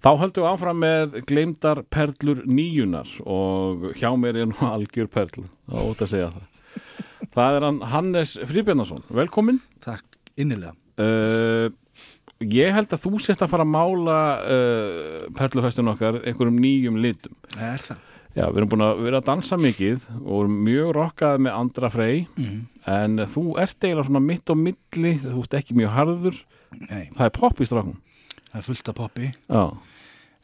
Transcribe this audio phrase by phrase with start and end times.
[0.00, 5.44] Þá höldum við áfram með gleymdar perlur nýjunar og hjá mér er nú algjör perl,
[5.68, 6.46] það er ótt að segja það.
[7.36, 9.58] Það er hann Hannes Fríbjarnason, velkomin.
[9.84, 10.06] Takk
[10.40, 10.72] innilega.
[11.00, 11.68] Uh,
[12.40, 17.36] ég held að þú sést að fara að mála uh, perlufestun okkar einhverjum nýjum litum.
[17.60, 18.06] Er það?
[18.30, 21.88] Já, við erum búin að vera að dansa mikið og erum mjög rokkað með Andra
[21.90, 22.60] Frey Mm.
[22.86, 26.38] en þú ert eiginlega svona mitt á milli, þú ert ekki mjög harður,
[26.86, 27.96] Nei, það er popp í stráknum.
[28.50, 29.32] Það er fullt af poppi.
[29.48, 29.64] Já,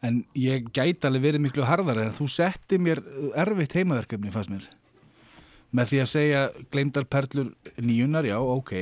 [0.04, 3.00] En ég gæti alveg verið miklu harðar en þú setti mér
[3.38, 4.66] erfitt heimaverkefni fannst mér.
[5.74, 6.42] Með því að segja
[6.72, 7.48] gleymdar perlur
[7.80, 8.72] nýjunar, já, ok.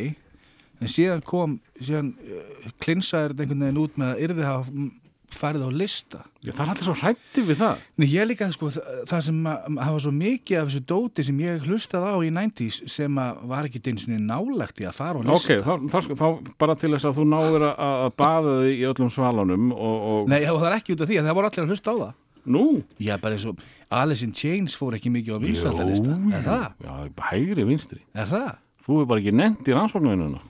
[0.82, 4.88] En síðan kom, síðan uh, klinsaði þetta einhvern veginn út með að yrði hafa
[5.36, 6.20] farið á lista.
[6.44, 7.82] Já, það er alltaf svo hrættið við það.
[8.00, 11.38] Nei, ég líka, sko, þa- það sem að hafa svo mikið af þessu dóti sem
[11.44, 15.18] ég hlustaði á í 90s sem að var ekki eins og nálagt í að fara
[15.18, 15.56] á Ok, lista.
[15.64, 16.26] þá, þá, sko- þá
[16.58, 17.74] bara til þess að þú náður að,
[18.04, 21.08] að baða þig í öllum svalunum og, og Nei, og það er ekki út af
[21.08, 22.12] því, en það voru allir að hlusta á það.
[22.44, 22.64] nú
[23.00, 26.12] Já, bara eins og Alice in Chains fór ekki mikið á vinsaldalista.
[26.36, 26.66] Er það?
[26.84, 26.94] Já,
[27.30, 28.00] hægri vinstri.
[28.14, 28.50] Er það?
[28.84, 30.42] Þú er bara ekki nefnt í rannsóknarvinnuna.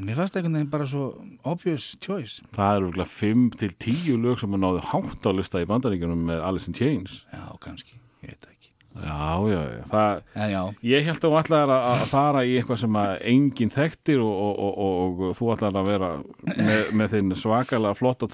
[0.00, 1.10] En mér fannst einhvern veginn bara svo
[1.44, 2.40] obvious choice.
[2.56, 6.22] Það eru örugglega 5 til 10 lög sem er náðu hátt á lista í bandaríkjunum
[6.30, 7.18] með Alice in Chains.
[7.28, 8.70] Já, kannski, ég veit ekki.
[8.96, 9.82] Já, já, já.
[9.90, 10.22] Það,
[10.54, 14.24] já, ég held að þú ætlaðir að, að fara í eitthvað sem að enginn þekktir
[14.24, 16.10] og, og, og, og, og þú ætlaðir að vera
[16.48, 18.30] með, með þinn svakalega flotta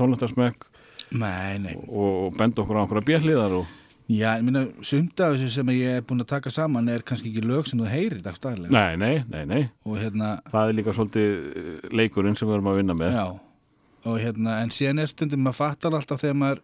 [1.67, 1.75] nei.
[1.83, 3.75] og, benda okkur á einhverja björliðar og
[4.07, 7.33] Já, ég minna, sumt af þessu sem ég er búin að taka saman er kannski
[7.33, 8.71] ekki lög sem þú heyrir dagstæðilega.
[8.71, 9.63] Nei, nei, nei, nei.
[9.85, 13.17] Og hérna, Það er líka svolítið eh, leikurinn sem við erum að vinna með.
[13.17, 13.27] já,
[14.07, 16.61] og hérna, en síðan er stundum, maður fattar alltaf þegar maður,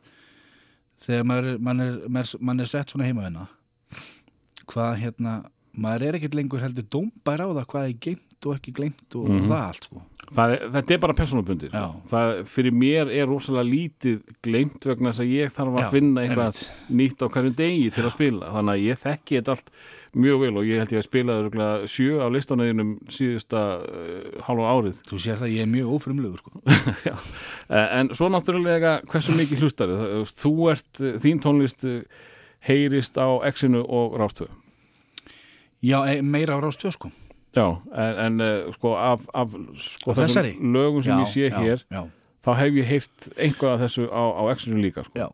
[1.02, 3.48] þegar maður, mann er, maður, mann er sett svona heimavinna,
[4.70, 5.34] hvað hérna,
[5.74, 9.26] maður er ekkert lengur heldur dómbær á það hvað er geimt og ekki gleimt og
[9.32, 9.48] Mhm.
[9.50, 10.02] það allt, sko.
[10.32, 11.16] Það þetta er bara.
[12.08, 16.22] Það, fyrir mér er rosalega lítið gleimt vegna þess að ég þarf að Já, finna
[16.22, 16.86] eitthvað einmitt.
[17.00, 18.52] nýtt á hverjum degi til að spila.
[18.54, 19.72] Þannig að ég þekki þetta allt
[20.12, 21.36] mjög vel og ég held ég að spila
[21.88, 24.98] sjö á listanæðinum síðusta uh, hálfa árið.
[25.08, 26.62] Þú sér það, ég er mjög ófrumlegur, sko.
[27.72, 29.94] Eh, En svo náttúrulega hversu mikið hlustari.
[30.28, 32.02] Þú ert, eh, þín tónlist eh,
[32.68, 34.52] heyrist á X-inu og Rástöðu.
[35.82, 37.08] Já, meira á rástöð, sko.
[37.52, 40.54] Já, en, en eh, sko af, af sko, þessari?
[40.60, 42.02] lögum sem já, ég sé já, hér Já,
[42.46, 45.28] þá hef ég heyrt einhvað af þessu á, á X-inu líka sko.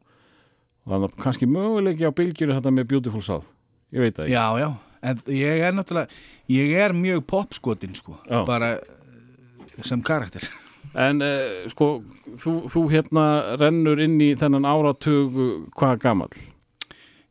[0.88, 3.46] þannig að kannski möguleiki á bylgjöru þetta með Beautiful South
[3.94, 4.68] ég veit það ekki Já, já,
[5.12, 8.16] en ég er náttúrulega, ég er mjög popskotin, sko,
[8.48, 10.42] bara eh, sem karakter.
[11.06, 12.00] en uh, sko,
[12.40, 13.24] þú, þú hérna
[13.60, 16.32] rennur inn í þennan áratug uh, hvað gamall?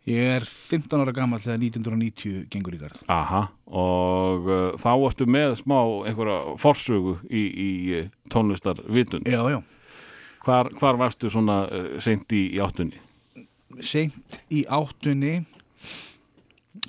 [0.07, 3.01] Ég er 15 ára gammal þegar 1990 gengur í garð.
[3.11, 5.75] Aha, og uh, þá ertu með smá
[6.07, 9.59] einhverja forsögu í, í uh, tónlistarvitund Já, já,
[10.45, 13.01] hvar, hvar varstu svona uh, seint í, í áttunni?
[13.83, 15.41] seint í áttunni,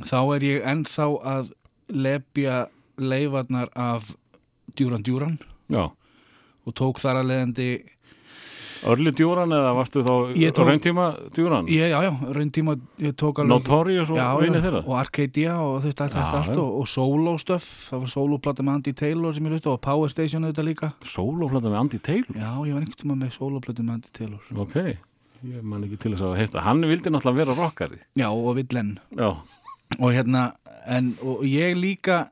[0.06, 1.50] þá er ég ennþá að
[1.90, 2.60] lepja
[3.02, 4.12] leifarnar af
[4.78, 5.34] djúran djúran
[5.74, 7.68] Já, og tók þar að leiðandi,
[8.86, 10.12] Örli djúran eða varstu þá
[10.68, 11.66] rauntíma djúran?
[11.66, 13.50] já, já, raun tíma ég tók alveg...
[13.50, 14.82] Notorious og vinið þeirra?
[14.86, 16.60] og Arcadia og þetta, Já, allt já.
[16.62, 20.08] og, og solo stöf, það var soloplata með Andy Taylor sem ég hlusti og Power
[20.14, 20.92] Station þetta líka.
[21.02, 22.38] Sólóplata með Andy Taylor?
[22.38, 24.48] Já, ég var einhvern tíma með soloplata með Andy Taylor.
[24.64, 24.76] Ok,
[25.48, 28.94] ég man ekki til þess að heita Hann vildi náttúrulega vera rockari Já, og Villen.
[29.18, 29.28] Já,
[29.98, 30.48] og hérna
[30.86, 32.28] en, og ég líka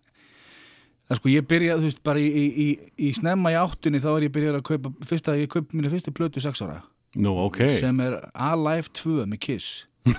[1.07, 2.69] það sko ég byrja, þú veist, bara í, í, í,
[3.09, 5.93] í snemma í áttunni þá er ég byrjað að kaupa fyrst að ég kaupa mínu
[5.93, 6.81] fyrstu plötu sex ára
[7.17, 9.69] nú ok sem er Alive 2 með Kiss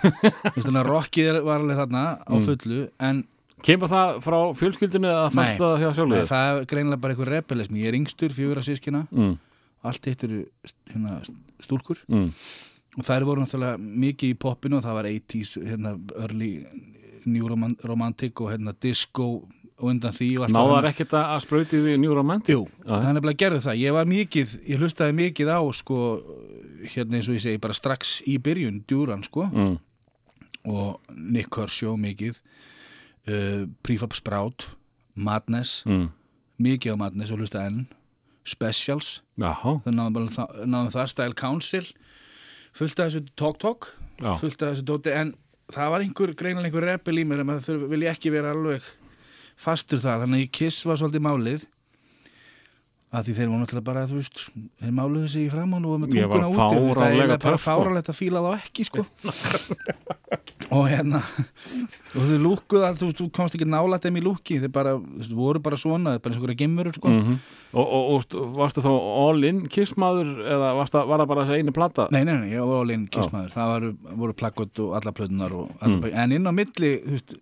[0.56, 2.46] þannig að rockið var alveg þarna á Mm.
[2.48, 3.26] fullu en
[3.66, 5.62] Kemur það frá fjölskyldinu eða fannst Nei.
[5.64, 6.18] það hjá sjálfur?
[6.20, 6.28] þér?
[6.30, 9.32] það er greinilega bara einhver rebelismi ég er yngstur, fjögur að sískina Mm,
[9.88, 10.44] allt hitt eru
[10.92, 11.16] hérna,
[11.66, 12.28] stúlkur mm,
[13.02, 16.52] og þær voru náttúrulega mikið í poppinu og það var 80s, hérna, early
[17.26, 21.98] new roman romantic og hérna disco og undan því Náðar ekkert að að sprauti því
[22.02, 22.56] New Romantic?
[22.56, 23.82] Jú, það er nefnilega gerði það.
[23.84, 26.00] Ég var mikið, ég hlustaði mikið á, sko,
[26.96, 29.78] hérna eins og ég segi, bara strax í byrjun, djúran, sko, Mm,
[30.68, 32.42] og Nick Kershaw mikið,
[33.30, 34.68] uh, Prefab Sprout,
[35.14, 36.10] Madness, mm.
[36.60, 37.88] mikið á Madness og hlustaði enn,
[38.48, 41.86] Specials, það náðum, bara, það, það, Style Council,
[42.74, 44.34] fullt af þessu Talk Talk, já.
[44.42, 45.36] Fullt af þessu dóti, en
[45.70, 48.82] það var einhver, greinilega einhver rebel í mér, en það vil ég ekki vera alveg
[49.58, 51.66] fastur það, þannig að ég kiss var svolítið málið
[53.18, 54.40] að því þeir voru náttúrulega bara, þú veist
[54.84, 56.98] þeir máluðu sig í framán og var með Ég var tunguna úti.
[56.98, 57.64] Það er eiginlega bara sko.
[57.64, 59.06] fáránlegt að fíla þá ekki sko.
[60.76, 64.72] Og hérna og þau lúkkuð allt, þú, þú komst ekki nála þeim í lúkki, þau
[64.76, 64.94] bara,
[65.24, 67.14] þú voru bara svona bara eins og hverja gimmur sko.
[67.14, 67.38] mm
[67.78, 71.74] og, og, og st- varstu þá all-in kissmaður eða varstu, var það bara þessi einu
[71.76, 72.06] plata?
[72.16, 73.52] nei, nei, nei, ég var alveg kissmaður.
[73.56, 73.88] Það var,
[74.22, 77.36] voru plakkot og alla plötunar og alla, en inn á milli, þú veist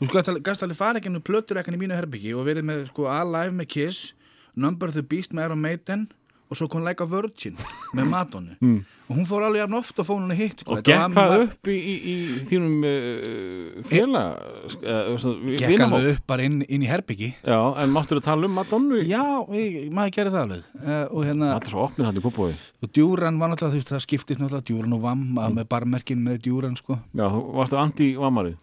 [0.00, 3.08] þú gast alveg, fara ekki inn plötur ekki í mínu herbyggi og verið með sko
[3.08, 4.12] Alive með Kiss
[4.56, 6.06] Number the Beast með Iron Maiden
[6.46, 7.56] og svo kom Like a Virgin
[7.96, 8.84] með Madonna Mm.
[9.10, 10.74] og hún fór alveg jafn ofta og fór hún hitt sko.
[10.74, 12.14] Og gekk var- það upp í, í, í
[12.48, 14.38] þínum uh, félag?
[14.82, 18.56] Uh, gekk alveg upp bara inn, inn í herbyggi Já, en máttur þú tala um
[18.58, 19.02] Madonnu?
[19.06, 19.22] já,
[19.54, 22.50] ég, maður gerir það alveg uh, og hérna, Allir svo opnir hann í kúbói.
[22.82, 25.54] og djúran var náttúrulega þú veist, það skiptist náttúrulega djúran og vamm Mm.
[25.60, 28.56] með barmerkin með djúran sko Já, varstu anti-vamari?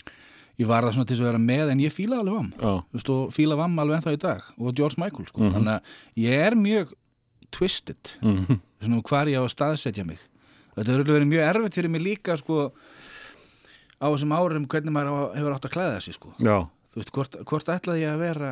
[0.61, 3.09] Ég var það svona til að vera með en ég fílaði alveg vamm þú veist,
[3.09, 5.53] og fíla vamm alveg ennþá í dag og George Michael sko, Mhm.
[5.55, 5.81] þannig að
[6.27, 6.94] ég er mjög
[7.53, 8.11] twisted.
[8.21, 8.59] Mm.
[8.81, 10.19] svona hvar ég á að staðsetja mig.
[10.75, 12.71] Þetta hefur verið mjög erfitt fyrir mig líka sko
[14.01, 16.33] á þessum árum hvernig maður hefur átt að klæða sig sko.
[16.39, 18.50] Já, þú veist, hvort, hvort ætlaði ég að vera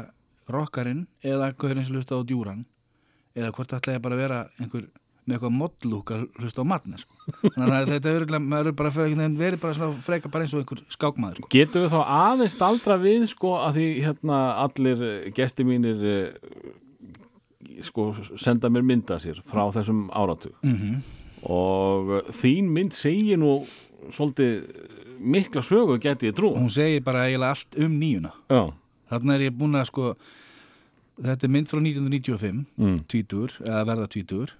[0.51, 2.65] rockarinn eða er eins og hlusta á djúran
[3.36, 4.88] eða hvort ætlaði ég bara að vera einhver
[5.31, 7.16] með eitthvað modlúk að hlusta á matna sko.
[7.56, 11.51] þannig að þetta er er bara verið bara freka bara eins og einhver skákmaður sko.
[11.56, 16.30] Getum við þá aðeins staldra við sko að því hérna allir eh, gestir mínir eh,
[17.88, 21.01] sko senda mér mynda sér frá þessum áratug mm
[21.50, 23.56] og eh, þín mynd segir nú
[24.13, 24.62] svolítið
[25.22, 28.74] mikla sögu geti ég trú hún segir bara eiginlega allt um nýjuna Já,
[29.10, 30.12] þarna er ég búin að sko
[31.22, 32.98] þetta er mynd frá 1995 mm.
[33.12, 34.54] tvítur, eða verða tvítur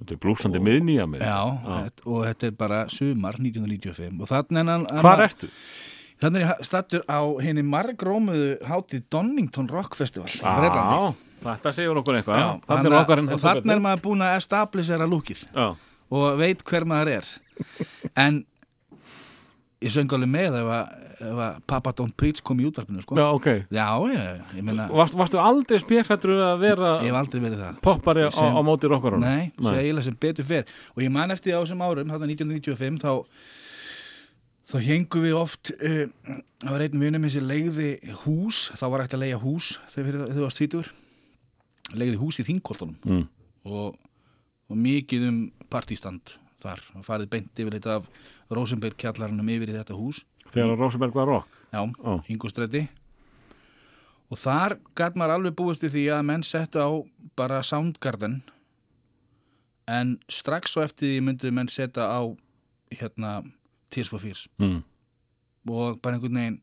[0.00, 4.60] þetta er blúsandi miðnýja mér Já, þetta- og þetta er bara sumar 1995 og þannig
[4.64, 5.48] er hann Hvar ertu?
[6.20, 10.36] Þannig er ég stattur á henni margrómuðu hátíð Donington Rock Festival í.
[10.42, 11.14] Já,
[11.46, 12.36] þetta segir okkur eitthvað.
[12.42, 15.46] Já, Þannig er okkar en og þannig er maður búin að establisera lúkið
[16.10, 17.30] og veit hver maður er.
[18.16, 18.44] En
[19.80, 23.16] ég söng alveg með ef að, Papa Don't Preach kom í útvarpinu sko.
[23.16, 23.48] já, ok.
[23.72, 27.80] Já, ég, ég meina Varst, Varstu aldrei spjörfættur að vera ég hef aldrei verið það.
[27.84, 29.24] poppari á, Sem- á móti rockarunum?
[29.24, 30.64] Nei, segja eiginlega sem betur fer.
[30.96, 33.12] Og ég man eftir því á þessum árum, þarna 1995 þá,
[34.72, 36.04] þá hengum við oft uh,
[36.64, 37.90] það var einn vinum þessi legði
[38.24, 40.92] hús, þá var hægt að leiða hús þegar þau varst tvítur
[41.96, 43.24] legði hús í þingkoltunum mm.
[43.68, 43.96] og,
[44.70, 45.40] og mikið um
[45.72, 46.82] partístand þar.
[46.96, 48.10] Og farið beint yfir þetta af
[48.50, 50.24] Rosenberg kjallarannum yfir í þetta hús.
[50.50, 51.58] Þegar Rosenberg var rock?
[51.70, 52.18] Já, Ó.
[52.28, 52.88] Ingustræti
[54.30, 56.90] og þar gæt maður alveg búist við því að menn settu á
[57.38, 58.40] bara Soundgarden.
[59.90, 62.22] En strax svo eftir því myndu menn setja á
[62.94, 63.40] hérna
[63.90, 64.46] Tears for Fears.
[64.58, 64.82] Mm.
[65.68, 66.60] og bara einhvern veginn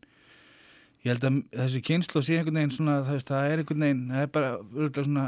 [1.06, 4.32] ég held að þessi kynslu sé einhvern veginn svona það, er einhvern veginn það er
[4.34, 5.26] bara örgulega svona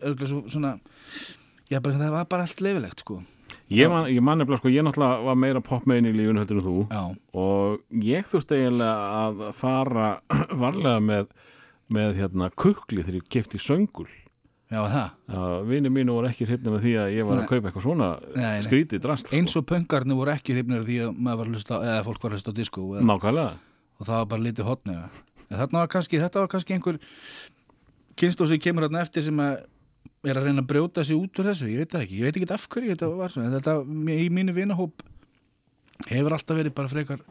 [0.00, 0.72] örgulega svo, svona
[1.70, 3.18] já bara það var bara allt leifilegt sko
[3.74, 6.66] Ég man, ég man nefnilega sko, ég náttúrulega var meira popmein í lífinu heldur en
[6.66, 6.74] þú.
[6.90, 7.02] Já,
[7.44, 10.08] og ég þurfti eiginlega að fara
[10.64, 11.32] varlega með,
[11.94, 14.08] með hérna kukli þegar ég kefti söngul.
[14.72, 15.66] Já það?
[15.68, 17.42] Vini mínu voru ekki hrifnir með því að ég var Nei.
[17.44, 18.62] að kaupa eitthvað svona Nei, nei.
[18.64, 19.36] skrítið drast sko.
[19.36, 22.54] eins og pöngarnir voru ekki hrifnir því að var hlusta eða fólk var að hlusta
[22.54, 23.52] á disco eða, Nákvæmlega.
[24.00, 26.98] Og það var bara lítið hotni en þarna var kannski, þetta var kannski einhver
[28.18, 29.54] kynslu sem kemur þarna eftir sem að
[30.30, 32.52] er að reyna að brjóta sig út úr þessu, ég veit ekki, ég veit ekki
[32.54, 33.74] af hverju þetta var en þetta
[34.16, 35.02] í mínu vinahóp
[36.10, 37.22] hefur alltaf verið bara frekar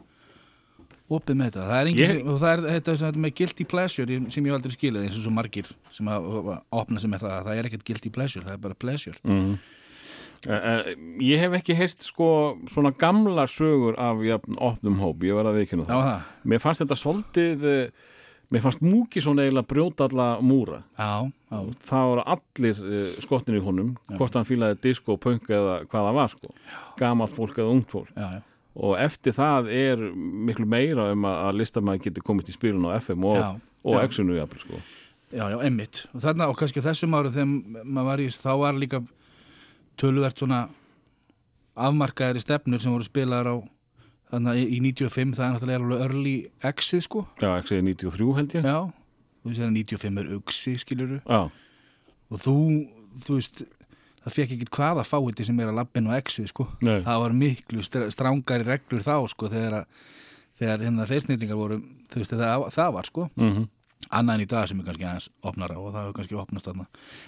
[1.14, 4.18] opið með þetta, það er engin Ég- og það er þetta, þetta með guilty pleasure
[4.32, 6.28] sem ég aldrei skilið eins og svo margir sem að,
[6.72, 9.18] opna sem með það, það er ekkert guilty pleasure, það er bara pleasure.
[9.28, 9.52] Mm.
[10.48, 10.88] uh,
[11.24, 12.30] Ég hef ekki heyrt sko
[12.72, 14.24] svona gamlar sögur af
[14.56, 16.08] opnum hóp, ég var að veikinu það.
[16.08, 18.10] Það Mér fannst þetta svolítið uh,
[18.52, 23.58] mér fannst Múki svona eiginlega brjóta alla múra já, já, það voru allir uh, skottin
[23.58, 26.52] í honum hvort hann fílaði disco, punk eða hvað það var sko.
[27.00, 28.42] gamalt fólk eða ungt fólk já, já.
[28.74, 30.04] og eftir það er
[30.50, 33.48] miklu meira um að, að listamæði geti komist í spilun á FM og, Já,
[33.84, 34.04] og já.
[34.38, 34.84] Jafnvel sko.
[35.34, 36.04] Já, já, einmitt.
[36.14, 39.00] Og þarna, og kannski á þessum árum þegar maður var í, þá var líka
[39.98, 40.60] töluvert svona
[41.74, 43.56] afmarkaðir stefnur sem voru spilaðar á
[44.32, 46.34] þarna í, í 95, það er náttúrulega early
[46.70, 47.24] exið, sko.
[47.42, 51.20] Já, X er 93 held ég Já, og þess að 95 er uxi, skiluru.
[51.24, 51.42] Já,
[52.32, 52.54] Og þú,
[53.26, 53.60] þú veist,
[54.24, 56.66] það fekk ekki hvaða fáiði sem er að lappin og exið, sko.
[56.82, 57.02] Nei.
[57.04, 60.04] Það var miklu strángari reglur þá, sko, þegar að
[60.54, 61.80] þegar hérna þeir snýtingar voru,
[62.12, 63.64] þú veist, það, það var, sko mm
[64.12, 66.86] annað en í dag sem er kannski aðeins opnara og það hefur kannski opnast þarna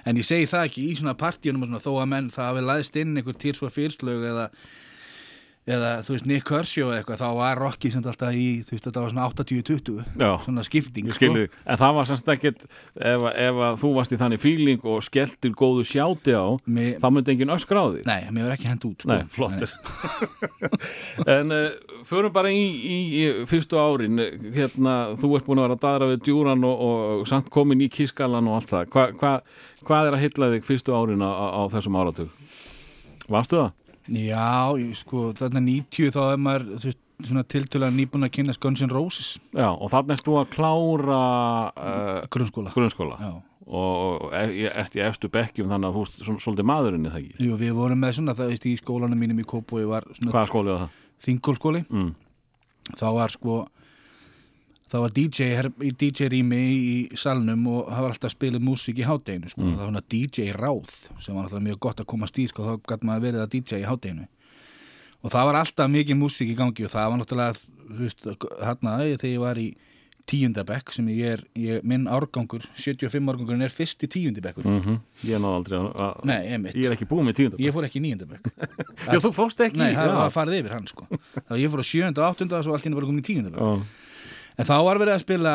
[0.08, 3.14] en ég segi það ekki í svona partíunum þó að menn það hafi læðist inn
[3.16, 4.46] einhver týrsvað fyrslög eða
[5.66, 8.86] eða þú veist Nick Kershaw eða eitthvað þá var Rocky sem alltaf í þú veist
[8.86, 13.60] þetta var svona 80-20 Já, svona skipting skilði En það var semst ekkert ef, ef
[13.82, 17.82] þú varst í þannig fíling og skelltir góðu sjáti á Mér, þá myndi enginn öskra
[17.82, 19.10] á því nei, mér var ekki hend út sko.
[19.10, 19.66] Nei, flott.
[21.36, 21.70] En uh,
[22.06, 24.20] förum bara í, í, í fyrstu árin.
[24.54, 27.88] Hérna, þú ert búin að vera að daðra við djúran og, og samt komin í
[27.92, 28.90] kískalan og allt það.
[28.92, 29.32] Hva, hva,
[29.86, 32.30] Hvað er að hylla þig fyrstu árin á, á, á þessum áratug?
[33.30, 33.74] Varstu það?
[34.12, 38.54] Já, ég, sko, þarna 90 þá er maður þú veist, svona tiltölulega nýbúin að kynna
[38.60, 41.20] Guns N' Roses Já, og þannig erst þú að klára
[41.72, 43.30] uh, grunnskóla grunnskóla Já.
[43.66, 47.48] og e- ert í efstu bekkjum þannig að þú svol- svolítið maðurinn er það ekki
[47.48, 50.50] Jú, við vorum með svona, það veist, í skólanum mínum í Kópói var svona Hvaða
[50.52, 51.00] skóli var það?
[51.26, 52.12] þingólskóli Mm.
[53.00, 53.56] þá var sko
[54.86, 58.62] þá var DJ, her, í DJ rými í salnum og það var alltaf að spila
[58.62, 59.64] músík í hátteginu sko.
[59.64, 62.92] það var svona DJ ráð sem var alltaf mjög gott að komast í sko, þá
[62.92, 64.28] gæti maður verið að DJ í hátteginu
[65.22, 68.24] og það var alltaf mikið músík í gangi og það var náttúrulega veist,
[68.62, 69.68] hérna þegar ég var í
[70.26, 75.38] tíundabekk sem ég er, ég, minn árgangur 75 árgangurinn er fyrst í tíundabekkur Mm Ég
[75.42, 78.00] náði aldrei að, að Nei, emitt, Ég er ekki búin með tíundar ég fór ekki
[78.00, 78.50] í níundabekk
[79.12, 79.78] Já, þú fórst ekki?
[79.78, 81.06] Nei, það var farið yfir hann sko.
[81.54, 83.62] Ég fór á sjönda og áttunda og svo allt í henni bara komin í tíundabekk
[83.62, 84.05] Já.
[84.56, 85.54] En þá var verið að spila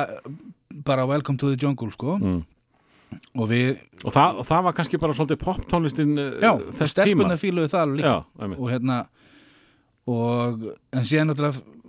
[0.85, 2.41] bara Welcome to the Jungle sko Mm.
[3.35, 6.93] og við, Og, það, og það var kannski bara svolítið poptónlistin uh, já, þess tíma
[6.93, 8.99] stelpunna fíluðu það alveg líka Já, og hérna
[10.11, 10.63] og
[10.95, 11.79] en síðan náttúrulega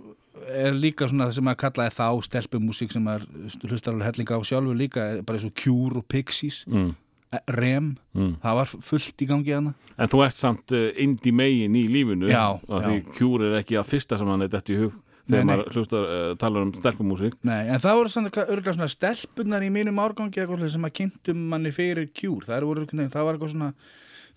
[0.53, 3.23] er líka svona það sem að kallaði þá stelpumúsík sem að
[3.63, 6.91] hlustar alveg hellinga á sjálfur líka er bara eins og Cure og Pixies mm.
[7.33, 8.35] eh, Rem, Mm.
[8.43, 12.27] það var fullt í gangi hana En þú ert samt uh, indi megin í lífinu
[12.29, 12.77] Já, já.
[12.83, 15.49] því kjúr er ekki að fyrsta sem hann er dætt í hug þegar Nei, nei.
[15.49, 17.35] maður hlustar, uh, talar um stelpumúsík.
[17.47, 21.71] Nei, en það voru svona, örgulega svona stelpunar í mínum árgangi sem að kynntum manni
[21.75, 22.47] fyrir Cure.
[22.49, 23.69] Það, voru, það var eitthvað svona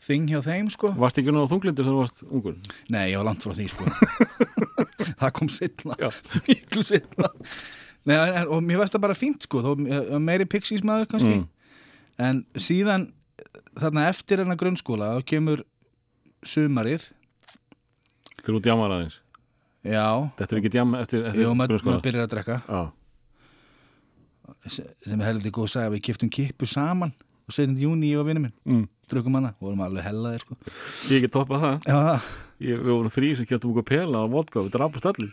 [0.06, 0.92] þing hjá þeim sko.
[1.00, 2.56] Varst ekki náðu þunglindur þegar þú varst ungur?
[2.92, 3.88] Nei, ég var langt frá því sko.
[5.20, 5.50] Það kom
[6.00, 6.08] Já.
[6.48, 6.82] Miklu
[8.36, 11.36] en, og mér veist það bara fínt sko þó, eh, meiri Pixies maður kannski.
[11.40, 11.46] Mm.
[12.22, 13.08] en síðan
[13.76, 15.64] þarna eftir hennar grunnskóla þá kemur
[16.46, 17.10] sumarið.
[18.38, 19.18] Þegar þú djamar aðeins
[19.86, 20.06] já,
[20.38, 22.58] Þetta er ekki djam eftir, eftir jú, maður maður byrjar að drekka.
[22.66, 22.82] Já,
[25.06, 27.12] sem er heldur góð að sagja við kiptum kippu saman
[27.46, 27.76] og 7.
[27.78, 28.56] júni ég og vinnu minn.
[28.66, 28.84] Mm.
[29.06, 30.56] drukum hana, vorum alveg hellaðir sko.
[31.14, 31.76] Ég get toppað það.
[31.86, 32.26] Já, það
[32.66, 35.30] ég, Við vorum þrý sem kjöptum okkur pela á vodka við drapast allir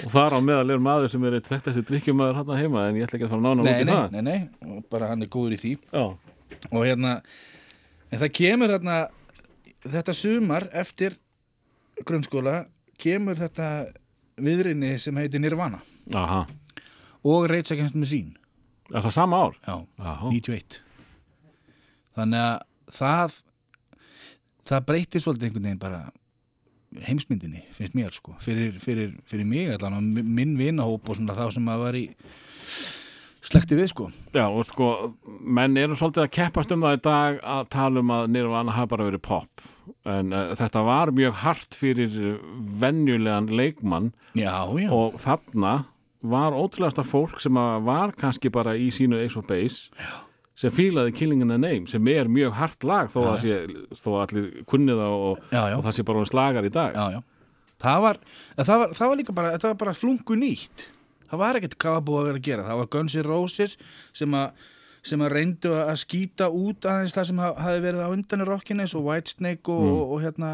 [0.00, 3.06] og þar á meðal er maður sem er eitt þekktasti drikkjumæður hann heima en ég
[3.06, 4.14] ætla ekki að fara nána út nei, í nei, það.
[4.14, 5.72] nei, nei, og bara hann er góður í því.
[5.92, 6.04] Já,
[6.70, 7.16] og hérna
[8.10, 8.96] en það kemur hérna
[9.84, 11.16] þetta sumar eftir
[12.06, 12.66] grunnskóla
[13.00, 13.68] kemur þetta
[14.40, 15.80] viðrinni sem heitir Nirvana.
[16.16, 16.44] Aha.
[17.24, 18.36] Og Rage Against the Machine
[18.90, 19.52] Er það sama ár?
[19.66, 20.78] já, Já, 91
[22.16, 22.56] þannig að
[22.96, 23.36] það
[24.70, 26.00] það breytir svolítið einhvern veginn bara
[27.06, 28.34] heimsmyndinni, finnst mér sko.
[28.42, 31.94] Fyrir, fyrir, fyrir mig allan og mi- minn vinahóp og svona þá sem að var
[32.00, 32.02] í
[33.44, 34.08] slekti við sko.
[34.34, 34.88] Já, og sko,
[35.40, 38.92] menn eru svolítið að keppast um það í dag að tala um að Nirvana hafa
[38.94, 39.64] bara verið pop.
[40.08, 42.18] En uh, þetta var mjög hart fyrir
[42.80, 44.12] venjulegan leikmann.
[44.38, 45.74] Já, já, og þarna
[46.20, 50.10] var ótrúlegasta fólk sem var kannski bara í sínu Ace of Base Já.
[50.60, 53.60] sem fílaði Killing in the Name sem er mjög hart lag þó að, sé,
[53.96, 56.98] þó allir kunnið það og, og það sé bara slagar í dag.
[57.80, 58.20] Það, var,
[58.60, 60.90] það, var, það var líka bara, bara flungu nýtt
[61.30, 62.68] það var ekkert hvað búið að vera að gera.
[62.68, 63.76] Það var Guns N' Roses
[64.12, 64.68] sem að
[65.06, 68.46] sem að reyndu að skýta út aðeins það sem ha- hafi verið á undan í
[68.48, 70.50] rockinu eins og Whitesnake og, og, og hérna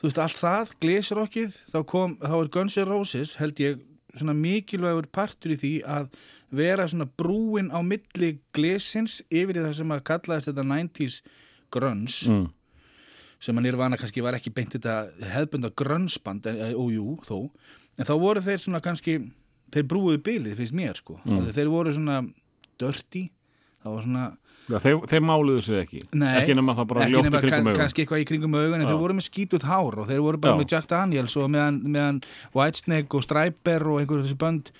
[0.00, 3.84] þú veist allt það, glesrockið þá kom, þá er Guns N' Roses held ég
[4.16, 6.10] svona mikilvægur partur í því að
[6.56, 11.16] vera svona brúin á milli glesins yfir það sem að kallaðist þetta 90s
[11.74, 12.44] grunge mm.
[13.42, 14.98] sem að Nirvana kannski var ekki beint þetta
[15.34, 17.50] hefðbunda grunnsband, ójú þó,
[17.98, 19.18] en þá voru þeir svona kannski
[19.76, 21.20] þeir brúuðu bylið, finnst mér sko.
[21.24, 21.46] Mm.
[21.56, 22.18] þeir voru svona
[22.80, 23.28] dirty
[23.86, 24.26] það var svona,
[24.66, 26.00] Já, þeir, þeir máluðu sig ekki.
[26.18, 27.76] Nei, ekki nema það bara ljótt í kringum augun.
[27.78, 30.56] kannski eitthvað í kringum augun en þeir voru með skítut hár og þeir voru bara
[30.56, 30.58] Já.
[30.58, 32.18] með Jack Daniels og meðan, meðan
[32.56, 34.72] Whitesnake og Stryper og einhverjum þessi bönd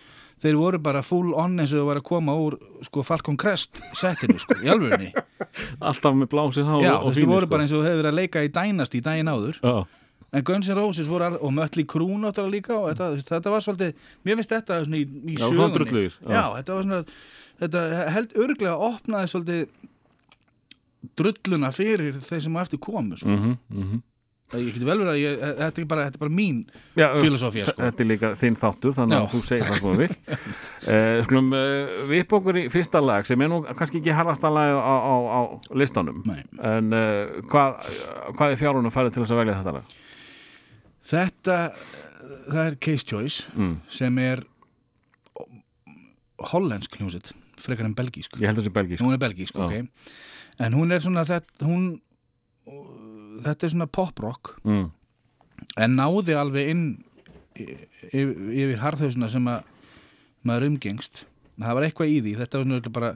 [0.43, 3.79] þeir voru bara full on eins og þau var að koma úr sko Falcon Crest
[3.97, 5.13] settinu sko, í alvörunni.
[5.87, 7.53] Alltaf með blásið hár Já, og, og þessi fínir, voru sko.
[7.55, 9.63] bara eins og þau hefur verið að leika í Dynasty daginn áður.
[9.63, 9.96] Já,
[10.37, 14.09] En Guns N' Roses voru og Mötley Crüe náttúrulega líka og þetta, þetta var svolítið,
[14.27, 16.03] mér finnst þetta svona í, í Já, sögunni.
[16.05, 16.35] já.
[16.37, 16.43] Já.
[16.59, 17.01] þetta var svona,
[17.63, 17.85] þetta
[18.17, 19.63] held örglega opnaði svolítið
[21.17, 23.17] drulluna fyrir þeir sem á eftir komu.
[23.17, 23.33] Sko.
[23.33, 24.05] mhm, mhm
[24.47, 26.59] Það ég geti vel verið að ég, þetta er bara, þetta er bara mín
[27.19, 27.81] filosófía sko.
[27.83, 31.97] Þetta er líka þinn þáttur þannig að þú segir það hvað við uh, Skulum uh,
[32.13, 35.15] við upp okkur í fyrsta lag sem er nú kannski ekki harðasta lag á, á,
[35.19, 35.41] á
[35.83, 36.45] listanum Nei.
[36.63, 37.91] en uh, hvað,
[38.39, 39.97] hvað er fjárunum færið til þess að velja þetta lag?
[41.07, 41.59] Þetta
[42.51, 43.75] það er Case Choice mm.
[43.93, 44.43] sem er
[46.53, 47.33] hollensk hljómsveit
[47.63, 49.67] frekar en belgísk Ég held þessi belgísk hún er belgísk, Já.
[49.67, 51.89] ok en hún er svona þetta hún,
[53.45, 54.87] þetta er svona poprock mm.
[55.85, 56.87] en náði alveg inn
[57.57, 59.65] yfir, harðhausuna sem að
[60.47, 61.25] maður umgengst
[61.57, 63.13] það var eitthvað í því, þetta var náttúrulega bara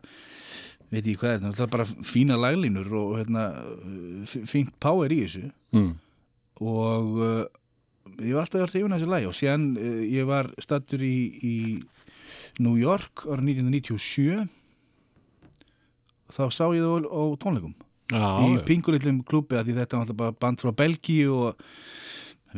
[0.90, 3.44] veit ég hvað er, þetta var bara fína laglínur og hérna,
[4.26, 5.92] fínt power í þessu Mm.
[6.66, 7.18] og
[8.18, 11.56] ég var alltaf að hrifuna þessi lagi og síðan uh, ég var stattur í, í
[12.62, 14.48] New York ára 1997
[16.30, 17.74] þá sá ég það á, á tónleikum
[18.10, 18.62] Já, í já.
[18.66, 21.64] pingulillum klúbi að því þetta var bara band frá Belgíu og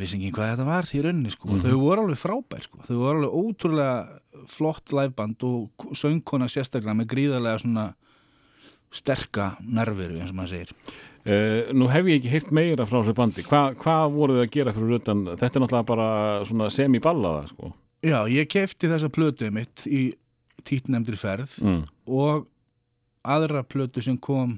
[0.01, 1.47] vissi ekki hvað þetta var í rauninni sko.
[1.47, 1.53] Mhm.
[1.53, 2.79] og þau voru alveg frábær sko.
[2.87, 7.85] þau voru alveg ótrúlega flott liveband og söngkona sérstaklega með gríðarlega svona
[8.93, 10.73] sterka nerviru eins og maður segir.
[11.23, 13.45] Uh, nú hef ég ekki heyrt meira frá þessu bandi.
[13.47, 15.23] Hva, hvað voruð þið að gera fyrir utan?
[15.31, 17.71] Þetta er náttúrulega bara semi-ballaða sko.
[18.03, 20.09] Já, ég kefti þessa plötu mitt í
[20.67, 21.83] títnemndri ferð mm.
[22.11, 22.47] og
[23.23, 24.57] aðra plötu sem kom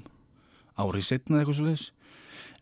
[0.76, 1.86] árið setna eitthvað svo leis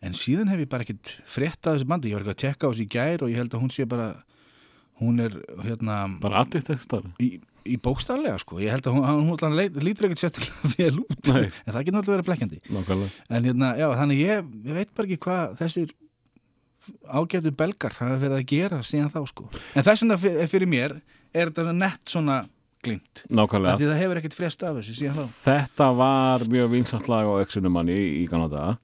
[0.05, 2.69] en síðan hef ég bara ekkert frétt af þessu bandi, ég var ekki að tekka
[2.69, 4.09] á þessu í gær og ég held að hún sé bara
[5.01, 9.57] hún er hérna bara aðeitt eftir í, í bókstaflega sko, ég held að hún, hún,
[9.57, 11.29] leit, lítur ekkert sérstaklega vel út.
[11.31, 11.45] Nei.
[11.65, 12.59] en það getur alltaf verið blekkjandi.
[13.29, 15.93] En hérna, já, þannig ég, ég veit bara ekki hvað þessir
[17.09, 19.47] ágætu belgar hafa verið að gera síðan þá sko.
[19.73, 20.19] En þess vegna
[20.51, 20.99] fyrir, mér
[21.33, 22.43] er þetta nett svona
[22.85, 23.73] glimt Nákvæmlega.
[23.73, 25.37] Af því það hefur ekkert frest af þessu síðan þá.
[25.47, 28.75] Þetta var mjög vinsalt lag á Exunumanni í, í Kanada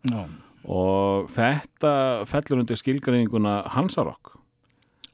[0.65, 1.91] og þetta
[2.29, 4.39] fellur undir skilgreininguna Hansarokk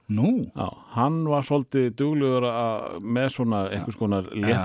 [0.08, 0.48] Nú?
[0.56, 4.62] Já, hann var svolítið duglegur að, með svona einhvers konar já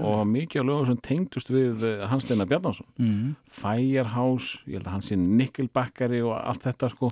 [0.00, 2.88] og mikið af lögum sem tengdust við eh, Hans Steinar Bjarnason.
[2.96, 3.34] Mm.
[3.52, 7.10] Firehouse, ég held að hann sé Nickelbackari og allt þetta sko.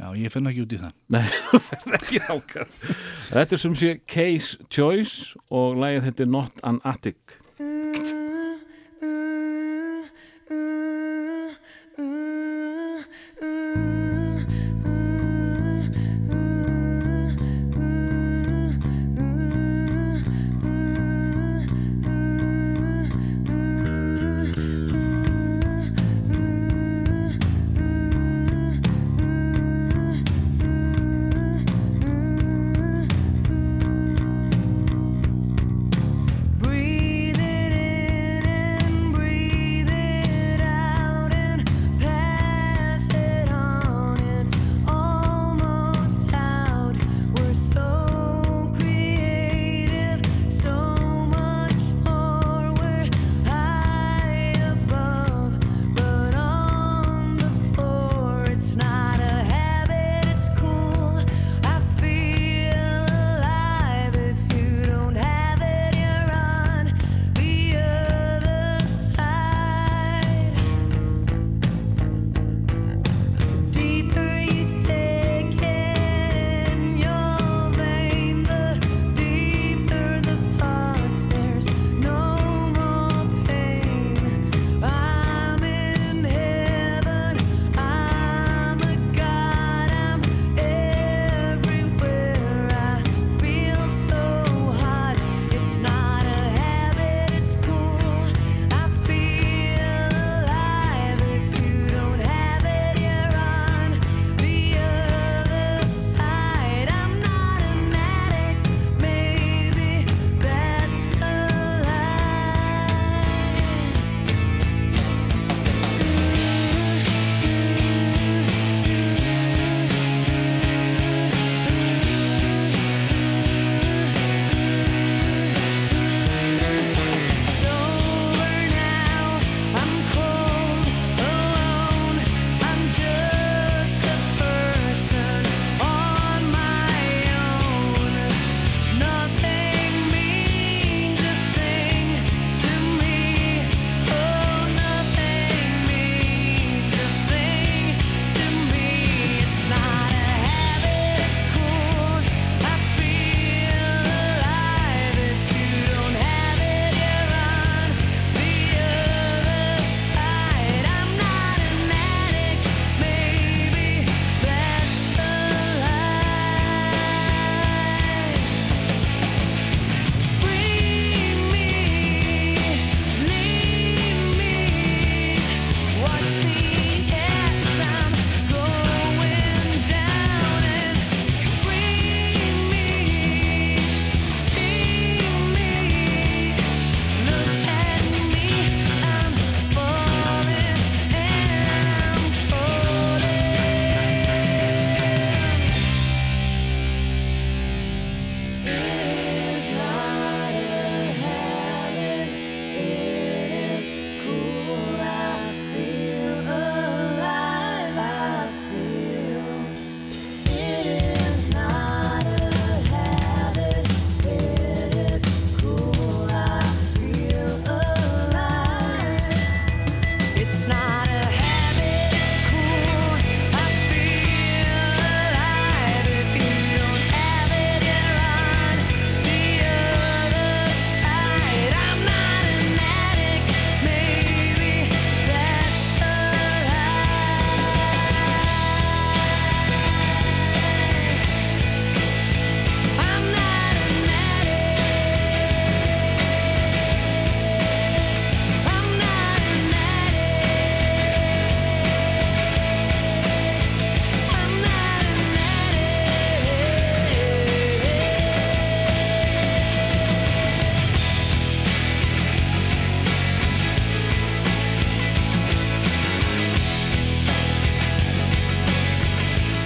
[0.00, 0.96] Já, ég finn ekki út í það.
[1.14, 1.22] Nei,
[1.52, 2.74] þú ferð ekki ákað
[3.28, 7.38] Þetta er sem sé Case Choice og lagið þetta er Not an Attic.
[7.60, 8.21] Breathe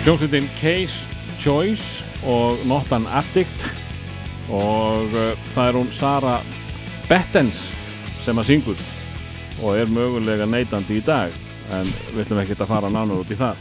[0.06, 1.02] Hljómsveitin Case
[1.42, 3.64] Choice og Not an Addict
[4.46, 6.34] og uh, það er hún Sara
[7.08, 7.72] Bettens
[8.22, 8.82] sem að syngur
[9.66, 11.34] og er mögulega neytandi í dag
[11.74, 13.58] en við ætlum ekki að fara nánur út í það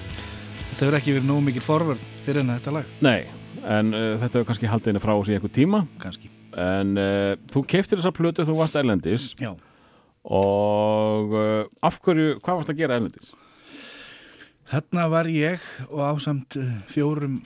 [0.68, 3.24] Þetta hefur ekki verið nóg mikil forvörn fyrir en þetta lag, Nei,
[3.66, 6.30] en uh, þetta hefur kannski haldið henni frá oss í einhver tíma kannski.
[6.54, 9.50] en uh, þú keiftir þessa plötu þú varst erlendis Já.
[10.30, 13.34] og uh, af hverju, hvað varst að gera erlendis?
[14.66, 17.42] Þarna var ég og ásamt uh, fjórum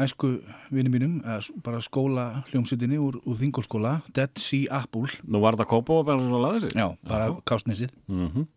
[0.00, 0.30] æsku
[0.72, 1.18] vinni mínum,
[1.64, 5.10] bara skóla hljómsveitinni úr, úr þingolskóla, Dead Sea Apple.
[5.24, 6.78] Nú var þetta kópa og bara svona laðið sig?
[6.78, 7.92] Já, bara kásnissið.
[8.08, 8.48] Mm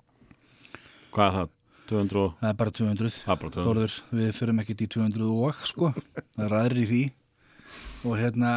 [1.13, 1.49] Hvað er það?
[1.91, 2.29] 200 og...
[2.39, 3.09] Það er bara 200.
[3.13, 3.65] Það er bara 200.
[3.67, 5.89] Þórður, við fyrum ekkert í 200 og, sko.
[6.15, 7.01] Það er aðrir í því.
[8.07, 8.53] Og hérna,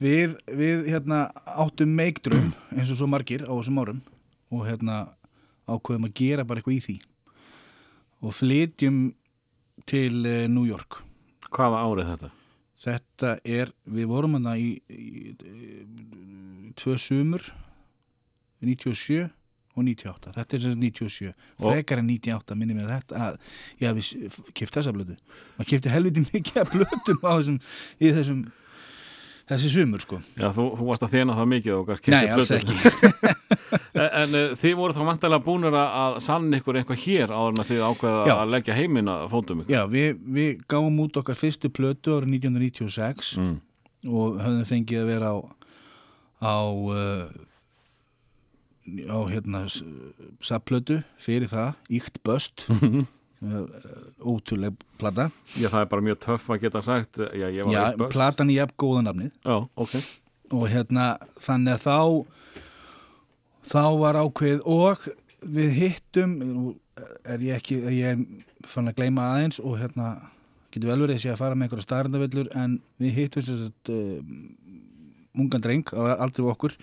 [0.00, 4.00] við, við hérna áttum meikdrum, eins og svo margir á þessum árum.
[4.54, 5.02] Og hérna
[5.68, 6.96] ákveðum að gera bara eitthvað í því.
[8.24, 8.98] Og flytjum
[9.88, 10.98] til uh, New York.
[11.54, 12.30] Hvaða árið þetta?
[12.78, 17.42] Þetta er, við vorum hana í, í, í tvö sumur
[18.62, 19.24] 97
[19.78, 23.36] og 98 þetta er sem sagt 97, Og- frekar en 98 minni mér þetta að
[23.82, 25.14] ég hafi kipt þessa blötu
[25.56, 26.58] maður kipti helviti mikið
[27.22, 27.58] á þessum,
[28.02, 28.40] í þessum
[29.48, 30.18] þessi sumur sko.
[30.36, 32.76] Já, þú, þú varst að þjána það mikið og gast Nei, alls ekki.
[33.98, 37.50] En, en uh, þið voru þá vantarlega búnir að- að sann ykkur eitthvað hér áður
[37.54, 38.34] en að þið ákveða Já.
[38.36, 39.74] að leggja heiminn að fótum ykkur?
[39.74, 43.56] Já, við, við gáum út okkar fyrstu plötu árið 1996 mm.
[44.12, 45.36] og höfðum fengið að vera á
[46.38, 47.26] á uh,
[49.10, 49.64] á hérna
[50.40, 52.68] sapplötu fyrir það, Íkt Böst
[53.38, 55.28] ótrúleg plata.
[55.54, 58.74] Já, það er bara mjög töff að geta sagt Já, ég Já, platan í jafn
[58.80, 59.94] góða nafnið Já, ok.
[60.58, 61.06] Og hérna
[61.44, 61.98] þannig að þá
[63.68, 65.08] þá var ákveð og
[65.44, 66.34] við hittum
[67.28, 70.16] er ég ekki, ég er fann að gleyma aðeins og hérna
[70.72, 73.92] getur vel verið að sé að fara með einhverja starrandavillur en við hittum sem sagt
[73.92, 74.18] uh,
[75.38, 76.74] ungan dreng á aldrei okkur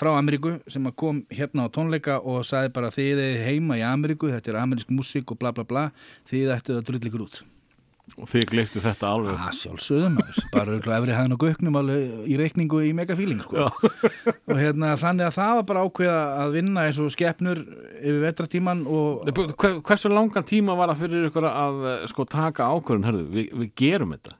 [0.00, 4.32] frá Ameríku sem kom hérna á tónleika og sagði bara þið er heima í Ameríku,
[4.32, 5.88] þetta er amerísk músík og bla bla bla,
[6.30, 7.40] þið ættu að drull ykkur út.
[8.18, 9.36] Og þið gliftu þetta alveg.
[9.38, 13.68] Að sjálfsögðum maður, bara örugglega efri hæðin og göknum alveg í reikningu í megafíling sko.
[14.50, 17.62] og hérna þannig að það var bara ákveða að vinna eins og skeppnur
[18.00, 22.70] yfir vetratíman og Hver, Hversu langan tíma var það fyrir ykkur að eh, sko taka
[22.74, 24.38] ákvörðun, herðu, við, við gerum þetta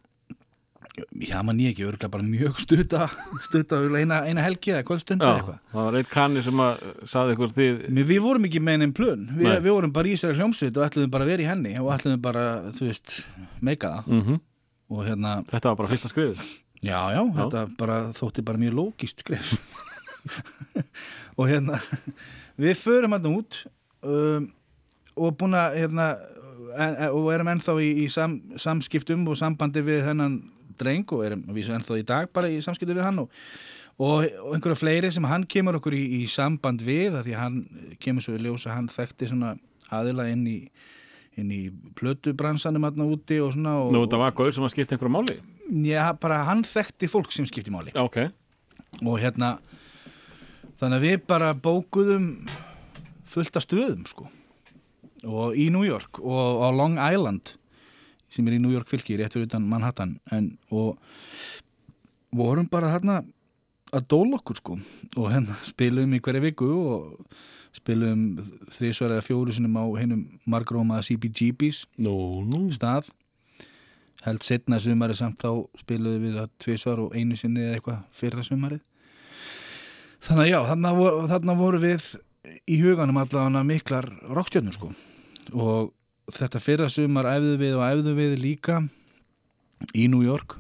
[1.25, 3.07] já mann ég ekki, örgulega bara mjög stutta
[3.47, 5.59] stutta eina, eina helgi eða kvöldstund eða Já, eitthvað.
[5.73, 8.87] það var eitt kanni sem að eh, saði ykkur þið Men við vorum ekki með
[8.87, 9.27] einn plön.
[9.37, 9.59] Vi, Nei.
[9.61, 12.25] við vorum bara í sér hljómsveit og ætluðum bara að vera í henni og ætluðum
[12.25, 13.21] bara, þú veist,
[13.61, 14.15] meika það.
[14.19, 14.41] Mm
[14.91, 16.41] og hérna, Þetta var bara fyrsta skrifið
[16.83, 19.53] já, já, þetta bara þótti bara mjög lógist skref.
[21.39, 21.79] Og hérna
[22.61, 23.61] við förum hann út
[24.05, 24.49] um,
[25.17, 26.07] og búin að hérna,
[26.77, 30.41] en, og erum ennþá í, í sam, samskiptum og sambandi við hennan
[30.81, 33.43] dreng og erum við svo ennþá í dag bara í samskiptum við hann og,
[34.01, 37.61] og, og einhverja fleiri sem hann kemur okkur í, í samband við því hann
[38.03, 39.55] kemur svo í ljós að hann þekkti svona
[39.91, 40.59] aðila inn í
[41.39, 41.61] inn í
[41.99, 45.37] plötubransanum aðna úti og svona og, Nú, þetta var gaur sem að skipta einhverju máli?
[45.87, 47.95] Já, bara hann þekkti fólk sem skipti máli.
[47.95, 48.19] Já, ok.
[49.05, 49.55] Og hérna
[50.81, 52.29] þannig að við bara bókuðum
[53.31, 54.27] fullt af stöðum sko.
[55.29, 57.55] Og í New York og á Long Island
[58.31, 60.99] sem er í New York fylki rétt fyrir utan Manhattan en, og
[62.35, 63.21] vorum bara þarna
[63.91, 64.77] að dóla okkur sko
[65.17, 67.25] og hérna spilum í hverja viku og
[67.75, 68.39] spilum
[68.73, 72.67] þrísvar eða fjóru sinum á hennum margróma CBGB's Nú, nú.
[72.75, 73.13] stað.
[74.25, 78.43] Held setna sumari samt þá spiluðum við það tvisvar og einu sinni eða eitthvað fyrra
[78.45, 78.83] sumarið.
[80.21, 80.91] Þannig að já, þarna,
[81.31, 82.09] þarna voru við
[82.69, 84.91] í huganum allavega miklar rockstjörnur sko
[85.57, 85.95] og
[86.37, 88.81] þetta fyrra sumar æfðu við og æfðu við líka
[89.97, 90.57] í New York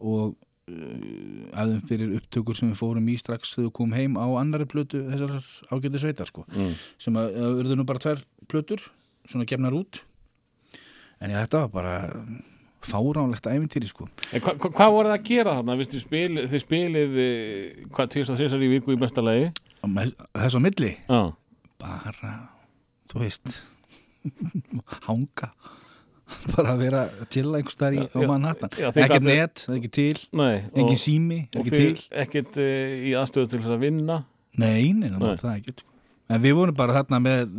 [0.00, 4.26] og uh, æfðum fyrir upptökur sem við fórum í strax þegar við komum heim á
[4.40, 5.38] annari plötu þessar
[5.70, 6.74] ágæti sveitar sko mm.
[7.00, 8.84] sem að að urðu nú bara tvær plötur
[9.28, 10.02] svona gefnar út.
[11.22, 11.94] En þetta var bara
[12.84, 14.08] fáránlegt æfintýri sko.
[14.34, 15.76] En hva, hva, hvað voru það að gera þarna?
[15.80, 19.46] Vistu, spil, þið spilið eh, hvað, tvistar, þessar í viku í besta lagi?
[19.80, 20.90] Og með þess á milli?
[21.06, 21.22] Já,
[21.80, 22.34] bara,
[23.12, 23.56] þú veist
[25.08, 25.50] hanga.
[26.54, 28.72] Bara að vera chilla einhvers þar í Manhattan.
[28.90, 32.04] Ekkert net, er ekki til og, sími, þið til.
[32.24, 34.22] ekkert í aðstöðu til þess að vinna.
[34.56, 35.90] Nei, nei, nei, það er ekki sko.
[36.30, 37.58] en við vorum bara þarna með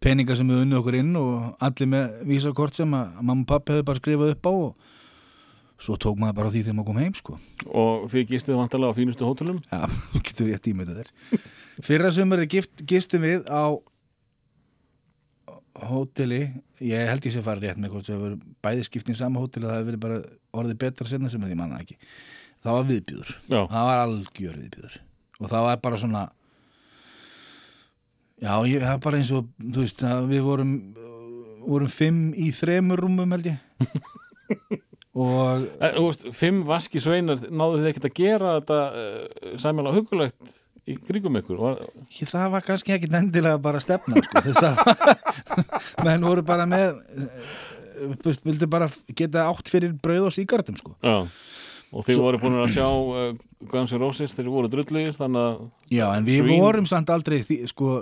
[0.00, 3.76] peningar sem við unnið okkur inn og allir með vísakort sem að mamma og pappi
[3.76, 4.88] hefur bara skrifað upp á og
[5.80, 7.36] svo tók maður bara því þegar maður kom heim sko.
[7.68, 9.60] Og þið gistið vantarlega á fínustu hótelum?
[9.68, 11.44] Já, þú getur rétt ímyndað þér.
[11.84, 13.76] Fyrra sumari gift, gistum við á
[15.90, 16.40] hóteli
[16.82, 19.76] ég held ég sé fara rétt með hvort það hefur bæði skiptin sama hóteli það
[19.78, 20.20] hefur verið bara
[20.60, 21.96] orðið betra senna sem því manna ekki.
[22.60, 24.96] Það var viðbjúður, Já, það var algjör viðbjúður
[25.40, 26.24] og það var bara svona
[28.40, 30.74] já, ég, það var bara eins og þú veist, við vorum
[31.60, 33.60] vorum fimm í þremur rúmum held ég.
[35.20, 39.92] Og Eh, Þú veist, fimm vaski sveinar náðu þið ekkert að gera þetta uh, sæmjöla
[39.96, 40.52] hugulegt
[40.90, 41.60] í kringum ykkur?
[41.60, 41.84] Og,
[42.18, 44.42] Ég, það var kannski ekki endilega bara stefna sko,
[46.06, 47.54] menn voru bara með eh,
[48.46, 50.94] vildu bara geta átt fyrir brauð og síkartum sko.
[51.90, 53.32] Og þið Svo- voru búin að sjá uh,
[53.72, 55.10] Guns N' Roses, þeir voru drullir
[55.90, 57.96] Já, en við Svín- vorum samt aldrei því, sko,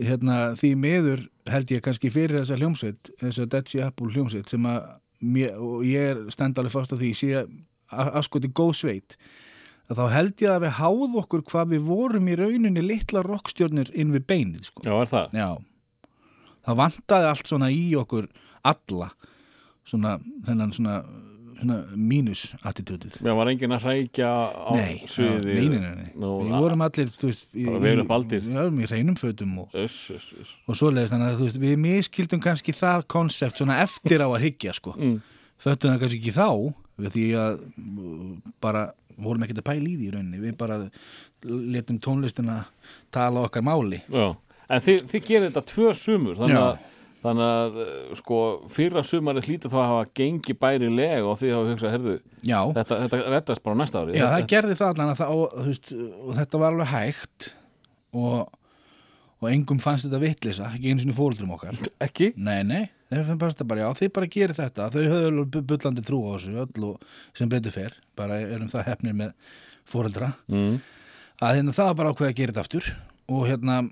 [0.00, 4.80] hérna, því miður held ég kannski fyrir þessa hljómsveit þessa Sea Apple hljómsveit sem að
[5.20, 7.52] mér, og ég er stend alveg fast á því sé að
[7.90, 9.16] aðskoti góð sveit
[9.90, 13.90] að þá held ég að við háð okkur hvað við vorum í rauninni litla rockstjörnur
[13.98, 14.84] inn við beinið sko.
[14.86, 15.34] Já, er það?
[15.34, 15.48] Já,
[16.68, 18.30] það vantaði allt svona í okkur
[18.70, 19.10] alla
[19.88, 20.98] svona, þennan svona,
[21.58, 26.12] svona mínus attitútið Já, var enginn að hrækja á Nei, sviði nei, nei, nei, nei.
[26.20, 28.46] Við vorum allir þú veist, í, Bara vel upp aldir.
[28.46, 33.08] Já, í hreinum fötum og, og svoleiðis þannig að þú veist, við miskildum kannski það
[33.16, 34.94] konsept svona eftir á að hyggja sko.
[35.00, 35.18] Mm.
[35.60, 36.48] föttum það kannski ekki þá
[37.00, 37.60] við því að
[38.60, 38.90] bara
[39.24, 40.40] vorum ekkert að pæla í því í rauninni.
[40.42, 40.78] Við bara
[41.46, 42.62] letum tónlistina
[43.14, 44.00] tala okkar máli.
[44.12, 44.30] Já,
[44.68, 46.84] en þið, þið gerir þetta tvö sumur þannig að,
[47.24, 48.40] þannig að uh, sko,
[48.72, 53.00] fyrra sumarið hlýta þá að hafa gengi bæri leg og þið hafa hugsað, herðu, þetta,
[53.06, 54.16] þetta reddast bara næsta ári.
[54.16, 57.50] Já, það þetta, gerði það allan að það, og, veist, og þetta var alveg hægt
[58.20, 58.38] og,
[59.40, 61.80] og engum fannst þetta vittlisa, ekki einu sinni fóruldrum okkar.
[62.04, 62.32] Ekki?
[62.36, 64.88] Nei, nei, þeir fannst bara, bara, já, þið bara gerir þetta.
[64.94, 67.02] Þau höfðu bullandi trú á þessu öll og
[67.34, 69.32] sem betur fer, bara erum það hefnir með
[69.90, 70.80] fóreldra Mm.
[71.42, 72.90] að hérna það bara ákveð að gera þetta aftur.
[73.28, 73.90] Og hérna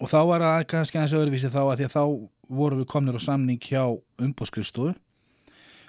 [0.00, 3.14] og þá var það kannski aðeins öðruvísi þá að því að þá vorum við komnir
[3.16, 3.82] á samning hjá
[4.18, 4.94] umbóðskrifstofu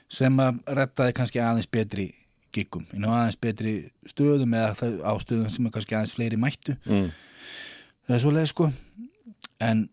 [0.09, 2.11] sem að rettaði kannski aðeins betri
[2.55, 6.37] giggum, inn á aðeins betri stöðum eða það- á stöðum sem er kannski aðeins fleiri
[6.37, 6.77] mættu.
[6.85, 7.09] Mm.
[8.07, 8.71] það er svo leið sko.
[9.59, 9.89] En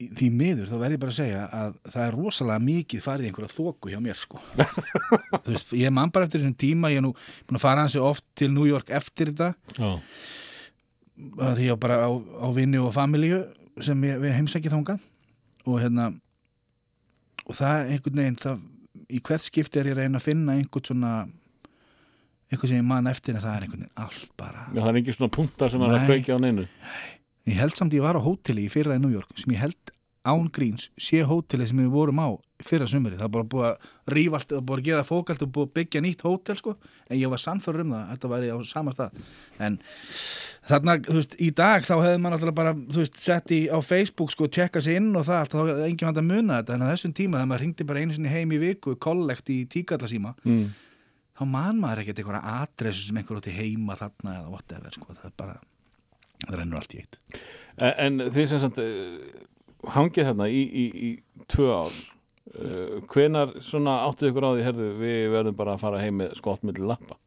[0.00, 3.52] því miður þá verð ég bara að segja að það er rosalega mikið farið einhverja
[3.52, 4.40] þóku hjá mér sko.
[5.44, 8.00] Þú veist, ég man bara eftir þessum tíma ég er nú búin að fara hansi
[8.00, 9.50] oft til New York eftir þetta.
[11.36, 13.42] Að því ég var bara á, á vinni og familíu
[13.84, 15.04] sem ég, við heimsækið þangað.
[15.68, 16.08] Og hérna
[17.44, 18.64] og það einhvern veginn það,
[19.10, 21.12] í hvert skipti er ég að reyna að finna einhvern svona
[22.50, 24.98] eitthvað sem ég man eftir en það er einhvern veginn allt bara Já, það er
[25.00, 26.06] ekki svona punktar sem er að Nei.
[26.08, 26.64] kveikja á neinu
[27.48, 29.94] ég held samt ég var á hóteli í fyrra í New York sem ég held
[30.26, 32.28] án gríns sé hóteli sem við vorum á
[32.60, 35.52] fyrra sumari það var bara búið að rífa allt og búið að gera fókalt og
[35.54, 36.74] búið að byggja nýtt hótel sko.
[37.08, 39.16] En ég var sannförur um það, þetta væri á sama stað.
[39.64, 39.78] En
[40.68, 43.78] þarna, þú veist, í dag þá hefði maður náttúrulega bara, þú veist, sett í á
[43.84, 46.84] Facebook sko, tjekka sig inn og það allt, þá enginn vant að muna þetta, en
[46.84, 50.34] á þessum tíma þegar maður ringdi bara einu sinni heim í viku, kollekt í tíkallasíma,
[50.44, 50.64] mm.
[51.40, 55.30] þá man maður ekkert einhverja adressu sem einhver átti heima þarna eða whatever, sko, það
[55.32, 55.58] er bara
[56.46, 57.20] það rennur allt í eitt.
[57.76, 59.44] En, en þið sem sagt uh,
[59.96, 64.92] hangið þarna í, í, í tvö ár uh, hvenar svona áttuð ykkur á því, herðu,
[65.00, 67.18] við verðum bara að fara heim með skott milli lappa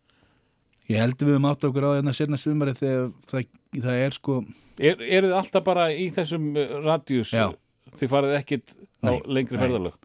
[0.92, 3.44] Ég held að við höfum átt okkur á hérna setna svumari þegar það,
[3.86, 4.38] það er sko
[4.74, 6.48] Er, eru þið alltaf bara í þessum
[6.84, 7.54] radíus, Já.
[8.00, 8.74] þið farið ekkit
[9.06, 9.62] á lengri nei.
[9.62, 9.98] ferðalög?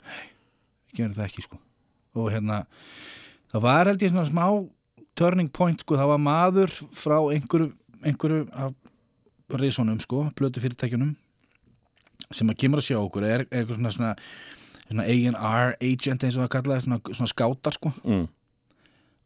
[0.94, 1.58] Gerum það ekki sko.
[2.18, 2.60] Og hérna
[3.48, 4.44] það var held ég svona smá
[5.18, 7.72] turning point sko, það var maður frá einhverju,
[8.04, 8.76] einhverju af
[9.56, 11.14] risunum sko, blötu fyrirtækjunum
[12.34, 14.12] sem að kemur að sjá okkur er, er eitthvað svona, svona,
[14.84, 18.26] svona A&R agent eins og það kallaði svona, svona skátar sko mm.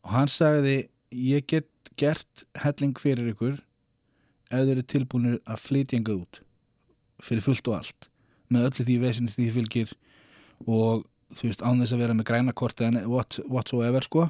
[0.07, 0.77] og hann sagði
[1.11, 3.59] ég get gert helling fyrir ykkur
[4.53, 6.43] ef þeir eru tilbúinir að flytja engað út
[7.23, 8.09] fyrir fullt og allt
[8.53, 9.97] með öllu því vesins því fylgir
[10.69, 14.29] og þú veist án þess að vera með græna kort eða what, whatsoever sko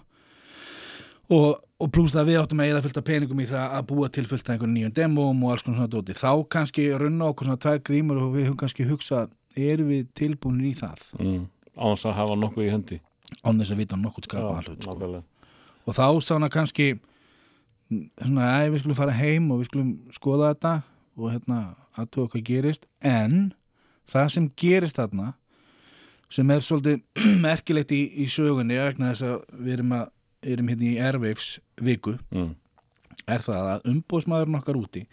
[1.31, 4.11] og, og pluss það við áttum að eða fullt af peningum í það að búa
[4.13, 6.17] til fullt af einhvern nýjum demóm og alls konar svona dóti.
[6.19, 10.73] Þá kannski runna okkur svona tvær grímur og við höfum kannski hugsað erum við tilbúinir
[10.73, 11.07] í það?
[11.21, 11.47] Mm.
[11.77, 13.01] á þess að hafa nokkuð í hendi.
[13.43, 15.23] Án þess að vita nokkuð skapa hlut sko.
[15.83, 16.89] og þá sá hana kannski
[17.91, 20.75] svona, æ, við skulum fara heim og við skulum skoða þetta
[21.19, 21.61] og hérna
[21.99, 22.87] aðtuga hvað gerist.
[23.01, 23.53] En
[24.09, 25.33] það sem gerist þarna
[26.33, 27.03] sem er svolítið
[27.47, 30.07] merkilegt í, í sögunni vegna þess að við erum, að,
[30.43, 32.51] erum hérna í Airwaves viku mm.
[33.27, 35.05] er það að umbóðsmaðurinn okkar úti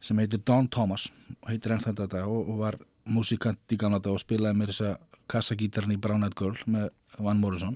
[0.00, 1.08] sem heitir Don Thomas
[1.40, 4.94] og heitir enn þetta og, og var músikant í gamla dag og spilaði með þessa
[5.28, 7.74] kassagítarinn í Brown Eyed Girl með Van Morrison.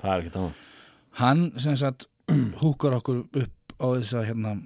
[1.18, 2.06] Hann sem sagt
[2.62, 4.56] húkar okkur upp á þess að hérna,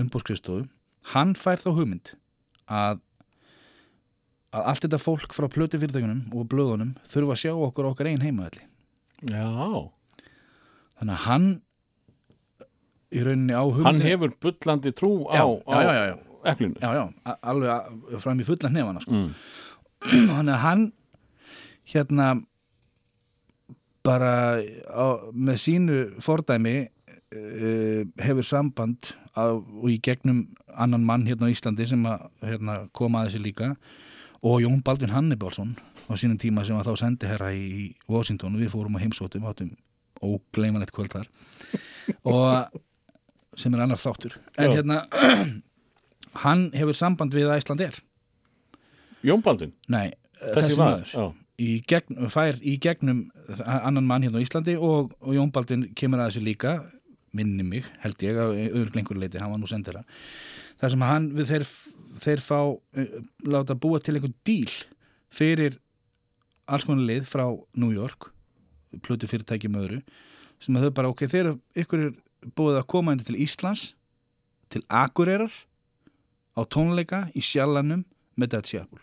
[0.00, 0.64] umbúrskristofu
[1.12, 2.14] hann fær þá hugmynd
[2.70, 3.00] að
[4.52, 8.24] að allt þetta fólk frá plötu fyrirtækunum og blöðunum þurfa að sjá okkur okkar einn
[8.24, 8.66] heimaðalli
[9.30, 9.46] Já,
[11.02, 11.46] þannig að hann
[13.12, 15.78] í rauninni á hugmyndin hann hefur bullandi trú á, á
[16.52, 16.78] eflinu
[17.42, 19.12] alveg fram í fulla hnefana sko.
[19.12, 19.28] mm.
[20.36, 20.86] þannig að hann
[21.92, 22.28] hérna
[24.06, 31.50] bara á, með sínu fordæmi uh, hefur samband á, og í gegnum annan mann hérna
[31.50, 33.74] á Íslandi sem að hérna, koma að þessi líka
[34.42, 35.74] og Jón Baldvin Hannibalsson
[36.10, 39.46] á sínum tíma sem að þá sendi herra í Washington og við fórum á heimsóttum
[39.46, 39.74] áttum
[40.22, 41.28] ógleymanlegt kvöld þar.
[42.28, 42.80] Og
[43.58, 44.38] sem er annar þáttur.
[44.56, 44.76] En Já.
[44.78, 45.02] hérna
[46.44, 48.00] hann hefur samband við að Ísland er.
[49.22, 50.08] Jón Baldvin, Nei,
[50.40, 51.26] þessi, maður, Já.
[51.62, 53.28] í gegn, fær í gegnum
[53.62, 56.72] annan mann hérna á Íslandi og, og Jón Baldvin kemur að þessu líka
[57.36, 60.02] minni mig, held ég, á öðru lengur leiti hann var nú sendera
[60.80, 61.68] þar sem hann, við þeir,
[62.24, 64.72] þeir fá uh, láta búa til einhvern díl
[65.32, 65.78] fyrir
[66.66, 67.46] alls konar lið frá
[67.78, 68.32] New York
[69.04, 70.00] plötu fyrirtæki með öðru
[70.62, 71.48] sem að þau bara, ok, þeir
[71.82, 72.12] ykkur er
[72.58, 73.92] búið að koma inn til Íslands
[74.72, 75.52] til Akureyrar
[76.58, 78.04] á tónleika í sjallanum
[78.36, 79.02] með Dead Seattle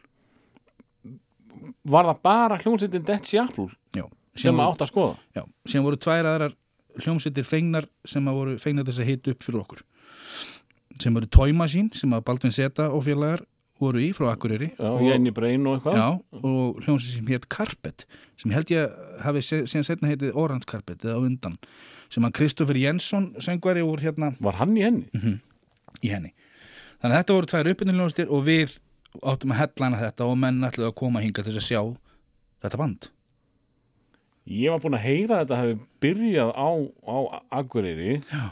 [1.90, 4.06] Var það bara hljómsveitin Dead Seattle Já,
[4.38, 5.16] sem voru- átt að skoða?
[5.36, 6.56] Já, sem voru tvær aðrar
[7.00, 9.84] hljómsveitir fengnar sem að voru fengnar þess að hita upp fyrir okkur
[11.00, 13.46] sem voru Machine sem að Baldvin Zeta og félagar
[13.80, 15.96] voru í frá Akureyri Já, og, Jenny Brain og eitthvað.
[15.96, 16.08] Já,
[16.44, 18.06] og hljómsveit sem hétt Carpet
[18.40, 21.58] sem held ég hafi síðan setna heitið Orange Carpet eða undan
[22.10, 25.36] sem að Kristoffer Jensson söngvari úr hérna Var hann í henni?
[26.02, 26.32] í henni
[27.02, 28.78] þannig að þetta voru tvær uppbynniljónstir og við
[29.26, 31.82] áttum að hellana þetta og menn ætluðu að koma hinga til þess að sjá
[32.66, 33.10] þetta band
[34.50, 36.70] Ég var búin að heyra að þetta hefði byrjað á,
[37.06, 37.18] á
[37.60, 38.46] Akureyri Já.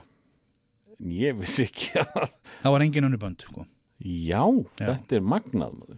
[1.02, 2.28] en ég vissi ekki að
[2.62, 3.63] það var engin önnu band sko.
[4.06, 4.43] Já,
[4.78, 5.97] þetta er magnað maður.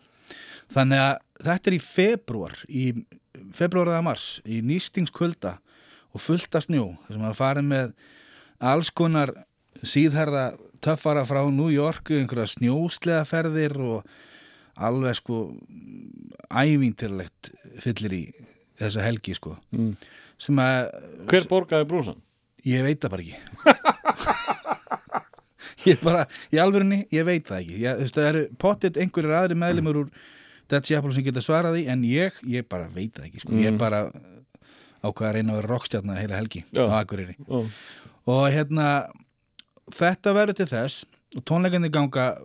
[0.72, 1.18] Þannig að
[1.50, 2.84] þetta er í februar, í
[3.56, 5.58] februar eða mars, í nýstingskvölda
[6.16, 7.94] og fullta snjó, sem að fara með
[8.60, 9.34] alls konar
[9.86, 10.52] síðherða
[10.84, 14.10] töffara frá New York, einhverja snjóslega ferðir og
[14.80, 15.42] alveg sko
[16.50, 17.52] ævíntirlegt
[17.84, 18.24] fyllir í
[18.80, 19.58] þessa helgi sko.
[19.76, 19.94] Mm.
[20.40, 20.90] Sem að,
[21.30, 22.20] Hver borgaði brúsan?
[22.68, 23.38] ég veit það bara ekki.
[25.90, 27.80] ég bara, í alvörunni, ég veit það ekki.
[27.84, 30.12] Ég, þú veist, það eru pottitt einhverjir aðri meðlumur úr
[30.70, 33.52] Dead Seattle sem geta svarað því, en ég, ég bara veit það ekki, sko.
[33.58, 33.78] Ég Mm.
[33.82, 34.12] bara
[35.04, 36.86] ákvað að reyna að vera rockstjarna heila helgi Já.
[36.86, 37.36] á Akureyri.
[37.50, 37.66] Ó,
[38.30, 39.10] Og hérna,
[39.90, 41.06] þetta verður til þess,
[41.36, 42.38] og tónleikarnir ganga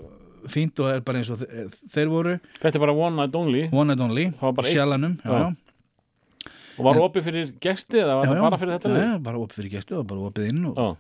[0.49, 3.69] fínt og er bara eins og þe- þeir voru, Þetta er bara one night only
[3.73, 5.39] one and only, sjalanum, já, Já.
[5.41, 5.57] já.
[6.79, 8.41] og var opið fyrir gesti eða var Já, það já.
[8.51, 10.97] bara fyrir þetta Já, já, bara opið fyrir gesti og bara opið inn og, Já,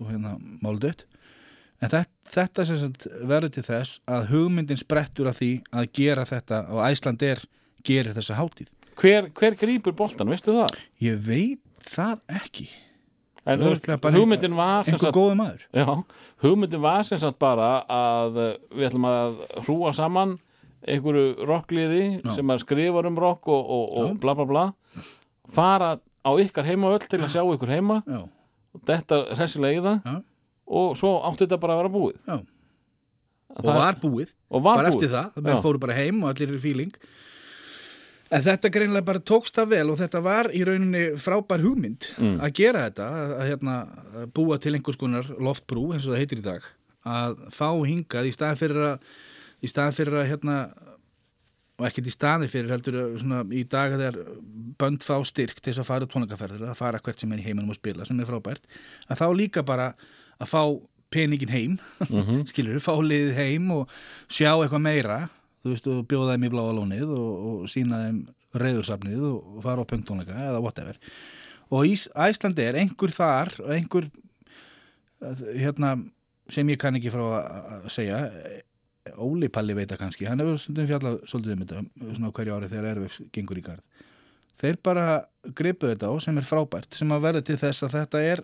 [0.00, 1.04] og hérna málið dött
[1.80, 2.66] en þetta, þetta
[3.30, 7.42] verður til þess að hugmyndin sprettur af því að gera þetta og Æsland er
[7.86, 8.70] gerir þessa hátíð.
[9.00, 10.76] Hver, hver grýpur boltan, veistu það?
[11.00, 12.68] ég veit það ekki.
[13.48, 15.62] En hugmyndin var einhver góði maður.
[15.72, 15.86] Já,
[16.44, 18.36] hugmyndin var sem sagt bara að
[18.76, 20.36] við ætlum að hrúa saman
[20.88, 22.34] einhverju rockliði Já.
[22.36, 24.66] sem að skrifar um rock og, og, og bla bla bla.
[25.50, 28.00] Fara á ykkar heimavöll til að sjá ykkur heima.
[28.04, 28.20] Já,
[28.88, 30.20] þetta hressilega í það.
[30.70, 32.18] Og svo átti þetta bara að vera búið.
[32.26, 32.36] Já.
[33.50, 34.28] og Það- var búið.
[34.50, 34.94] Og var bara búið.
[34.94, 36.92] eftir það, það fóru bara heim og allir er fíling.
[38.30, 42.36] En þetta greinlega bara tókst það vel og þetta var í rauninni frábær hugmynd Mm.
[42.46, 43.74] að gera þetta að, að, hérna,
[44.20, 46.62] að búa til einhvers konar loftbrú eins og það heitir í dag
[47.04, 49.00] að fá hingað í staðan fyrir að
[49.64, 50.56] í staðan fyrir að hérna
[51.80, 54.16] og ekkert í staðin fyrir heldur að svona, í dag þegar
[54.78, 57.46] bönd fá styrk til þess að fara á tónleikaferðir að fara hvert sem er í
[57.48, 58.62] heiminum og spila sem er frábært
[59.10, 59.90] að þá líka bara
[60.40, 60.62] að fá
[61.10, 61.78] peningin heim
[62.08, 62.44] Mhm.
[62.50, 63.88] skilur fá liðið heim og
[64.30, 65.18] sjá eitthvað meira
[65.64, 68.20] þú veist, og bjóða þeim í bláa lónið og, og sína þeim
[68.60, 70.96] reyðursafnið og, fara á punktónleika eða whatever.
[71.70, 74.08] Og Ís, Æslandi er einhver þar og einhver
[75.54, 75.92] hérna,
[76.50, 78.22] sem ég kann ekki frá að segja.
[79.20, 82.88] Óli Palli veit það kannski, hann hefur fjallað svolítið um þetta svona hverju ári þegar
[82.94, 83.84] erfið gengur í garð.
[84.60, 85.04] Þeir bara
[85.56, 88.42] gripuðu þetta á sem er frábært sem að verða til þess að þetta er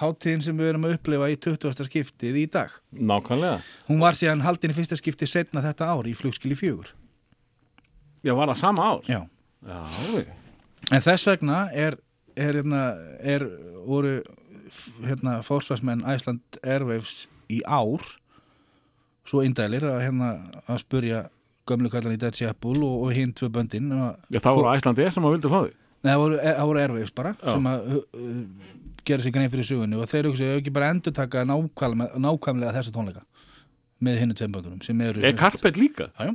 [0.00, 1.84] hátíðin sem við erum að upplifa í 20.
[1.88, 6.14] skiptið í dag nákvæmlega Hún var síðan haldin í fyrsta skipti setna þetta ár í
[6.18, 6.94] flugskili fjögur.
[8.24, 9.20] já, var það sama ár Já.
[9.64, 10.24] já.
[10.92, 11.96] En þess vegna er,
[12.36, 12.82] er, hérna,
[13.22, 13.46] er
[13.86, 14.18] voru
[15.04, 18.02] hérna, fórsvarsmenn Æsland Airwaves í ár
[19.24, 20.32] svo indælir að, hérna,
[20.68, 21.22] að spurja
[21.68, 25.06] gömlu kallan í Dead Seattle og, og hinn tvö böndin að, já, það voru Æslandi
[25.14, 25.72] sem að vildu fá því
[26.04, 27.46] Nei, það voru, það voru Airwaves bara Já.
[27.54, 28.72] sem að uh, uh,
[29.06, 32.94] gera sér grein fyrir sögunni og þeir ef ekki bara endur taka nákvæmlega, nákvæmlega þessa
[32.94, 33.24] tónleika
[34.04, 36.10] með hinnu tveim böndunum sem eru er Karpet líka?
[36.18, 36.34] Já, já.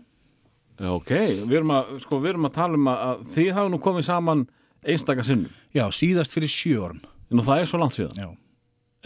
[0.80, 1.10] Já, Ok,
[1.50, 4.46] við erum að, sko, við erum að tala um að, þið hafa nú komið saman
[4.80, 5.52] einstaka sinnum.
[5.76, 8.38] Já, síðast fyrir sjö orm Nú það er svo langt síðan.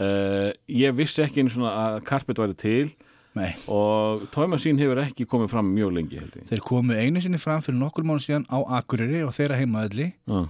[0.00, 2.86] Uh, ég vissi ekki einu svona að Carpet væri til
[3.34, 6.22] nei og Machine hefur ekki komið fram mjög lengi.
[6.48, 10.40] Þeir komu einu sinni fram fyrir nokkur mánu síðan á Akureyri og þeirra heimaðalli Já,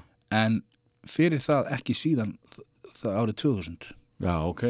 [0.44, 0.60] en
[1.08, 2.32] fyrir það ekki síðan
[3.02, 3.88] árið 2000
[4.24, 4.66] já, ok.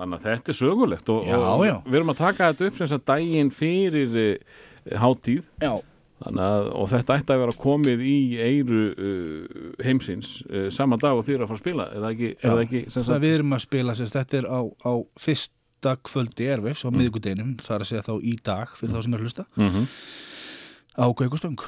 [0.00, 1.76] Þannig að þetta er sögulegt og, Já, og já.
[1.84, 4.58] við erum að taka þetta upp sem sagt daginn fyrir uh,
[5.02, 5.48] hátíð.
[5.60, 5.74] Já,
[6.20, 11.16] Þannig að, og þetta ætti að vera komið í eiru uh, heimsins uh, sama dag
[11.16, 13.94] og eru að fara að spila eða ekki, eða ekki það við erum að spila
[13.96, 14.92] sérst, þetta er á, á
[15.24, 16.98] fyrsta kvöldi erfis á mm.
[17.00, 19.46] miðgudeginum, það er að segja þá í dag fyrir þá sem er að hlusta.
[19.56, 19.88] Mm
[21.00, 21.62] á Gaukur og Stöng,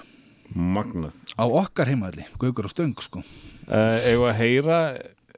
[0.52, 1.16] magnað.
[1.38, 3.22] Á okkar heimaðalli Gaukur og Stöng sko.
[3.68, 4.78] Eða að heyra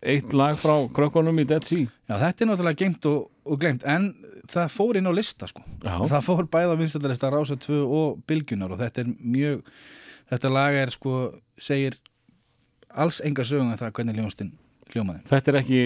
[0.04, 1.88] eitt lag frá krökkunum í Dead Sea.
[2.08, 4.10] Já, þetta er náttúrulega gengt og, og glemt en
[4.50, 5.64] það fór inn á lista sko.
[5.82, 5.94] Já.
[6.10, 9.62] það fór bæða vinstallarista Rása 2 og Bylgjunar og þetta er mjög
[10.32, 11.16] þetta lag er sko
[11.60, 11.98] segir
[12.94, 14.54] alls enga sögum en það hvernig hljónstinn
[14.92, 15.24] hljómaði.
[15.30, 15.84] Þetta er ekki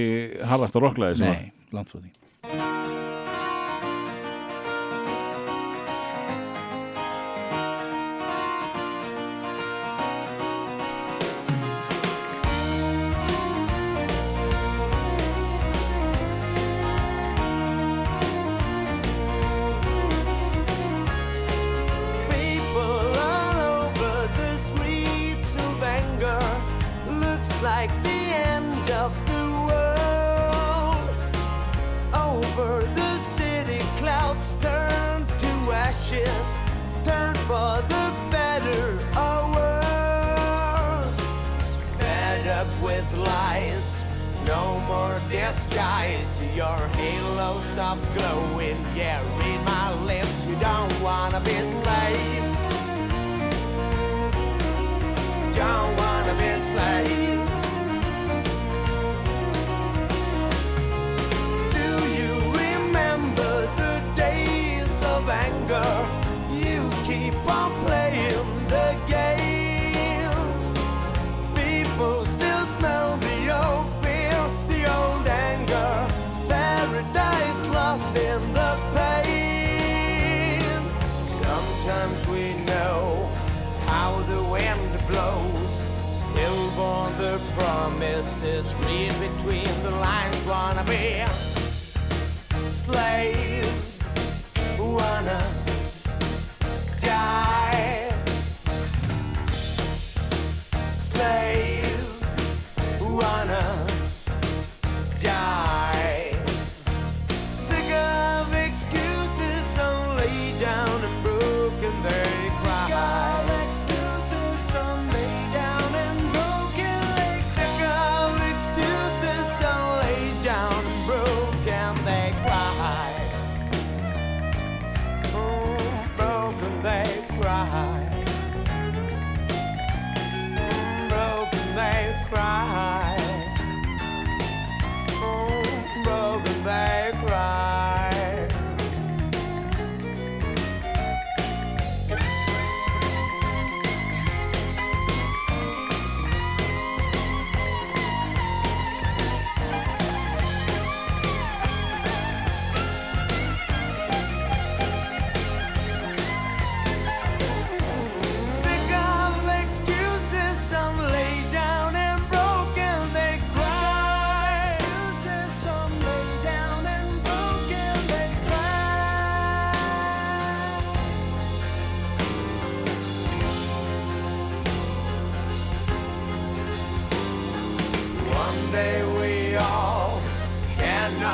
[0.51, 2.13] harðast að rocklæði sem Nei, langt frá því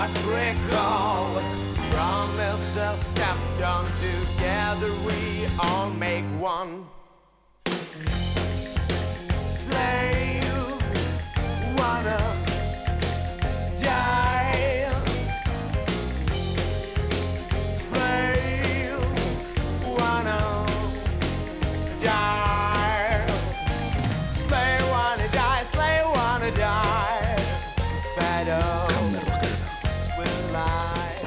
[0.05, 1.43] cannot recall
[1.91, 4.93] promises stepped on together.
[5.07, 6.74] We all make one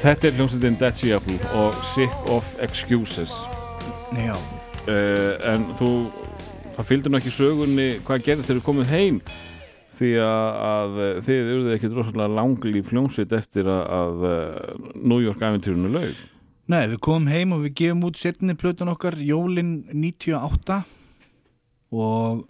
[0.08, 3.32] Þetta er hljómsveitin Dead Sea Apple og Sick of Excuses.
[4.16, 4.38] Já,
[4.88, 5.88] uh, en þú
[6.78, 9.18] það fylgdi nú ekki sögunni hvað gerðist þegar þú komið heim
[9.98, 10.96] því að, að
[11.26, 16.24] þið eruðu ekki drossalega langli hljómsveit eftir að, að eh, New York æfintýrunu laug.
[16.72, 20.80] Nei, við komum heim og við gefum út setni plötun okkar Jólin 98
[21.92, 22.46] og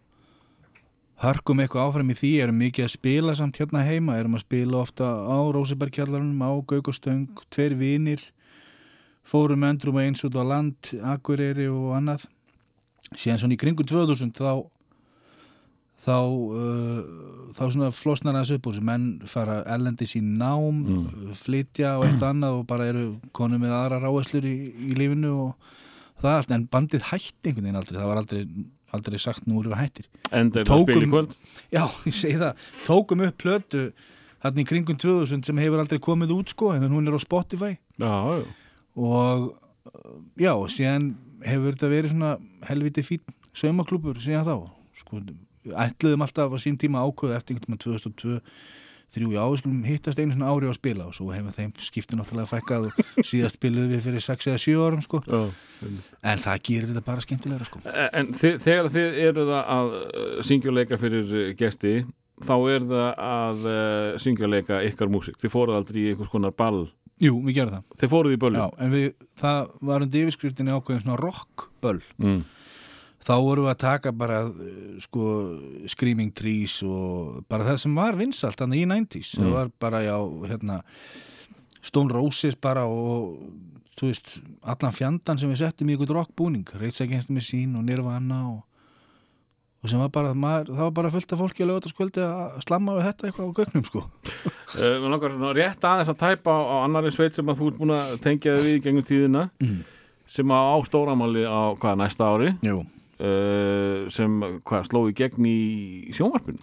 [1.23, 4.83] hörkum eitthvað áfram í því, erum mikið að spila samt hérna heima, erum að spila
[4.85, 8.23] ofta á Rósebergkjallarunum, á Gaugostöng tveir vinir.
[9.29, 12.29] Fórum endrum eins út á land Akureyri og annað.
[13.15, 14.53] Síðan svona í kringu 2000 þá
[15.99, 17.01] þá uh,
[17.57, 21.35] þá svona flosnar það upp úr sem menn fara erlendis í nám Mm.
[21.37, 24.55] flytja og eitt annað og bara eru konum með aðra ráæslur í,
[24.89, 25.73] í lífinu og
[26.23, 28.43] það allt, en bandið hætti einhvern veginn aldrei, það var aldrei,
[28.97, 30.07] aldrei sagt nú erum við hættir.
[30.69, 31.03] Tókum-
[31.75, 31.85] Já,
[32.41, 33.83] það, tókum upp plötu
[34.45, 37.75] hann í kringum 2000 sem hefur aldrei komið út sko, en hún er á Spotify.
[37.99, 38.45] Já,
[38.97, 41.13] og uh, já, síðan
[41.45, 42.33] hefur þetta verið svona
[42.69, 43.23] helviti fín
[43.55, 44.57] saumaklúpur síðan þá.
[44.99, 45.21] Sko,
[45.69, 48.41] ætluðum alltaf á sín tíma ákveðu eftir einhvern tíma 2002
[49.15, 51.73] þrjú, já, við skulum hittast einu svona ári á að spila og svo hefur þeim
[51.87, 55.41] skiptið náttúrulega fækkað og síðast spiluðum við fyrir 6 eða 7 árum sko, Já.
[56.33, 57.83] en það gerir þetta bara skemmtilegra sko.
[58.13, 61.95] En þið, þegar þið eruð að uh, syngja og leika fyrir uh, gesti
[62.45, 66.33] þá er það að uh, syngja og leika ykkar músík þið fóruð aldrei í einhvers
[66.33, 66.85] konar ball
[67.19, 69.07] Jú, við gerum það, þið fóruð í böllu já, en við,
[69.41, 72.37] það var undir yfirskriftinni ákveðin svona rockböll mm.
[73.29, 74.53] Þá vorum við að taka bara uh,
[75.05, 75.25] sko
[75.93, 79.57] Screaming Trees og bara það sem var vinsalt þannig í 90s, það Mm.
[79.59, 80.17] var bara já,
[80.49, 80.81] hérna
[81.85, 83.37] Stone Roses bara og
[83.99, 87.85] þú veist, allan fjandan sem við settum í ykkur rockbúning, Rage Against the Machine og
[87.87, 88.61] Nirvana og,
[89.83, 92.59] og sem var bara, maður, það var bara fullt af fólki að lögða skvöldi að
[92.67, 94.03] slamma við þetta eitthvað á gögnum sko.
[94.05, 97.81] uh, Mér langar svona rétt aðeins að tæpa á, annari sveit sem að þú ert
[97.83, 99.83] búin að tengja við í gengum tíðina Mm.
[100.29, 102.83] sem á, stóramáli á hvað næsta ári Jú.
[103.19, 105.59] Uh, sem hvað sló í gegn í
[106.17, 106.61] sjónvarpinu?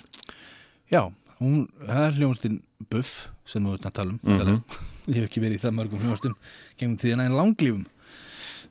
[0.92, 1.08] Já,
[1.40, 2.60] hún, það er hljónstinn
[2.92, 4.20] Buff sem við erum að tala um.
[4.24, 4.62] Mm
[5.12, 6.36] ég hef ekki verið í það mörgum hljónstum
[6.80, 7.84] gengum tíðina en langlífum.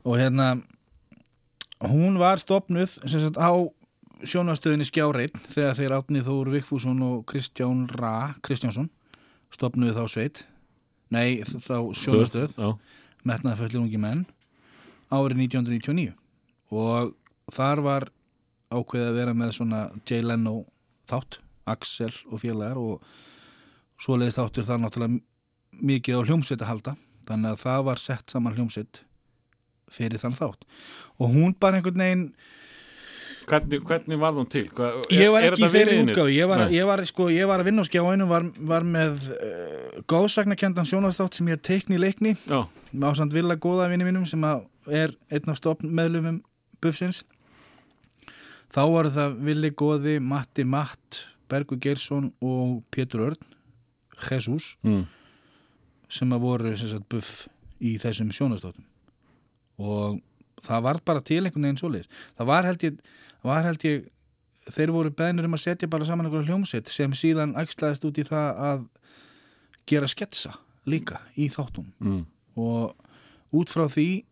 [0.04, 0.56] Og hérna
[1.84, 3.54] hún var stopnuð sem sagt á
[4.24, 8.90] sjónastöðinni Skjáreit þegar þeir Átni Þór Vigfússon og Kristján Ra Kristjánsson
[9.54, 10.42] stopnuðu þá sveit.
[11.14, 12.68] Nei þá sjónastöð Já,
[13.22, 14.24] metnaði föllir ungi menn
[15.14, 16.14] árið 1999
[16.74, 17.14] og
[17.52, 18.08] þar var
[18.74, 20.64] ákveðið að vera með svona Jay Leno
[21.10, 23.04] þátt, Axel og félagar og
[24.00, 26.96] svoleiðist þáttur þar náttúrulega mikið á hljómsveit að halda
[27.28, 29.00] þannig að það var sett saman hljómsveit
[29.94, 30.66] fyrir þann þátt.
[31.20, 32.28] Og hún bara einhvern veginn
[33.48, 34.64] hvernig, hvernig var hún til?
[34.74, 37.62] Hvað, ég var er ekki í þeirri útgáfi ég var, ég, var, sko, ég var
[37.62, 42.34] að vinna á skjáinu var, var með uh, góðsagnakendan sjónastátt sem ég teikni í leikni
[42.48, 46.40] ásand Villa góða vinni mínum sem er einn af stopnmeðlumum
[46.80, 47.22] Buffsins
[48.74, 51.20] þá voru það Villi Góði, Matti Matt
[51.50, 53.50] Bergur Geirsson og Pétur Örn
[54.28, 55.04] Jesus mm.
[56.08, 57.46] sem að voru sagt, Buff
[57.84, 58.86] í þessum sjónastáttum
[59.82, 60.20] og
[60.64, 62.98] það var bara til einhvern veginn svoleiðis það var held ég,
[63.44, 64.04] var held ég
[64.74, 68.24] þeir voru beðnir um að setja bara saman einhverja hljómsett sem síðan ægslaðist út í
[68.28, 68.84] það að
[69.90, 70.54] gera sketsa
[70.88, 72.22] líka í þáttum Mm.
[72.56, 72.94] og
[73.54, 74.24] út frá því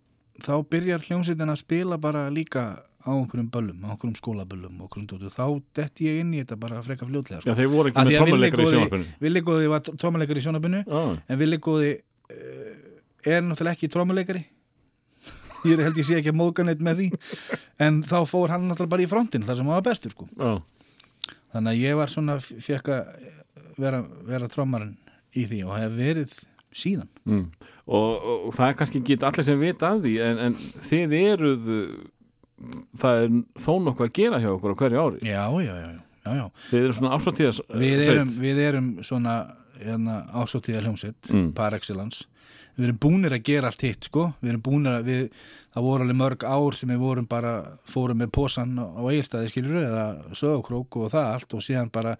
[0.42, 5.32] þá byrjar hljómsveitin að spila bara líka á einhverjum böllum, á einhverjum skólaböllum og einhverjum
[5.34, 5.44] þá
[5.78, 7.56] detti ég inn í þetta bara freka fljótlega Já, sko.
[7.58, 9.06] þeir voru ekki með að trommuleikar í Góði- sjónvarpinu.
[9.26, 14.44] Villi Góði var trómuleikari í sjónabunnu Já, en Villi Góði uh, er náttúrulega ekki trómuleikari.
[15.70, 17.10] Ég held ég sé ekki að móðga neitt með því.
[17.86, 20.26] En þá fór hann náttúrulega bara í frontin þar sem hann var bestur sko.
[20.34, 20.56] Já,
[21.52, 23.28] þannig að ég var svona fekk að
[23.78, 24.96] vera, vera trómarinn
[25.38, 26.32] í því og hef verið
[26.72, 27.08] síðan.
[27.28, 27.44] Mm.
[27.84, 30.54] og, og, og það er kannski ekki allir sem vita af því en, en
[30.86, 31.66] þið eruð
[33.02, 36.34] það er þó nokkuð að gera hjá okkur á hverju ári já, já, já, já,
[36.38, 36.44] já.
[36.70, 39.36] þið eru svona ásvartíðas Við, erum, við erum svona
[39.82, 41.48] hérna, ásóttíða hljómsett Mm.
[41.58, 42.26] par excellence
[42.78, 45.24] við erum búnir að gera allt hitt sko við erum búnir að við,
[45.74, 47.50] það voru alveg mörg ár sem við vorum bara,
[47.84, 50.04] fórum með posan á eigilstaði skilur eða
[50.38, 52.14] sögokrók og það allt og síðan bara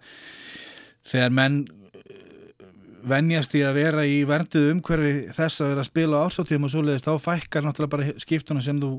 [1.09, 2.67] þegar menn eh,
[3.09, 6.73] venjast í að vera í vernduðu umhverfi þess að vera að spila á ásóttíðum og
[6.75, 8.91] svoleiðist þá fækkar náttúrulega bara skiptuna sem þú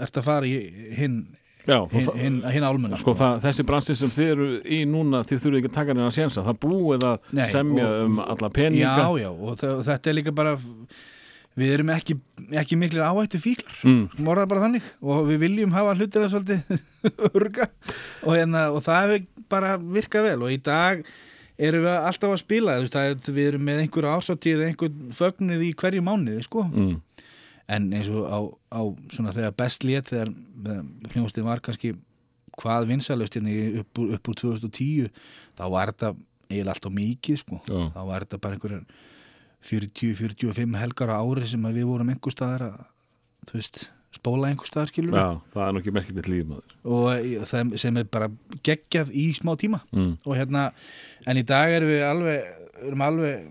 [0.00, 0.58] ert að fara í
[0.98, 1.16] hinn
[1.64, 5.70] hinn, hinn álmuna Sko það, þessi bransi sem þið eru í núna þið þurfið ekki
[5.70, 8.94] að taka neina sénsa það búið að Nei, semja og- um alla peninga.
[9.00, 9.56] Já, já, og
[9.88, 10.56] þetta er líka bara
[11.56, 12.16] við erum ekki,
[12.60, 14.82] ekki miklir áhættu fíklar, mm, morða bara þannig.
[15.06, 16.80] Og við viljum hafa hlutina svolítið
[17.38, 17.68] örga
[18.26, 20.42] og, hérna, og það hefur bara virkað vel.
[20.42, 21.04] Og í dag
[21.56, 26.02] erum við alltaf að spila veist, við erum með einhver ásáttíð einhver fögnuð í hverju
[26.02, 26.64] mánuði sko.
[26.66, 26.96] mm,
[27.68, 28.38] en eins og á,
[28.76, 28.80] á
[29.14, 30.30] svona þegar best lét þegar
[31.14, 31.94] hljómsdið var kannski
[32.60, 35.08] hvað vinsalust hérna upp, úr- upp úr 2010
[35.58, 36.12] þá var þetta
[36.50, 37.58] eiginlega alltaf mikið sko.
[37.66, 38.84] Þá var þetta bara einhverjar
[39.64, 42.80] 40-45 helgar á ári sem við vorum einhver staðar að,
[43.48, 43.80] þú veist,
[44.14, 46.74] spóla einhver staðar skilur Já, það er nú ekki merkilegt líf maður.
[46.84, 48.28] Og eh, það sem er bara
[48.66, 49.80] geggjað í smá tíma.
[49.96, 50.12] Mm.
[50.22, 50.66] og hérna,
[51.26, 52.52] en í dag erum við alveg,
[52.84, 53.48] erum alveg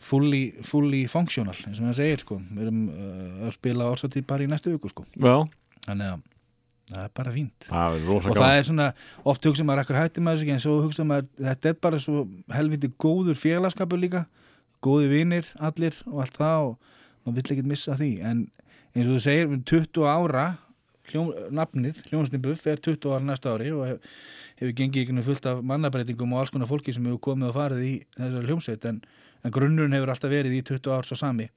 [0.00, 4.46] fully, fully functional eins og það segir sko, við erum uh, að spila orsatíð bara
[4.46, 5.06] í næstu viku sko.
[5.14, 5.34] Já,
[5.86, 6.22] þannig að
[6.90, 7.66] það er bara fínt.
[7.68, 8.86] Það er og það er svona,
[9.32, 12.24] oft hugsa maður ekkur hætti maður sig en svo hugsa maður, þetta er bara svo
[12.56, 14.24] helviti góður félagskapur líka.
[14.82, 16.96] Góði vinir allir og allt það og
[17.26, 18.10] maður vill ekkert missa því.
[18.24, 18.42] En
[18.96, 20.46] eins og þú segir, um 20 ára
[21.10, 24.00] hljón, nafnið, hljónastimbuff er 20 ára næsta ári og
[24.60, 27.86] hefur gengið ykkur fullt af mannabreitingum og alls konar fólki sem hefur komið og farið
[27.86, 29.00] í þessari hljómsveit en,
[29.44, 31.48] en grunnurinn hefur alltaf verið í 20 ár svo sami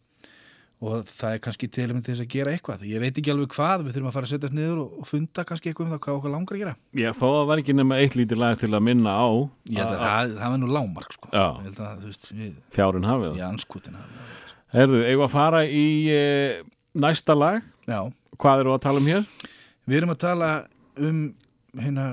[0.84, 3.96] og það er kannski til þess að gera eitthvað ég veit ekki alveg hvað, við
[3.96, 6.58] þurfum að fara að setjast niður og, funda kannski eitthvað um það hvað okkur langar
[6.58, 9.28] að gera Já, þó það var ekki nema eitt lítið lag til að minna á
[9.72, 11.32] ég held að það, það var nú lámark sko.
[11.32, 11.48] Já.
[12.76, 14.04] fjárin hafið í það anskutina
[14.74, 16.22] Herðu, eigum að fara í e,
[16.98, 18.00] næsta lag já,
[18.42, 19.28] Hvað eru að tala um hér?
[19.88, 20.52] við erum að tala
[21.00, 21.20] um
[21.80, 22.08] hérna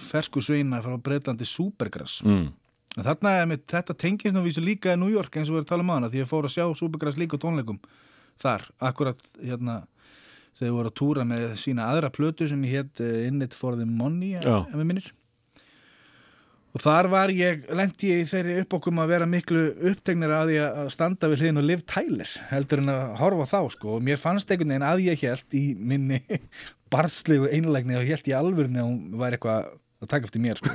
[0.00, 2.52] fersku sveina frá Breitlandi Supergrass Mm.
[2.94, 5.66] Þarna er mitt, þetta tengist nú vísu líka í New York eins og við erum
[5.66, 7.80] að tala um hana því ég fór að sjá Supergrass líka tónleikum
[8.38, 9.80] þar, akkurat hérna
[10.54, 13.56] þegar við voru að túra með sína aðra plötu sem ég hétt uh, In It
[13.58, 14.60] For The Money ef Já.
[14.68, 15.08] ef við minnir
[16.74, 19.60] og þar var ég, lendi ég í þeirri uppokkum að vera miklu
[19.90, 23.60] upptegnir að því að standa við hliðin og Liv Tyler heldur en að horfa þá
[23.76, 26.18] sko og mér fannst einhvern veginn að ég held í minni
[26.94, 29.72] barslegu einlægni og held í alvörni að hún væri eitthvað
[30.04, 30.72] að taka eftir mér sko.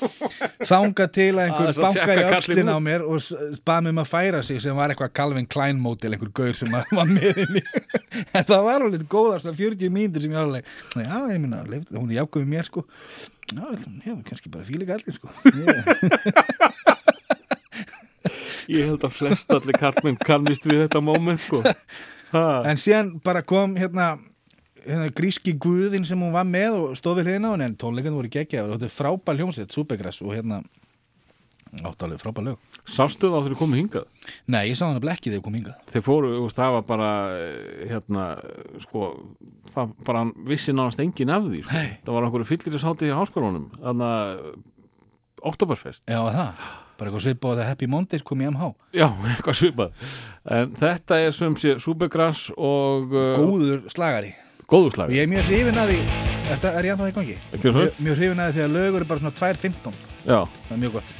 [0.70, 4.00] Þanga til að einhver að banka í öxlina á mér og s- bað mér um
[4.02, 7.62] að færa sig sem var eitthvað Calvin Klein mótil, einhver gaur sem var með henni
[8.36, 10.66] en það var alveg góðar svona 40 mínútur sem ég var alveg
[10.98, 11.62] já, ég minna,
[11.94, 12.84] hún er jákvæmið mér sko.
[13.50, 13.62] Já,
[14.06, 15.30] hefur kannski bara fílika allir sko.
[15.50, 16.90] Ég,
[18.70, 21.62] Ég held að flest allir karlmenn kannist við þetta moment sko.
[22.30, 22.42] ha.
[22.70, 24.12] en síðan bara kom hérna
[25.16, 28.30] gríski guðin sem hún var með og stóð við hliðina á henni en tónleikan voru
[28.32, 30.62] geggja og þetta er frábær hljómsveit, Supergrass og hérna
[31.86, 32.58] áttalegu frábær lög.
[32.90, 34.26] Sástu þá þegar komið hingað?
[34.50, 35.76] Nei, ég sá hann að blekki þegar ég kom hingað.
[35.92, 38.24] Þeir fóru, þú það var bara eh, hérna,
[38.82, 39.06] sko
[39.70, 41.86] það bara vissi nánast engin af því sko.
[42.06, 44.44] Það var einhverju fyllir í sátti í háskólanum þannig að
[45.40, 46.64] Oktoberfest Já, það,
[46.98, 48.66] bara eitthvað svipað á það Happy Mondays kom í MH
[48.98, 50.04] Já, eitthvað svipað.
[50.58, 54.34] En þetta er sem sé Supergrass og uh, Góður slagari
[54.70, 56.00] góðurslag og ég er mjög hrifin að því
[56.50, 57.34] Er, það, er ég ennþá í gangi?
[57.62, 57.82] Svo?
[58.02, 61.12] Mjög, hrifin að því þegar lögur er bara svona 2.15 Já, Það er mjög gott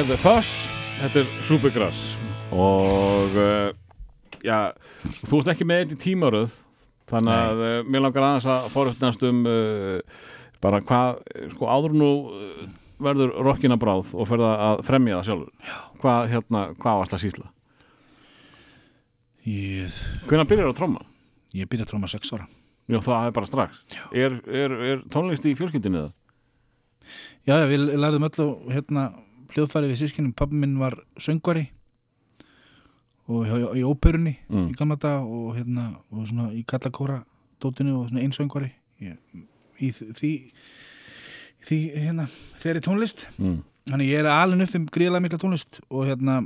[0.00, 2.02] by the Fuss Þetta er Supergrass
[2.56, 3.68] og uh,
[4.40, 4.72] já,
[5.28, 6.54] þú ert ekki með þetta í tímaröð
[7.10, 10.24] þannig að uh, mér langar aðeins að forutnast um uh,
[10.64, 11.20] bara hvað,
[11.52, 12.10] sko áður nú
[13.04, 15.54] verður rokkina bráð og ferða að fremja það sjálfur.
[15.68, 15.76] Já.
[16.02, 17.48] hvað, hérna, hvað varst að sýsla?
[19.52, 21.06] Ég, hvernig byrjar að tromma?
[21.56, 22.48] ég byrja að tróma sex ára.
[22.88, 23.84] Já, það er bara strax.
[24.10, 26.14] Er, er, er tónlist í fjölskyldinu eða?
[27.48, 29.10] Já, við lærðum öll á hérna,
[29.54, 31.68] hljóðfæri við sískinum, pabbi minn var söngvari
[33.30, 33.46] og
[33.78, 34.68] í óperunni Mm.
[34.70, 37.20] í gamla dag og hérna og svona í kallakóra
[37.62, 38.70] dótinu og svona einsöngvari
[39.00, 39.12] í,
[39.80, 40.32] í því
[41.60, 42.24] því hérna
[42.58, 43.26] þeirri tónlist.
[43.38, 43.62] Mm.
[43.90, 46.40] þannig ég er alin upp um gríðlega mikla tónlist og hérna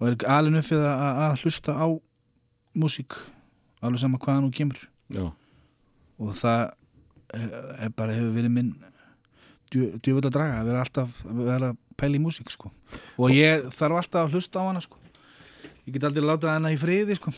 [0.00, 0.14] og er
[0.58, 1.86] upp við að, að hlusta á
[2.74, 3.16] músík
[3.82, 4.78] alveg sama hvaðan hún kemur.
[5.12, 5.26] Já,
[6.18, 6.72] og það
[7.34, 7.48] er,
[7.86, 8.72] er bara hefur verið minn
[9.72, 12.70] djöfull að draga að vera alltaf að vera að pæla í músík sko.
[13.18, 14.98] og ég þarf alltaf að hlusta á hana sko.
[15.86, 17.32] ég get aldrei látað hana í friði sko.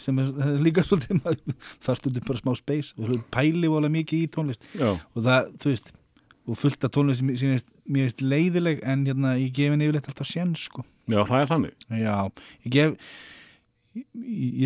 [0.00, 1.24] sem er, er líka svolítið
[1.84, 5.72] það stundir bara smá space og pæli vola mikið í tónlist já, og það, þú
[5.72, 5.92] veist
[6.50, 7.52] og fullt af tónlist sem
[7.90, 10.84] mér finnst leiðileg en hérna, ég gef henni yfirleitt alltaf sjens sko.
[11.06, 12.14] já, það er þannig já,
[12.66, 13.14] ég gef
[13.94, 14.06] ég,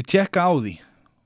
[0.00, 0.76] ég tekka á því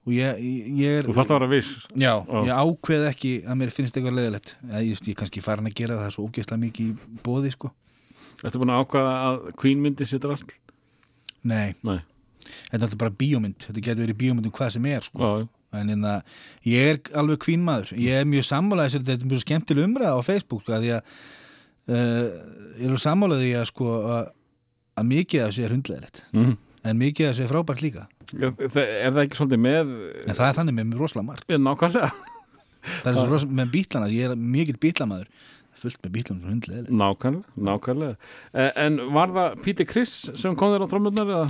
[0.06, 0.38] og ég,
[0.78, 2.38] ég, er Þú þarfst að vera viss Já, Já.
[2.48, 5.76] ég ákveð ekki að mér finnst eitthvað leðilegt eða ég, ég er kannski farin að
[5.82, 7.72] gera það svo ógeðslega mikið í bóði sko.
[8.38, 10.54] Ertu búin að ákvaða að Queen myndi sitt rast?
[11.42, 12.00] Nei, Nei,
[12.70, 15.18] þetta er alltaf bara bíómynd þetta getur verið bíómynd um hvað sem er sko.
[15.22, 16.38] já, já en en að
[16.68, 20.64] ég er alveg kvínmaður ég er mjög sammálaðis þetta er mjög skemmtileg umræða á Facebook
[20.64, 21.10] sko, að því að
[21.92, 22.28] uh,
[22.78, 24.30] ég er sammálaði að sko að,
[24.98, 26.54] að mikið af þessu er hundleðilegt mm.
[26.88, 28.06] en mikið af þessu er frábært líka
[28.36, 29.92] Er það ekki svolítið með
[30.28, 31.48] en það er þannig með rosalega margt.
[31.48, 32.10] Nákvæmlega.
[32.88, 35.30] Það er svo rosalega með bílana, ég er mikill bílamaður
[35.78, 38.16] fullt með bílanum sem hundleðilegt Nákvæmlega, nákvæmlega.
[38.52, 41.44] Eh, En var það Peter Criss sem kom þér á trómmunar eða?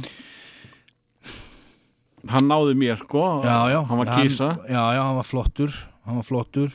[2.29, 3.22] Hann náði mér sko.
[3.47, 5.72] Já, já, Hann var kísa já, já, hann var flottur
[6.09, 6.74] hann var flottur.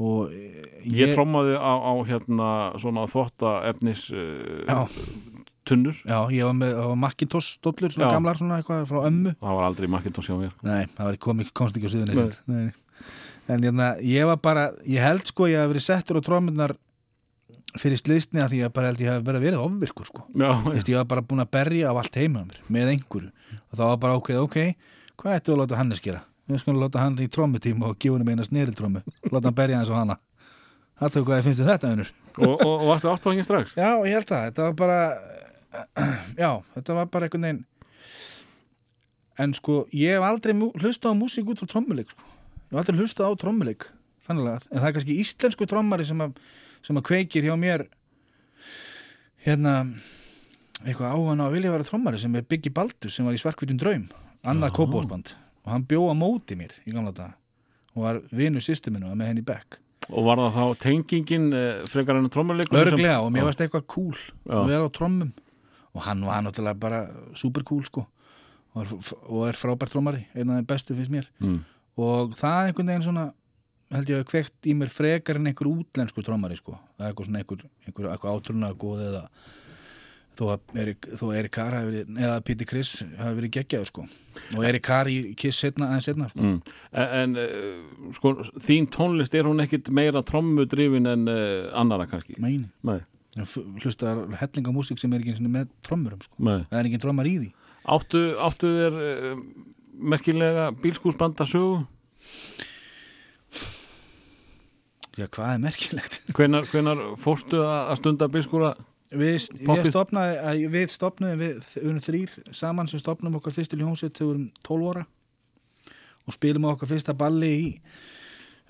[0.00, 2.50] Og eh, Ég, trómmaði á, á hérna
[2.80, 4.78] svona þvotta efnis uh, já,
[5.70, 5.96] tunnur.
[6.02, 8.12] Já, ég var með Macintosh dollur, svona Já.
[8.16, 9.34] gamlar svona eitthvað frá ömmu.
[9.40, 10.52] Það var aldrei Macintosh hjá mér.
[10.66, 12.68] Nei, það var komið komst ekki á suðun nei.
[13.50, 16.76] en hérna, ég var bara ég held sko, ég hef verið settur á trómmunar
[17.78, 20.26] fyrir sliðsni að því að bara held ég hef bara verið ofvirkur sko.
[20.34, 23.30] Já, Veist, ég var bara búin að berja á allt heima á mér með einhverju.
[23.70, 24.58] Og það var bara ákveð, ok
[25.20, 26.22] hvað ættu að láta Hannes gera?
[26.50, 29.80] Við skulum láta hann í trommutíma og gefa hann eina sneri trommu láta hann berja
[29.80, 30.16] eins og hana.
[31.00, 32.10] Það tók hvað þið finnst þið þetta unnur
[32.40, 33.76] og, og, og varstu ástofangin strax?
[33.76, 34.98] Já, ég held það, þetta var bara
[36.42, 37.64] já, þetta var bara einhvern veginn
[39.40, 42.24] en sko ég hef aldrei hlustað á músík út frá trommuleik sko.
[42.24, 43.88] ég hef aldrei hlustað á trommuleik
[44.26, 46.38] þannig að, en það er kannski íslensku trommari sem að,
[46.86, 47.86] sem að kveikir hjá mér
[49.46, 49.76] hérna
[50.84, 53.80] eitthvað áhugan á að vilja vera trommari sem er Biggie Baldur sem var í Svarkvítun
[53.80, 54.08] draum
[54.46, 57.36] annað kópásband og hann bjóða móti mér í gamla dag
[57.94, 59.80] og var vinur systeminu með henni í bekk.
[60.10, 62.78] Og var það þá tengingin eh, frekar enn trommuleikur?
[62.80, 64.14] Örglega og mér varst eitthvað cool
[64.48, 65.32] að vera á trommum
[65.94, 67.02] og hann var náttúrulega bara
[67.34, 68.06] super cool sko
[68.74, 68.94] og er,
[69.26, 71.60] og er frábært trommari einn af þeim bestu finnst mér mm.
[72.00, 73.26] og það er einhvern veginn svona
[73.90, 77.30] held ég að kveikt í mér frekar en einhver útlensku trommari sko það er eitthvað
[77.30, 79.24] svona einhver, einhver, einhver átrúna góð eða
[80.40, 84.04] þó Carr hafi verið, eða Peter Criss hafi verið geggjaður sko
[84.56, 86.40] og Erik Carr í Kiss setna, aðeins setna sko.
[86.40, 86.58] Mm.
[86.90, 88.34] En, en eh, sko,
[88.64, 92.38] þín tónlist er hún ekkit meira trommudrifin en uh, annara kannski?
[92.40, 93.00] meini, Nei,
[93.38, 96.34] hlustaðar hellinga músík sem er ekki með trommurum sko.
[96.70, 97.50] það er ekki trommar í því.
[97.90, 99.42] Áttu, áttu þér uh,
[100.12, 101.84] merkilega bílskúsbanda sögu?
[105.18, 106.20] já, hvað er merkilegt?
[106.36, 108.74] Hvenar, hvenar fórstu að stunda bílskúra?
[109.10, 109.40] Við,
[109.90, 114.14] stopnaði, að- við stopnaði við, við erum þrýr saman sem stopnum okkar fyrst til hljómsveit
[114.14, 115.06] þegar við erum 12 ára.
[116.28, 117.64] Og spilum okkar fyrsta balli í,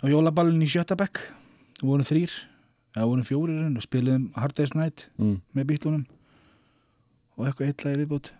[0.00, 1.20] á jólaballin í Sjötabekk
[1.82, 2.32] við vorum þrýr,
[2.96, 5.40] eða vorum fjórir og spilum Hard Day's Night Mm.
[5.54, 6.04] með bílunum
[7.38, 8.30] og eitthvað eitthvað viðbútt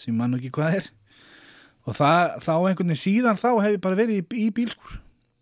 [0.00, 0.88] sem mann ekki hvað er.
[1.86, 4.98] Og það, þá einhvern veginn síðan þá hef ég bara verið í, í bílskur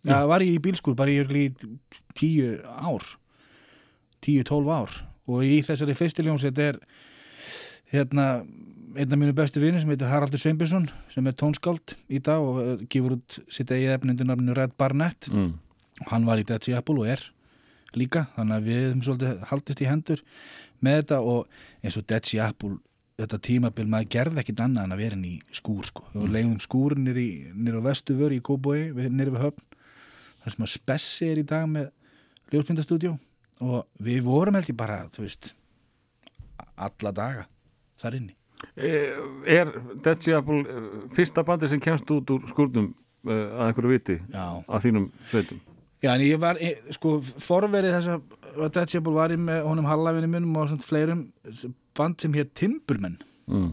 [0.06, 1.48] Já, var ég í bílskur bara í
[2.14, 3.02] tíu ár
[4.22, 4.92] tíu, tólf ár.
[5.28, 6.78] Og í þessari fyrstuljónsett er
[7.92, 8.44] hérna
[8.98, 12.86] einn af mínu bestu vinur sem heitir Haraldur Sveinbjörnsson sem er tónskáld í dag og
[12.90, 15.28] gefur út sitt eigið efnindu nafninu Red Barnett.
[15.30, 15.52] Mm.
[16.00, 17.22] og hann var í Dead Sea Apple og er
[17.96, 20.22] líka þannig að við höfum svolítið haldist í hendur
[20.84, 22.76] með þetta og eins og Sea Apple
[23.18, 26.04] þetta tímabil maður gerði ekkit annað en að vera inn í skúr sko.
[26.14, 29.64] og leiðum skúr nýri á vestu vöru í Kóboi nýri við höfn
[30.42, 31.90] þar sem að Spessi er í dag með
[32.52, 33.16] ljósmyndastúdjó
[33.66, 35.52] og við vorum held ég bara þú veist
[36.78, 37.48] alla daga
[37.98, 38.34] þar inni.
[38.78, 39.72] Eh, Er
[40.20, 42.92] Sea Apple eh, fyrsta bandi sem kemst út úr skúrnum
[43.26, 44.18] uh, að einhverju viti?
[44.30, 45.60] Já, að þínum sveitum?
[45.98, 50.28] Já, en ég var, ég, sko, forverið þess að Shepherd var ég með honum Hallafinu
[50.30, 51.24] munum og svona fleirum
[51.98, 53.16] band sem hér Timberman
[53.50, 53.72] mm.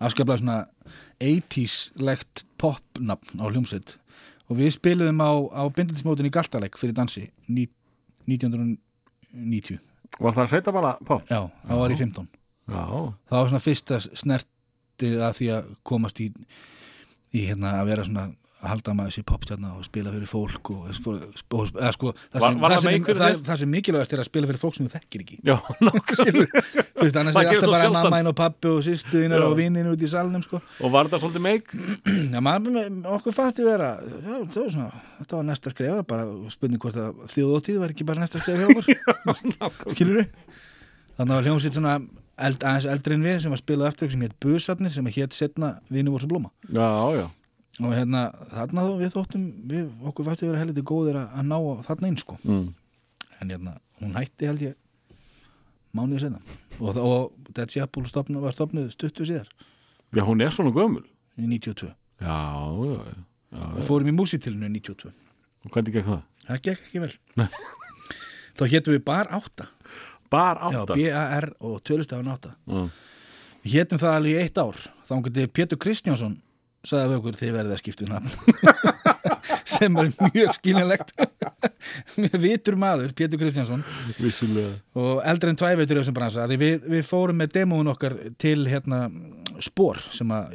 [0.00, 0.56] afskaplega svona
[1.20, 3.96] 80s-legt popnafn á hljómsveit.
[4.48, 7.68] Og við spiluðum á, á bindindismótin í Galtaleg fyrir dansi ní,
[8.28, 9.80] 1990
[10.20, 11.24] Var það sveita bara pop?
[11.28, 12.28] Já, það var í 15
[12.64, 12.82] Já,
[13.28, 16.30] það var svona fyrsta snertið að því að komast í,
[17.36, 18.26] í hérna að vera svona
[18.64, 22.40] að halda maður sér popstjarna og spila fyrir fólk og, sko, sko, eða, sko, það,
[22.40, 23.42] Var- sem, var það, það sem, það, þér?
[23.48, 25.54] það sem mikilvægast er að spila fyrir fólk sem þú þekkir ekki já,
[26.18, 27.98] skilur, þú veist, annars Það er alltaf bara sjaldan.
[28.00, 29.46] mamma einn og pappi og sýstuðinir Já.
[29.50, 30.60] og vinnir út í salnum sko.
[30.80, 31.74] Og var þetta svolítið meik?
[32.34, 32.88] Já, maður,
[33.18, 34.90] okkur fannst við vera já, það var svona,
[35.20, 38.68] þetta var næsta skref bara spurning hvort að þjóðóttíð var ekki bara næsta skref hjá
[38.72, 40.60] okkur skilur við
[41.18, 44.34] þannig var hljómsitt svona eld, aðeins eldri en við sem var spilað eftir sem hétt
[44.42, 46.88] Busarnir sem hétt setna Vinnu voru svo blóma Já,
[47.20, 47.26] já
[47.82, 51.56] og hérna þarna þó við þóttum við, okkur við vera heldur góðir að, að ná
[51.88, 52.36] þarna inn sko.
[52.44, 52.68] Mm.
[53.40, 54.76] en hérna hún hætti held ég
[55.94, 56.40] mánuðið senna
[56.78, 59.50] og, og Dead Shepherd stopnu, var stopnuð stuttu síðar.
[60.14, 61.04] Já, hún er svona gömul.
[61.34, 61.90] Í 92
[62.22, 62.34] Já,
[62.78, 63.14] já, já,
[63.58, 63.68] já.
[63.74, 65.10] við fórum í músitilinu í 92
[65.64, 66.22] Og Hvernig gekk það?
[66.44, 67.12] það gekk ekki vel.
[68.54, 69.66] Þá héttum við bar átta.
[70.30, 70.96] Bar Já, átta?
[70.98, 72.52] B-A-R og tölustafan átta.
[72.70, 72.90] Mm.
[73.64, 74.82] Við hétum það alveg í eitt ár.
[75.08, 76.36] Þá hann Pétur Kristjánsson
[76.84, 78.28] sagði okkur þið verðið að skipta um nafn.
[79.74, 81.12] Sem er mjög skiljanlegt.
[82.20, 83.82] Mjög vitur maður Pétur Kristjánsson.
[84.20, 84.70] Vissulega.
[85.00, 86.46] Og eldri en tvæveitur í þessum bransa.
[86.50, 89.02] Við, við fórum með demóun okkar til hérna
[89.64, 90.54] spór sem að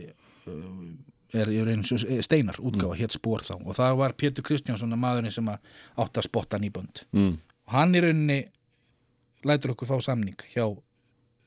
[0.49, 3.55] uh, er í raun svo- steinar útgáfa, hétt spór þá.
[3.61, 5.73] Og það var Pétur Kristjánsson að maðurinn sem að
[6.05, 7.03] átt að spotta nýbönd.
[7.13, 7.35] Mm.
[7.69, 8.39] og hann í rauninni
[9.45, 10.65] lætur okkur fá samning hjá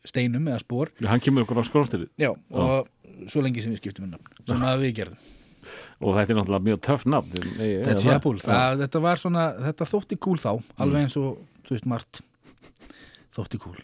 [0.07, 2.89] steinum eða spór Hann kemur okkur á skróstyrið Já, og
[3.31, 5.31] svo lengi sem við skiptum um nafn sem að við gerðum.
[6.03, 10.19] Og þetta er náttúrulega mjög töff nafn Þetta, Apple, það, þetta var svona, þetta þótti
[10.27, 10.51] kúl þá
[10.83, 12.23] alveg eins og, þú veist, margt
[13.37, 13.77] þótti kúl.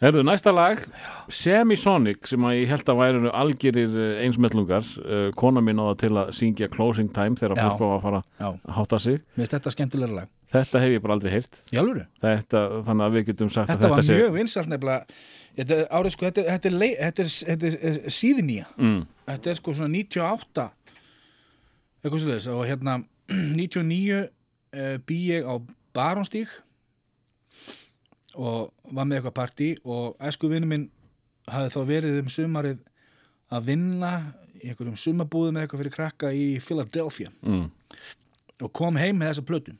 [0.00, 0.80] Herðu, næsta lag,
[1.28, 5.98] Semisonic sem að ég held að væru algjörir eh, einsmellungar, uh, kona mín á það
[6.00, 9.18] til að syngja Closing Time þegar fólk var að fara að hátta sig.
[9.34, 10.30] Mér finnst þetta skemmtilega lag.
[10.54, 11.60] Þetta hef ég bara aldrei heyrt.
[11.68, 15.20] Þetta, þannig að við getum sagt Þetta að var þetta mjög vinsalt nefnilega
[15.56, 18.66] Þetta árið sko, þetta, þetta, er, þetta, er, þetta er, er síðnýja.
[18.78, 20.66] Mm, Þetta er sko svona 98
[22.00, 22.96] eitthvað svo þess og hérna
[23.58, 25.54] 99 uh, bý ég á
[25.94, 26.52] Baronstík
[28.38, 29.72] og var með eitthvað partí.
[29.84, 30.88] Og æsku vinnu minn
[31.50, 32.80] hafði þá verið um sumarið
[33.50, 34.14] að vinna
[34.60, 37.30] í einhverjum sumabúðum eða eitthvað fyrir krakka í Philadelphia.
[37.42, 37.68] Mm,
[38.60, 39.76] og kom heim með þessa plötu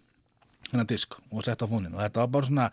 [0.71, 2.67] þennan disk og sett á fónin og þetta var bara svona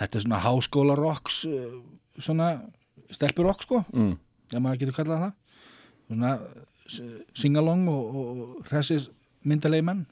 [0.00, 1.78] þetta er svona háskóla rocks uh,
[2.20, 2.52] svona
[3.14, 3.82] stelpur rock sko.
[3.92, 4.16] Mm.
[4.52, 5.32] ef maður getur kallað það.
[6.08, 6.32] Svona
[7.36, 9.08] singalong og, og hressis
[9.48, 10.06] myndalegi menn.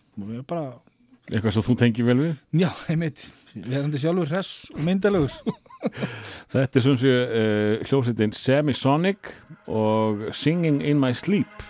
[0.48, 0.76] Bara,
[1.30, 2.34] eitthvað sem þú tengir vel við?
[2.56, 3.28] Já, einmitt.
[3.56, 5.32] Verandi sjálfur hress og myndalegur
[6.52, 9.32] þetta er sem sé uh, hljómsveitin Semisonic
[9.70, 11.64] og Singing in My Sleep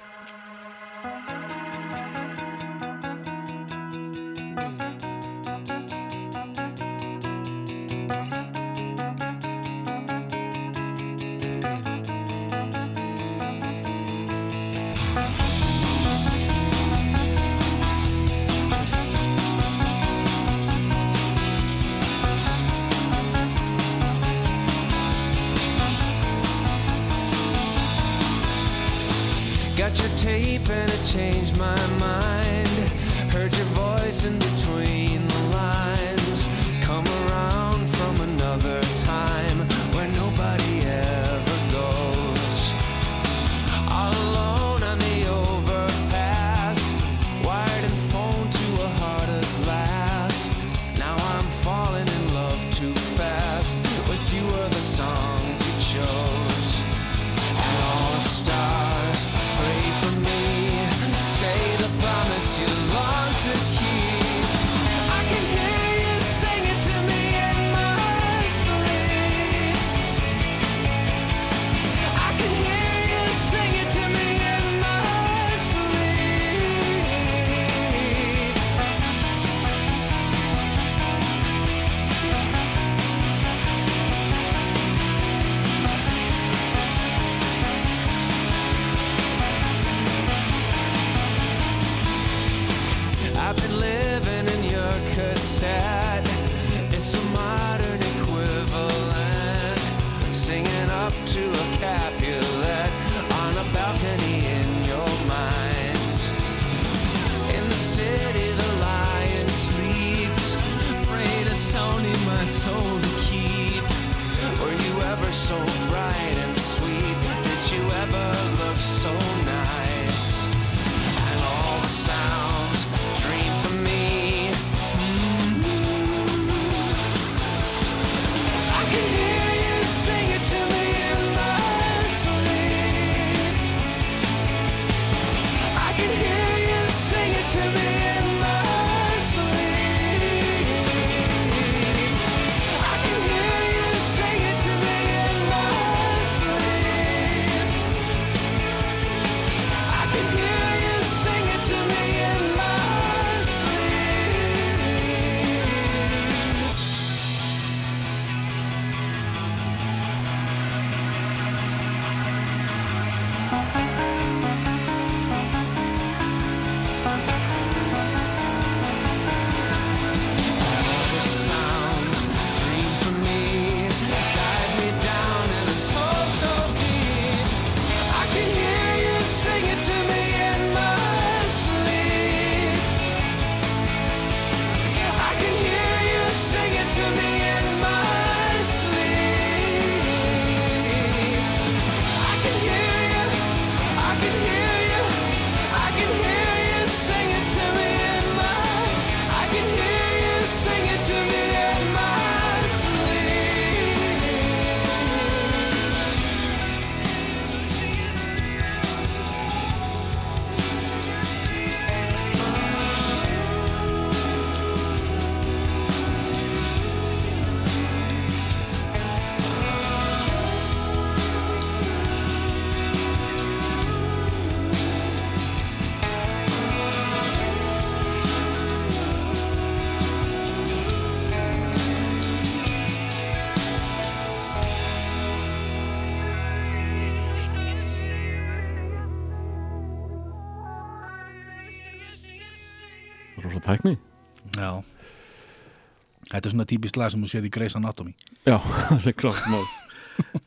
[246.37, 248.12] Þetta er svona típist lag sem þú séð í Grey's Anatomy.
[248.45, 248.59] Já,
[248.91, 249.64] það er klart mál.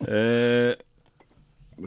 [0.05, 0.73] Uh,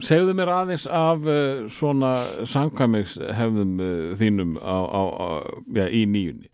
[0.03, 2.15] Segðu mér aðeins af uh, svona
[2.49, 5.27] samkvæmings hefðum uh, þínum á, á, á,
[5.77, 6.49] já, í nýjunni.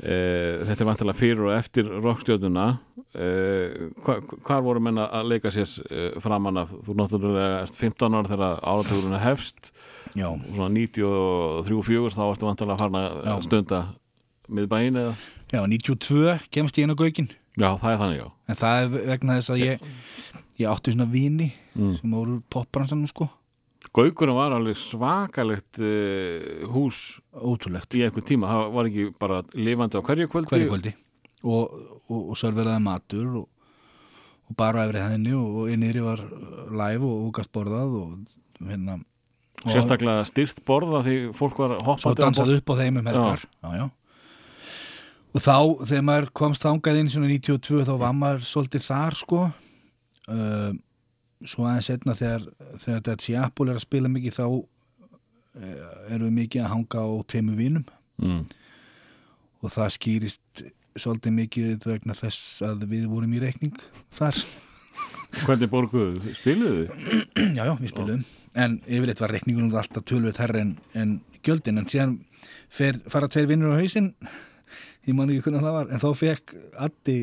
[0.00, 2.62] Þetta er vantilega fyrir og eftir rockstjóðuna
[3.12, 4.14] hva,
[4.46, 5.74] Hvar voru menna að leika sér
[6.24, 6.72] framan af?
[6.86, 9.74] Þú náttúrulega erst 15 ára þegar áratugurinn hefst.
[10.16, 13.82] Já, svona 93-4 þá ertu vantilega að fara að stunda
[14.48, 15.12] miðbæin eða
[15.50, 17.28] já 92 kemst ég inn á gaukin
[17.58, 18.28] Já, það er þannig, já.
[18.48, 19.80] En það er vegna þess að ég
[20.60, 21.94] Ég átti svona vini Mm.
[22.00, 23.28] sem voru popbransanum sko.
[23.94, 27.94] Gaukurinn var alveg svakalegt uh, hús Ótrúlegt.
[27.94, 30.50] í einhvern tíma, það var ekki bara lifandi á hverju kvöldi.
[30.50, 30.92] Hverju kvöldi.
[31.46, 31.78] Og,
[32.10, 33.46] og, og serveraði matur og,
[34.50, 36.20] og bara efri henni og, innýri var
[36.74, 38.98] live og, gast borðað og hérna
[39.64, 43.46] sérstaklega styrt borða því fólk var svo hoppandi dansaði upp á þeim um helgar.
[43.62, 43.72] Já.
[43.78, 43.88] Já,
[45.30, 45.56] og þá
[45.86, 49.44] þegar maður komst þangað inn svona 92 þá var maður svolítið þar sko.
[50.30, 50.72] Uh,
[51.46, 52.44] svo aðeins setna þegar,
[52.82, 54.64] þegar þetta Seapol er að spila mikið þá uh,
[56.10, 57.86] erum við mikið að hanga á teimu vinum.
[58.20, 58.42] Mm.
[59.64, 60.60] og það skýrist
[61.00, 63.78] svolítið mikið vegna þess að við vorum í reikning
[64.12, 64.36] þar.
[65.46, 67.24] Hvernig borguðu, spiluðu þið?
[67.58, 68.22] já, já, við spilum
[68.58, 71.78] en yfirleitt var reikningunum alltaf tölvöld herra en, en gjöldin.
[71.78, 72.16] En síðan
[72.72, 74.12] fer, fara tveir vinnur á hausinn
[75.08, 77.18] ég man ekki hvernig það var en þá fekk Addi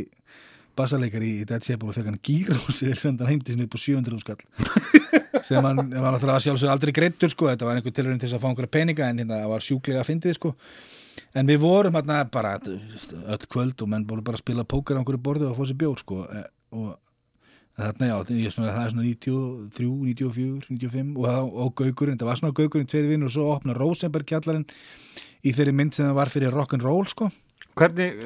[0.78, 3.68] bassaleikari í Dead Shepherd og fekk hann gýr og sér senda hann heim til sinni
[3.68, 4.44] upp á 700 skall.
[5.48, 8.44] Sem hann var náttúrulega sjálfsög aldrei greittur sko, þetta var einhver tilhörinn til þess að
[8.44, 10.54] fá einhverja peninga en hérna var sjúklega að fyndið sko.
[11.38, 15.02] En við vorum hérna bara öll kvöld og menn voru bara að spila póker á
[15.02, 16.24] einhverju borði og fá sér bjór sko.
[16.30, 16.48] Eh,
[16.78, 16.94] og
[17.78, 22.40] þarna já, ég svona, það er svona 93, 94, 95 og, og Gaukurinn, það var
[22.42, 24.66] svona Gaukurinn tveiri vinnur og svo opna Rosenberg kjallarinn
[25.44, 27.30] í þeirri mynd sem það var fyrir rock'n'roll sko.
[27.78, 28.22] Hvernig,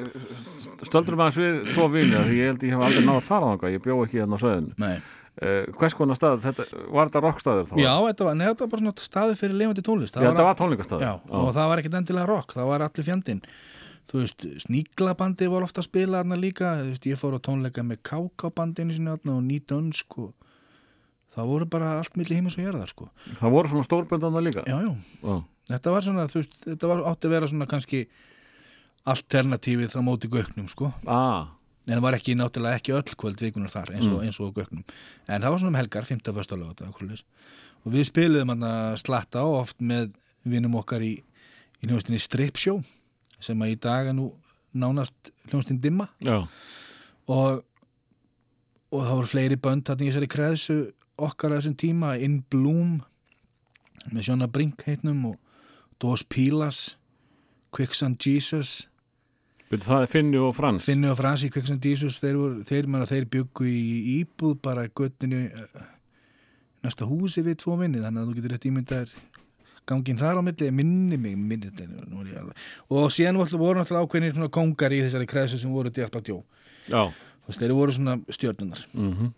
[0.88, 3.74] stöldur maður við tvo vini, því ég held ég hef aldrei náð að fara þangað,
[3.74, 4.92] ég bjó ekki hérna á söðinu
[5.40, 7.76] uh, hvers konar stað, þetta, var þetta rockstaður þá?
[7.80, 10.16] Já, þetta var, nei, þetta var bara staði fyrir lifandi tónlist.
[10.18, 11.06] Já, þetta var tónleikastaður.
[11.06, 13.42] Já, og það var ekkert endilega rock, það var allir fjandinn.
[14.10, 17.84] Þú veist, sníklabandi var ofta að spila þarna líka, þú veist, ég fór á tónleika
[17.86, 20.32] með kákábandinu sinni þarna og nýtönsk og
[21.32, 23.08] það voru bara allt milli heimis og hérðar, sko.
[23.38, 24.66] Það voru svona stórböndana líka?
[24.66, 24.92] Já, já,
[25.22, 25.36] Já.
[25.70, 28.04] Þetta var svona, þú veist, þetta var átti að vera svona kannski
[29.12, 30.92] alternatífið á móti göknum, sko.
[31.10, 31.50] Ah,
[31.86, 34.56] en það var ekki náttúrulega ekki öll kvöld vikunar þar eins og, eins og á
[34.60, 34.84] göknum
[35.26, 36.22] en það var svona um helgar, 5.
[36.36, 36.84] fyrsta lögat
[37.82, 38.66] og við spiluðum hann
[39.00, 40.12] slatta á oft með
[40.46, 41.16] vinum okkar í,
[41.82, 42.78] í hljónstinni Strip Show
[43.42, 44.30] sem að í dag er nú
[44.72, 46.06] nánast hljónstin Dimma.
[46.22, 46.46] Já,
[47.26, 47.64] og,
[48.92, 50.76] og það voru fleiri bönd þarna í þessari kreðsu
[51.22, 53.00] okkar á þessum tíma In Bloom
[54.14, 55.41] með Sjóna Brink heitnum og
[56.02, 56.96] Dos Pilas
[57.72, 58.88] Quicksand Jesus.
[59.70, 60.84] Byrju, það Finni og Frans.
[60.84, 63.84] Finni og Fransi Quicksand Jesus þeir, voru, þeir, manna, þeir byggu í
[64.18, 65.84] íbúð bara göttinu uh,
[66.84, 69.14] næsta húsi við tvo minni þannig að þú getur rétt ímyndaðir
[69.88, 74.94] gangin þar á milli, minni mig minni, alveg- og síðan voru, náttúrulega ákveðnir svona kongar
[74.94, 76.36] í þessari kreðsu sem voru Djarpa Djó.
[76.92, 77.08] Já,
[77.48, 79.32] þeir voru svona stjörnunar mhm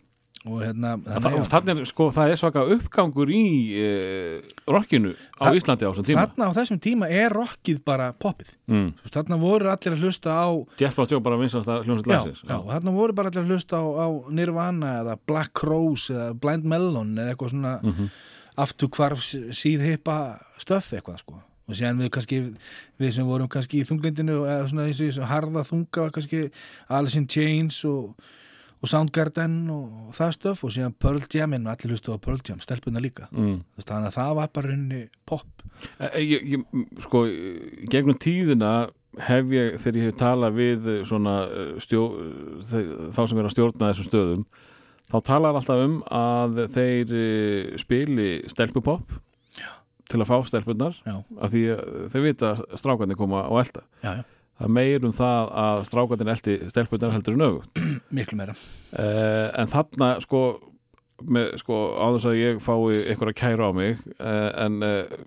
[0.45, 3.45] og hérna Þa, þannig, er sko, það er svaka uppgangur í
[3.81, 8.11] uh, rockinu á Þa- Íslandi á þessum tíma þarna á þessum tíma er rockið bara
[8.13, 8.91] poppið mm.
[9.15, 10.49] Þarna voru allir að hlusta á
[10.83, 13.55] Jeff Blá Jó bara vinsast að hljómsveit já, lagsins já, þarna voru bara allir að
[13.55, 18.13] hlusta á, á Nirvana eða Black Rose eða Blind Melon eða eitthvað svona mm Mhm.
[18.61, 19.23] afturkvarf
[19.57, 20.17] síðhippa
[20.63, 22.39] stöff eitthvað sko og síðan við kannski,
[23.01, 26.43] við sem vorum kannski í þunglindinu eða svona þessi harða þunga kannski
[26.93, 28.11] Alice in Chains og,
[28.85, 32.61] og Soundgarden og, það stöff og síðan Pearl Jam en allir hlustu á Pearl Jam,
[32.61, 33.31] stelpuna líka.
[33.33, 33.63] Mm.
[33.81, 35.65] Þannig að það var bara runni pop.
[35.97, 37.25] E, ég, ég, sko,
[37.91, 38.75] gegnum tíðina
[39.23, 42.05] hef ég, þegar ég hef talað við eh, svona eh, stjó,
[43.15, 44.47] þá sem er að stjórna þessum stöðum
[45.13, 49.15] þá talar alltaf um að þeir eh, spili stelpupopp
[50.11, 53.85] til að fá stelpunnar Já, af því að þau vita að strákarnir koma og elda
[54.03, 54.25] já, já,
[54.61, 57.63] það meir um það að strákarnir eldi stelpunnar heldur en augu
[58.21, 58.55] miklu meira.
[58.95, 60.43] Uh, en þarna sko,
[61.27, 62.79] með, sko á þess að ég fái
[63.13, 65.23] einhverja kæru á mig uh, en uh,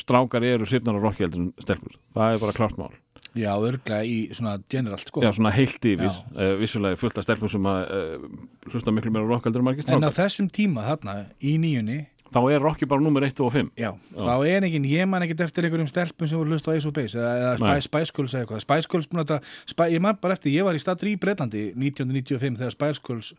[0.00, 1.98] strákar eru hrifnar á rocki heldur en stelpur.
[2.16, 2.94] Það er bara klart mál.
[3.36, 5.20] Já, örglega í svona generalt sko.
[5.20, 8.28] Já, svona heilt yfir, uh, vissulega fullt af stelpur sem að uh,
[8.72, 10.14] hlusta miklu meira rock heldur en margir En á strákar.
[10.22, 11.98] þessum tíma þarna í nýjunni
[12.34, 15.44] þá er rocki bara nummer 1 og 5 Já, þá er engin, ég man ekkert
[15.46, 17.76] eftir einhverjum stelpum sem voru hlust á Ace of Base eða, eða.
[17.86, 18.62] Spice, Girls eða eitthvað.
[18.66, 19.38] Spice Girls, þetta,
[19.70, 23.32] Spi, ég man bara eftir, ég var í statur í Breitlandi 1995 þegar Spice Girls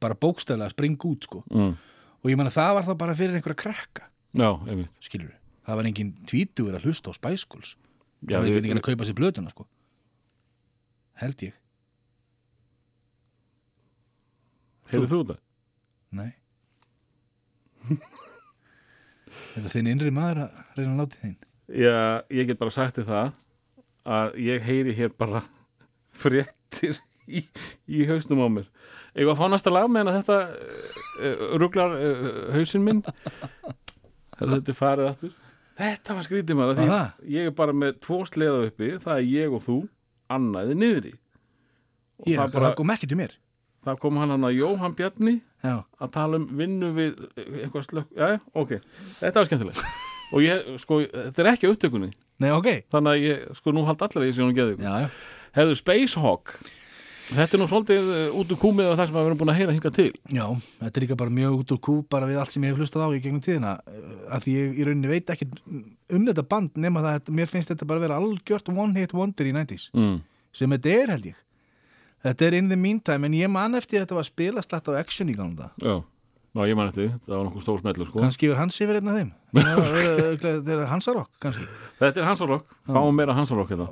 [0.00, 1.42] bara bókstæðlega springa út sko.
[1.50, 1.74] Mm.
[2.20, 4.06] og ég man að það var þá bara fyrir einhverja krakka.
[4.36, 4.92] Já, einmitt.
[5.00, 5.32] Skilur
[5.66, 7.74] það var engin tvítugur að hlusta á Spice Girls
[8.28, 9.64] Já, það var ég- engin að kaupa sér blötuna sko.
[11.20, 11.52] Held ég,
[14.90, 15.36] Hefur þú þetta?
[16.18, 16.30] nei
[19.50, 21.36] Þetta er þinn innri maður að reyna að láti þín?
[21.80, 21.94] Já,
[22.34, 23.30] ég get bara sagt þér það
[24.16, 25.42] að ég heyri hér bara
[26.22, 27.44] fréttir í,
[27.90, 28.70] í hausnum á mér.
[29.18, 33.02] Ég var að fá næsta lag meðan að þetta uh, ruglar uh, hausinn minn?
[34.40, 35.36] Hefur þetta er farið aftur?
[35.80, 39.28] Þetta var skrítið maður af því ég er bara með tvo sleða uppi það er
[39.28, 39.76] ég og þú,
[40.32, 41.12] annaði niðri.
[42.20, 43.34] Og Ég, það, það, bara, kom ekki til mér
[43.86, 48.12] það kom hann hann að Jóhann Bjarni Já, að tala um vinnu við eitthvað slökk,
[48.16, 48.78] já, ok.
[49.18, 49.82] Þetta var skemmtilegt.
[50.34, 52.12] Og ég, sko, þetta er ekki upptökunni.
[52.40, 52.68] Nei, ok.
[52.94, 54.86] Þannig að ég, sko, nú hald allir að ég sé hún geði ykkur.
[54.86, 56.54] Já, já, Herðu, Spacehawk
[57.30, 59.58] þetta er nú svolítið uh, út úr kúmið af það sem við erum búin að
[59.60, 60.08] heyra hinga til.
[60.34, 60.46] Já,
[60.80, 63.04] þetta er líka bara mjög út úr kú bara við allt sem ég hef hlustað
[63.06, 63.74] á í gegnum tíðina.
[63.86, 67.52] Eh, að því ég í rauninni veit ekki um þetta band nema það að mér
[67.52, 70.18] finnst þetta bara vera algjört one hit wonder í 90s mm.
[70.58, 71.38] sem þetta er held ég
[72.24, 75.28] þetta er in the meantime en ég man eftir að þetta var spilast á action
[75.32, 76.00] í ganga Já,
[76.50, 78.20] Ná, ég man eftir það var nokkuð stór smellur sko.
[78.24, 79.32] kannski yfir hans yfir einn af þeim
[80.42, 81.66] þetta er hansarokk kannski
[82.00, 83.86] Þetta er Hansarokk, fáum meira Hansarokk hérna.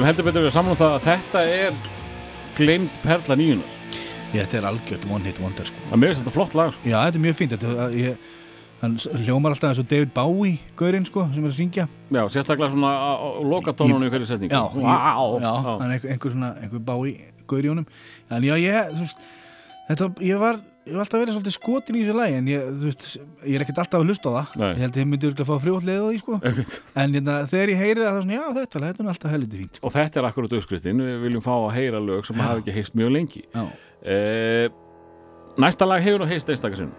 [0.00, 1.74] Getum heldur betur við saman um það að þetta er
[2.56, 3.72] gleymd perla nýjunar.
[4.30, 5.82] Ég, þetta er algjört one hit wonder sko.
[5.90, 6.86] Það mér finnst þetta flott lag, sko.
[6.88, 8.30] Já, þetta er mjög fínt þetta, ég,
[8.80, 12.72] Hann hljómar alltaf eins og David Bowie gaurinn sko, sem er að syngja Já, sérstaklega
[12.72, 14.56] svona á, á lokatónunum í hverju setningu.
[14.56, 17.84] Já, ég, já, hann er einhver, einhver svona einhver Bowie gaur í honum
[18.32, 19.20] En já, ég, þú veist
[19.90, 23.06] þetta, ég var, ég var alltaf verið svolítið skotin í þessu lagi en ég, veist,
[23.44, 24.56] ég er ekkert alltaf að hlusta á það.
[24.62, 24.70] Nei.
[24.70, 26.40] Ég held að ég myndi að fá frjóðlega á því sko.
[27.00, 29.60] En hérna, þegar ég heyri það, þá er svona, já, þetta, þetta er alltaf helviti
[29.60, 29.86] fínt sko.
[29.86, 32.96] Og þetta er akkurat auðskristin, við viljum fá að heyra lög sem hafa ekki heist
[32.98, 33.44] mjög lengi.
[34.00, 34.66] Eh,
[35.60, 36.94] næsta lag hefur nú heist einstakasinn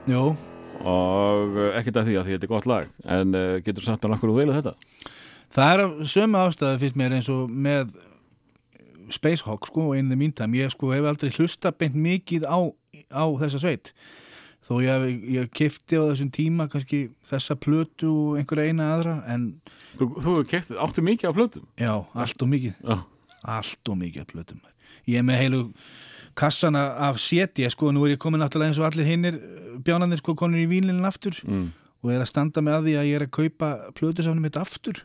[0.81, 2.87] og eh, ekkert að því að því þetta er gott lag.
[3.17, 5.11] En uh, getur sagt hann akkur þú velið þetta?
[5.51, 7.91] það er af sömu ástæðu fyrst mér eins og með
[9.11, 10.55] Spacehawk sko og In the Meantime.
[10.61, 12.71] Ég sko hef aldrei hlusta beint mikið á,
[13.13, 13.91] á þessa sveit
[14.67, 19.47] þó ég, ég kifti á þessum tíma kannski þessa plötu og einhverja eina aðra en
[19.99, 21.65] Þú, þú keft, áttu mikið á plötum?
[21.77, 22.97] já, allt og mikið Já.
[23.43, 24.61] allt og mikið af plötum
[25.09, 25.61] ég er með heilu
[26.38, 29.39] kassana af seti sko, nú er ég komin náttúrulega eins og allir hinnir
[29.83, 31.71] bjánanir sko konur í vínlinin aftur Mm.
[32.03, 33.67] og er að standa með að því að ég er að kaupa
[33.97, 35.01] plötusafnum mitt aftur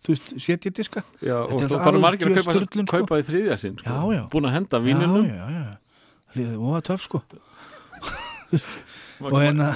[0.00, 2.84] þú veist, setja diska Já, og þú farum margir að kaupa, sko.
[2.86, 3.90] kaupa í þriðja sinn sko.
[4.32, 5.26] Búin að henda víninum
[6.34, 6.46] já.
[6.46, 7.22] Það óa töff sko.
[9.20, 9.68] Og hérna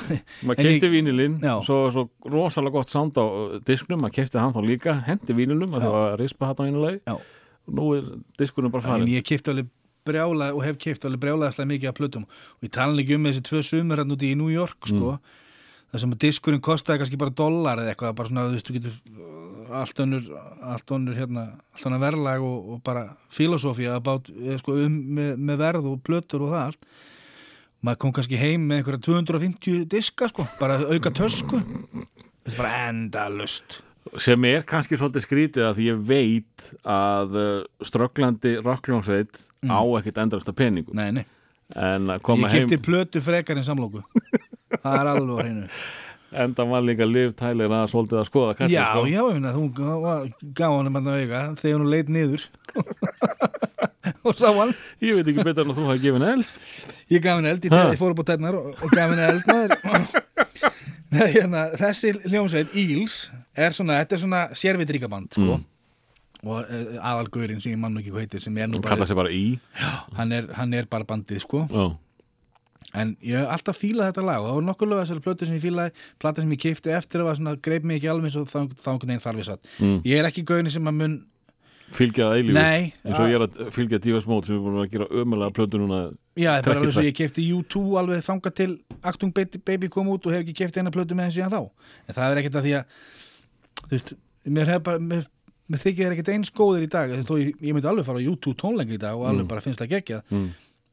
[0.42, 1.36] maður kefti vínilinn
[1.66, 5.76] svo, svo rosalega gott sound á uh, disknum maður kefti hann þá líka, hendi víninum
[5.76, 7.00] að það var rispa hann á einu lagi.
[7.04, 7.14] Já.
[7.64, 8.10] og nú er
[8.40, 9.70] diskunum bara en farin ég kipti alveg
[10.04, 12.26] brjála og hef kipt alveg brjálaðislega mikið af plötum.
[12.58, 15.16] Og ég tala ekki um þessi tvö sumur hann úti í New York sko.
[15.92, 18.76] Það sem að diskurinn kostaði kannski bara dólar eða eitthvað, bara svona, þú veist, þú
[18.76, 18.96] getur
[19.70, 20.28] allt önnur,
[20.62, 25.32] allt önnur hérna, allt önnur verðlag og, og bara filosófía about, eða, sko, um, með,
[25.38, 26.86] með verð og plötur og það allt.
[27.84, 31.60] Maður kom kannski heim með einhverja 250 diska sko, bara auka tösku.
[32.44, 33.82] Þetta er bara enda lust
[34.20, 37.52] sem er kannski svolítið skrítið að ég veit að uh,
[37.88, 40.98] strögglandi rockljónsveit á ekkert endrast að peningum.
[40.98, 41.24] Nei, nei,
[41.72, 44.02] en að koma ég heim kipti plötu frekar en samlóku
[44.82, 45.68] það er alveg á hreinu
[46.44, 49.04] enda var líka Liv Tyler að svolítið að skoða kallið Já, sko.
[49.08, 52.46] já, ég finna, þú gaf- hann um að auka þegar hún leit niður.
[54.24, 54.72] Og sá hann.
[55.04, 56.48] Ég veit ekki betur en þú hafi gefin eld.
[57.12, 59.44] Ég gaf hann eld, ég, ég fór upp á tætnar og, og gaf hann eld
[61.14, 63.18] Nei, hérna, þessi hljómsveit Eels
[63.54, 65.60] er svona, þetta er svona sérvitríkaband sko.
[66.44, 69.44] og uh, aðalgurinn sem ég mann ekki hvað heitir sem er nú bara, bara í
[70.18, 71.62] hann er, hann er bara bandið sko.
[71.70, 71.84] Já,
[72.94, 75.56] En ég hef alltaf fílað þetta lag og það var nokkuð lög þessari plötu sem
[75.58, 78.36] ég fílaði, plata sem ég kifti eftir að var svona, greip mig ekki alveg eins
[78.38, 79.70] og þá einhvern veginn þarf ég satt.
[79.80, 79.96] Mm.
[80.06, 81.16] Ég er ekki gauðin sem að mun,
[81.94, 84.90] fylgjað eilífi Nei, eins og ég er að fylgja Divas Mode sem er búin að
[84.94, 86.00] gera ömulega plötu núna
[86.38, 87.08] já, það er bara svo það.
[87.08, 88.70] ég kifti U2 alveg þangað til
[89.10, 91.88] Actung Baby, kom út og hef ekki kiftið eina plötu með henni síðan þá.
[92.08, 93.00] En það er ekkert að því að,
[93.82, 94.14] þú veist,
[94.58, 95.26] mér hef bara, mér,
[95.70, 98.28] mér þykir þér ekkert eins góðir í dag, þó ég, ég myndi alveg fara á
[98.32, 100.24] U2 tónlengi í dag og alveg bara finnst það geggjað.
[100.32, 100.48] mm.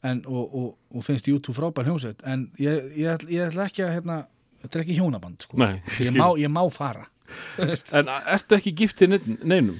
[0.07, 3.95] En, og, og, og finnst YouTube frábær hljómsveit en ég, ég, ég ætla ekki að
[3.99, 4.19] hérna,
[4.63, 5.59] þetta er ekki hjónaband sko.
[5.61, 7.07] Nei, ég, má, ég má fara.
[7.95, 9.77] En ertu ekki giftið neinum?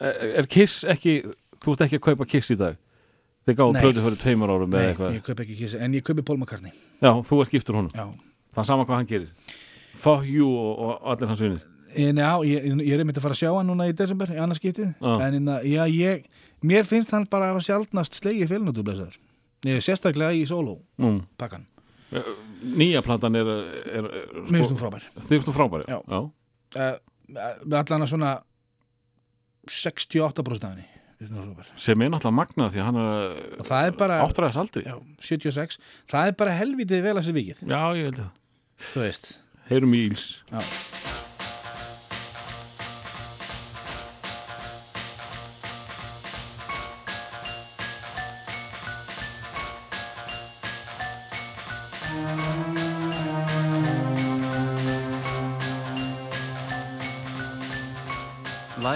[0.00, 1.20] Er, Kiss ekki
[1.60, 2.78] þú ert ekki að kaupa Kiss í dag?
[3.48, 6.36] Þeir gáðu plötu fyrir tveimur árum Nei, ég kaup ekki kissi, en ég kaupi Paul
[6.36, 6.72] McCartney.
[7.00, 7.92] Já, þú ert giftur honum.
[7.96, 8.04] Já.
[8.52, 9.54] það er sama hvað hann gerir.
[9.96, 11.62] Fuck you og, og allir hans vinir.
[11.98, 14.36] En, já, ég, ég er einmitt að fara að sjá hann núna í desember í
[14.42, 15.14] annarskiptið, Já.
[15.24, 16.26] en inna, já, ég,
[16.60, 18.84] mér finnst hann bara að hafa sjaldnast slegið félnótu
[19.66, 21.20] er sérstaklega í solo mm.
[21.40, 21.64] pakkan,
[22.62, 25.08] nýja platan er, er, er finnst hún frábær.
[25.18, 25.98] Þú frábæri Já.
[26.04, 26.20] Já.
[26.78, 28.36] uh, allan að svona
[29.68, 30.86] 68% af henni
[31.18, 31.70] frábær.
[31.76, 34.86] Sem er náttúrulega magnað því að hann er er áttræðis aldri.
[34.86, 35.78] Já, 76,
[36.10, 38.34] það er bara helvitið vel að sér vikið, já, ég held það.
[38.88, 39.32] Þú veist.
[39.68, 40.28] Heyrum í Íls.
[40.48, 40.62] Já.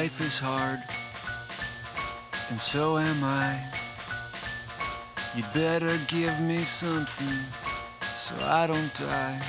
[0.03, 0.81] Life is hard,
[2.51, 3.55] and so am I.
[5.37, 7.39] You'd better give me something
[8.19, 9.41] so I don't die.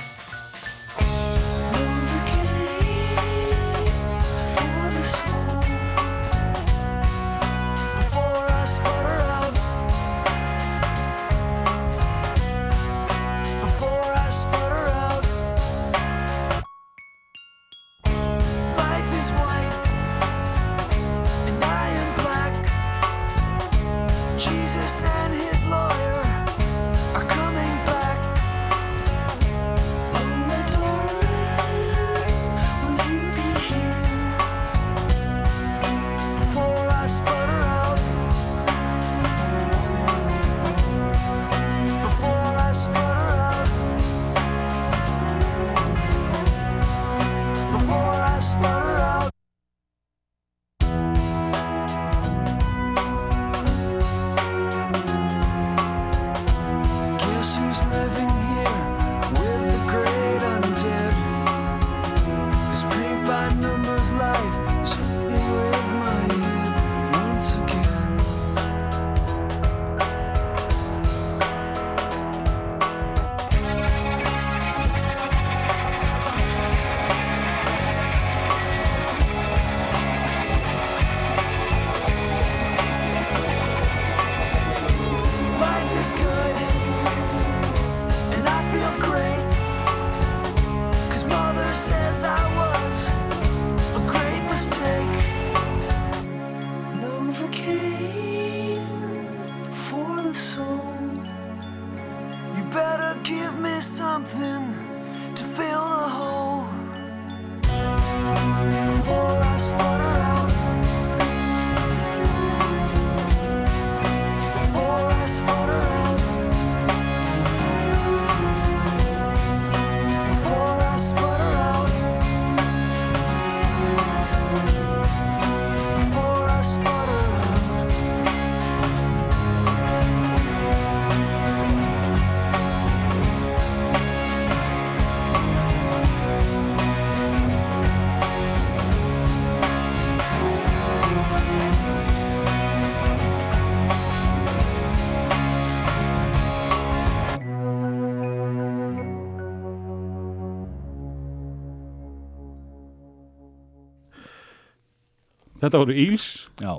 [155.64, 156.28] Þetta voru Íls
[156.60, 156.74] Já,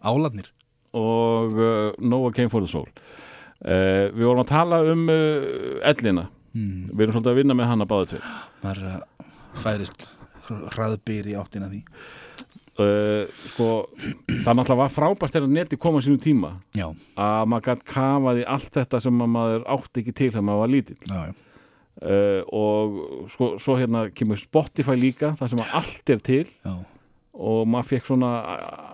[0.00, 0.48] áladnir
[0.96, 2.88] og uh, Noah Came for the Soul.
[3.60, 6.24] Uh, Við vorum að tala um uh, ellina.
[6.56, 6.88] Mm.
[6.88, 8.24] Við erum svolítið að vinna með hana báða tvið
[8.64, 9.28] maður er að
[9.60, 10.06] færist
[10.74, 11.82] hraðbyr í áttina að því.
[12.80, 13.68] Uh, Sko,
[14.30, 16.50] það náttúrulega var frábært þegar neti kom á sínum tíma.
[16.74, 16.88] Já,
[17.20, 20.72] að maður gætt kafaði allt þetta sem að maður átti ekki til þegar maður var
[20.74, 20.98] lítill.
[21.04, 21.34] Já, já,
[22.00, 26.46] uh, og sko, svo hérna kemur Spotify líka þar sem að allt er til.
[26.64, 26.74] Já.
[27.40, 28.30] Og maður fekk svona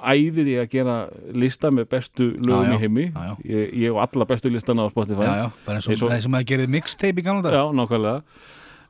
[0.06, 0.97] æðið í að gera
[1.35, 2.77] lista með bestu lögum Já, já.
[2.77, 3.06] í heimi.
[3.10, 3.32] Já.
[3.51, 5.27] Ég, ég og alla bestu listana á Spotify.
[5.27, 5.48] Já, já.
[5.66, 8.23] bara eins og, og maður gerði mixtape í gamla dag Já, nákvæmlega.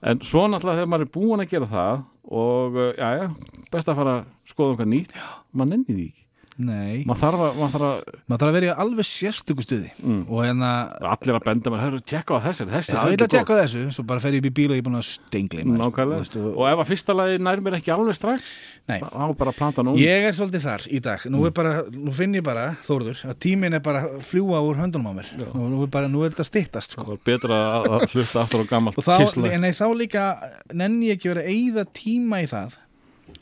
[0.07, 3.27] En svo náttúrulega þegar maður er búin að gera það og, uh, já, já,
[3.73, 5.17] best að fara að skoða um hvað nýtt,
[5.57, 6.26] maður nenni því ekki
[6.57, 9.91] Nei, maður þarf að, maður þarf að maður þarf að vera í alveg sérstöku stuði.
[10.01, 10.23] Mm.
[10.31, 10.71] og hérna
[11.13, 13.61] allir að benda mér, hörru, tjekka á þessi þessi, Já, ég ætla að tekka á
[13.61, 16.45] þessu, svo bara fer ég upp í bíl og ég er búin að stengli Nákvæmlega,
[16.55, 18.55] og ef að fyrsta lagi nær mér ekki alveg strax
[18.87, 19.01] Nei.
[19.03, 21.25] þá bara að planta nú Ég er svolítið þar í dag.
[21.35, 24.79] Nú, er bara, nú finn ég bara, Þórður, að tíminn er bara að fljúa úr
[24.79, 25.33] höndunum á mér.
[25.41, 27.03] Nú, nú, er bara, nú er þetta stittast sko.
[27.03, 30.27] Það var betra að að hlusta aftur á gammalt Og þá, kissla nei, þá líka
[30.71, 32.79] nenni ég ekki verið að eyða tíma í það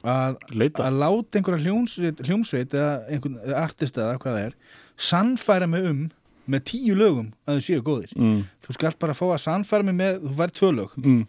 [0.04, 0.36] að,
[0.84, 4.58] að láta einhverja hljómsveit, hljómsveit eða einhvern artist eða hvað það er
[5.08, 6.02] sannfæra mig um
[6.50, 8.10] með tíu lögum að þau séu góðir.
[8.18, 10.98] Mm, þú skalt bara fá að sannfæra mig með þú væri tvö lög.
[11.00, 11.22] Mm.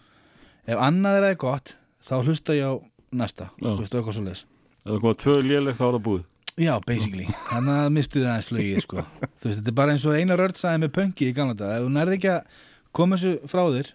[0.66, 2.74] ef annað er eða gott þá hlusta ég á
[3.16, 3.50] næsta.
[3.62, 4.44] Hlusta á eitthvað svo leis
[4.86, 6.26] Ef það komið tvö léleg þá er það búið.
[6.56, 9.06] Já, basically, þannig að mistu það aðeins flugið sko.
[9.24, 11.74] þú veist, þetta er bara eins og eina rörd sagði með pönki í gamla dag,
[11.80, 12.62] ef þú nærði ekki að
[12.96, 13.90] koma þessu frá þér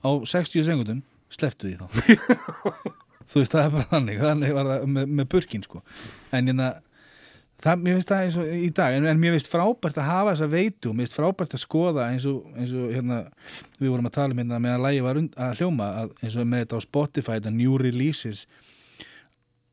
[0.00, 1.02] á 60 sekundum,
[1.34, 2.94] sleftu því þá
[3.30, 5.82] þú veist, það er bara þannig þannig var það með, með burkin sko.
[6.30, 6.70] en hérna
[7.62, 10.32] það, mér finnst það eins og í dag en, en mér finnst frábært að hafa
[10.34, 13.20] þessa veitu mér finnst frábært að skoða eins og, eins og hérna,
[13.80, 16.50] við vorum að tala um hérna meðan lægi var und, að hljóma að, eins og
[16.50, 18.46] með þetta á Spotify, þetta new releases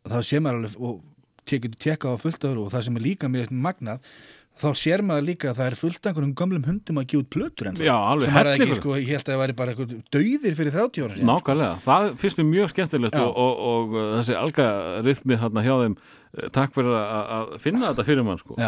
[0.04, 1.02] þá sé maður alveg og
[1.50, 4.14] tekið tjekka á fullt öðru og það sem er líka með magnað
[4.62, 7.70] þá sér maður líka að það er fullt einhverjum gömlum hundum að gefa út plötur
[7.72, 10.58] en Já, alveg sem er ekki, sko, ég held að það væri bara eitthvað dauðir
[10.60, 15.40] fyrir 30 ára síðan Nákvæmlega, það finnst mér mjög skemmtilegt og, og, og þessi algarytmi
[15.42, 18.60] hérna hjá þeim eh, takk fyrir að, finna þetta fyrir mann sko.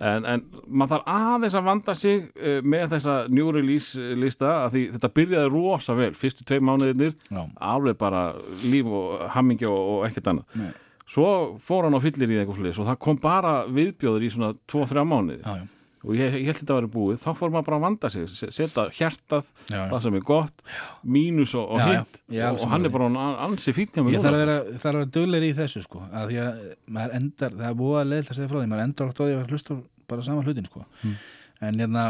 [0.00, 4.76] En, en maður þarf aðeins að vanda sig uh, með þessa new release lista að
[4.76, 7.16] því þetta byrjaði rosa vel fyrstu tvei mánuðinir,
[7.60, 8.30] alveg bara
[8.68, 10.56] líf og hammingja og, og ekkert annað.
[10.60, 10.70] Nei.
[11.10, 11.26] Svo
[11.58, 15.04] fór hann á fyllir í eitthvað slis og það kom bara viðbjóður í svona 2-3
[15.10, 15.40] mánuði.
[15.42, 17.82] Já, já, og ég, ég held þetta að vera búið, þá fór maður bara að
[17.84, 20.62] vanda sig se- setja hjartað, Já, það sem er gott
[21.04, 22.20] mínus og, og hitt.
[22.30, 24.46] Og, og hann er bara an- ansi fínn hjá mér Ég þarf að núna.
[24.46, 26.00] vera, þarf að vera dugleiri í þessu sko.
[26.08, 26.62] Að því að
[26.96, 29.22] maður endar, það er búið að leiðilega að segja frá því, maður endar oft á
[29.26, 29.78] því að vera hlusta á
[30.14, 30.86] bara sama hlutin sko.
[31.02, 31.18] Hmm.
[31.60, 32.06] en hérna,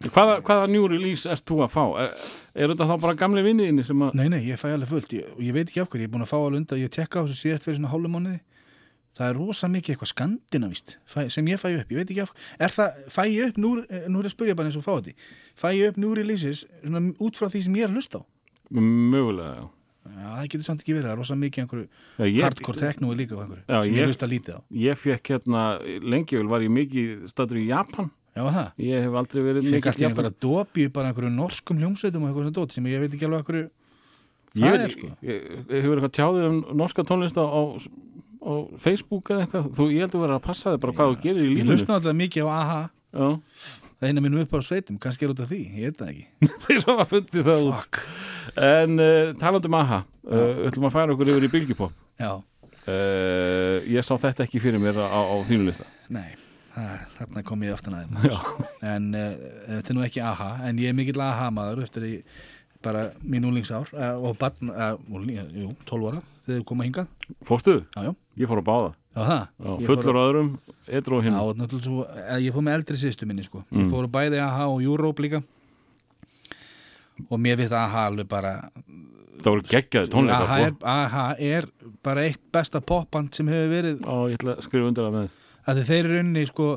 [0.00, 1.84] hvaða, hvaða new release ert þú að fá?
[2.04, 2.10] Er,
[2.54, 5.12] er þetta þá bara gamli vinniðinni sem að nei nei, ég fæ alveg fullt.
[5.16, 7.22] Ég, ég veit ekki af hverju, ég er búin að fá alveg undan ég tekka
[7.22, 8.40] á þessu síðast fyrir svona hálfum mánuði.
[9.16, 12.32] Það er rosa mikið eitthvað skandinavist fæ- sem ég fæ upp, ég veit ekki af
[12.60, 13.70] er það, fæ ég upp, nú,
[14.12, 15.14] nú er að spyrja bara eins og fá þetta
[15.56, 18.22] fæ ég upp nú releases svona, út frá því sem ég er að hlusta á?
[18.76, 19.64] Mögulega, já.
[20.06, 23.14] Já, það getur samt ekki verið, það er rosa mikið einhverju Já, ég, hardcore techno
[23.16, 24.60] líka á einhverju Já, sem ég- ég hlusta lítið á.
[24.84, 25.62] ég fekk hérna
[26.12, 28.66] lengi vel var ég mikið staður í Japan Já, það?
[28.84, 32.28] Ég hef aldrei verið Fekk mikið allt í einhverja dopi bara einhverju norskum hljómsveitum og
[32.28, 33.64] eitthvað svona dót sem ég veit ekki alveg einhverju
[34.56, 35.08] ég það veit er, sko.
[35.24, 37.62] ég, ég hefur eitthvað tjáðið um norska tónlist á, á,
[38.44, 38.52] á
[38.84, 41.48] Facebook eða eitthvað, þú ég heldur vera að passa þig bara hvað þú gerir í
[41.48, 41.72] Ég lífinu.
[41.72, 42.80] hlusta alltaf mikið á AHA
[43.16, 43.28] Já.
[43.96, 45.60] það eina mínu upp á sveitum, kannski er út af því.
[45.80, 46.26] Ég veit það ekki.
[46.66, 47.86] Þeir hafa fundið það út.
[47.86, 48.02] Fuck.
[48.68, 51.94] en uh, talandum aha uh, við ætlum að færa okkur yfir í bylgjupop.
[52.20, 55.88] Já, uh, ég sá þetta ekki fyrir mér á, á þínu lista.
[56.12, 56.36] Nei
[57.16, 59.30] þarna kom ég aftan að þeim en uh,
[59.70, 62.12] þetta er nú ekki AHA en ég er mikill AHA maður eftir í
[62.84, 67.10] bara mín úlingsár uh, og barn, uh, úling, jú, 12 ára þegar þau koma hingað.
[67.46, 67.80] Fórstu?
[67.96, 68.12] Já, já,
[68.42, 68.90] ég fór að báða.
[69.16, 69.44] Já það?
[69.64, 70.50] Já, Ég fullur öðrum,
[70.86, 71.38] Já, hinn
[72.04, 73.62] eh, ég fór með eldri sýstu minni sko.
[73.70, 73.80] Mm.
[73.80, 75.40] Ég fór á bæði AHA og Europe líka.
[77.30, 78.52] Og mér finnst AHA alveg bara
[79.40, 80.92] það voru geggjaði tónleikar AHA sko.
[80.92, 81.68] AHA er
[82.04, 85.34] bara eitt besta popband sem hefur verið Ó, ég ætla að skrifa undir það með
[85.66, 86.68] að þeir eru unni sko,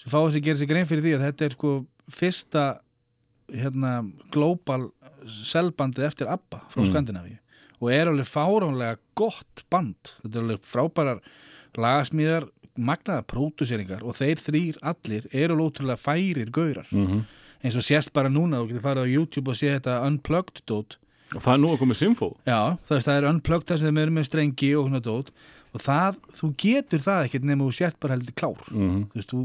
[0.00, 1.72] sem fá þessi gera sig grein fyrir því að þetta er sko
[2.12, 2.64] fyrsta
[3.52, 3.94] hérna,
[4.32, 4.88] global
[5.28, 6.90] selbandið eftir ABBA frá Mm.
[6.90, 7.38] Skandinavíu
[7.84, 10.12] og er alveg fáránlega gott band.
[10.22, 11.18] Þetta er alveg frábærar
[11.76, 12.46] lagasmíðar,
[12.78, 16.88] magnaða próduseringar og þeir þrýr allir eru alveg ótrúlega færir gaurar.
[16.92, 17.24] Mm
[17.64, 20.98] eins og sést bara núna, þú getur farið á YouTube og sé þetta unplugged dót.
[21.32, 24.12] Og það er nú að koma Symfó Já, það, er unplugged þar sem þeim eru
[24.14, 25.30] með strengi og svona dót
[25.74, 28.64] og það, þú getur það ekkert nema þú sért bara heldur klár.
[28.70, 29.42] Mm þú veist, þú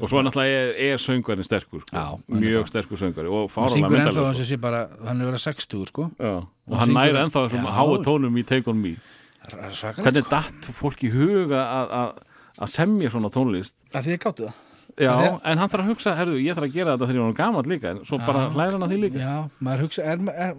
[0.00, 1.92] og svo náttúrulega er, er söngvarinn sterkur sko.
[1.92, 5.42] Já, mjög sterkur söngvari og syngur ennþá myndalega hans að sé bara, hann er verið
[5.44, 6.06] 60 sko.
[6.16, 7.74] Já, og Hann næri ennþá þessum Já.
[7.76, 8.94] háa tónum í Take On Me.
[9.50, 10.30] Hvernig sko.
[10.30, 12.10] datt fólk í huga að- að
[12.60, 13.74] að semja svona tónlist?
[13.92, 14.54] Að því ég gáttu það.
[15.00, 17.26] Já, er- en hann þarf að hugsa, herðu, ég þarf að gera þetta þegar ég
[17.28, 19.18] var gammal líka, en svo bara hlæra hann að því líka.
[19.20, 20.54] Já, maður hugsa, er, er,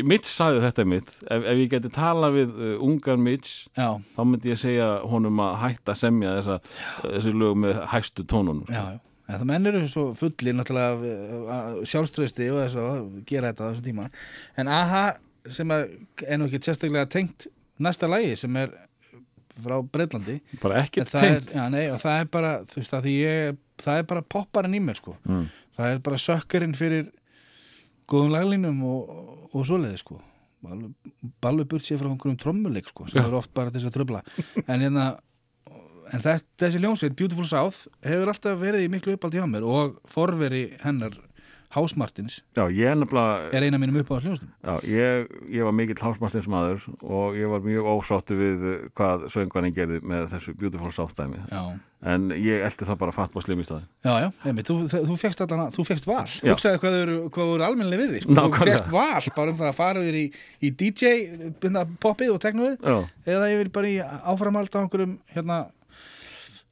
[0.00, 4.20] Mitch sagði þetta mitt ef, ef ég geti talað við uh, ungan Mitch já, þá
[4.24, 6.60] myndi ég segja honum að hætta semja þessa,
[7.02, 9.00] þessi lög með hæstu tónunum já, já
[9.32, 12.96] En það menn eru svo fullir náttúrulega sjálfströsti og þess að
[13.28, 14.06] gera þetta á þessum tíma.
[14.60, 15.02] En AHA
[15.56, 17.46] sem er nú ekki sérstaklega tengt
[17.82, 18.74] næsta lægi sem er
[19.62, 20.40] frá Breitlandi.
[20.62, 21.64] bara ekki tengt já,
[21.94, 25.00] og það er bara, þú veist að því ég, það er bara popparinn í mér
[25.00, 25.16] sko.
[25.28, 25.48] mm.
[25.72, 27.06] Það er bara sökkarinn fyrir
[28.10, 29.10] góðum laglínum og,
[29.52, 30.20] og svoleiði sko.
[30.62, 31.12] Alveg,
[31.48, 33.26] alveg burt sér frá einhverjum trommuleik sko, sem Já.
[33.26, 34.20] er oft bara til þess að tröfla.
[34.62, 35.06] En hérna,
[36.12, 40.68] en þessi ljónsveit, Beautiful South, hefur alltaf verið í miklu uppáldi hjá mér og forveri
[40.84, 41.18] hennar
[41.72, 42.42] House Martins.
[42.56, 44.50] Já, ég er er eina mínum uppáðast ljónstum.
[44.60, 48.66] Já, ég, ég var mikill hálsmastins maður og ég var mjög ósáttu við
[48.98, 51.40] hvað söngvarinn gerði með þessu Beautiful South dæmi.
[51.48, 51.78] Já.
[52.02, 55.02] en ég eldi það bara fatt og slim í staði Já, já, einmitt, þú, þú,
[55.06, 55.16] þú
[55.86, 56.24] fegst þú val.
[56.50, 57.18] Hugsaði hvað þau eru,
[57.68, 58.38] almennilega við því sko.
[58.42, 60.24] þú fegst val bara um það að fara yfir í,
[60.66, 61.12] í DJ
[61.62, 62.90] byrna poppið og teknuðið
[63.36, 65.60] eða yfir bara í áframald á einhverjum hérna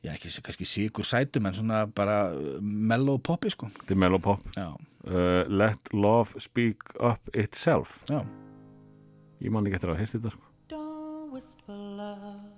[0.05, 4.47] já, ekki kannski sigur sætum en svona bara uh, mellow poppi sko þetta er Melopop
[4.57, 8.23] já, uh, Let Love Speak Up Itself já,
[9.41, 10.49] Ég man ekki eftir að heyrst þetta sko.
[10.69, 12.51] Don't whisper love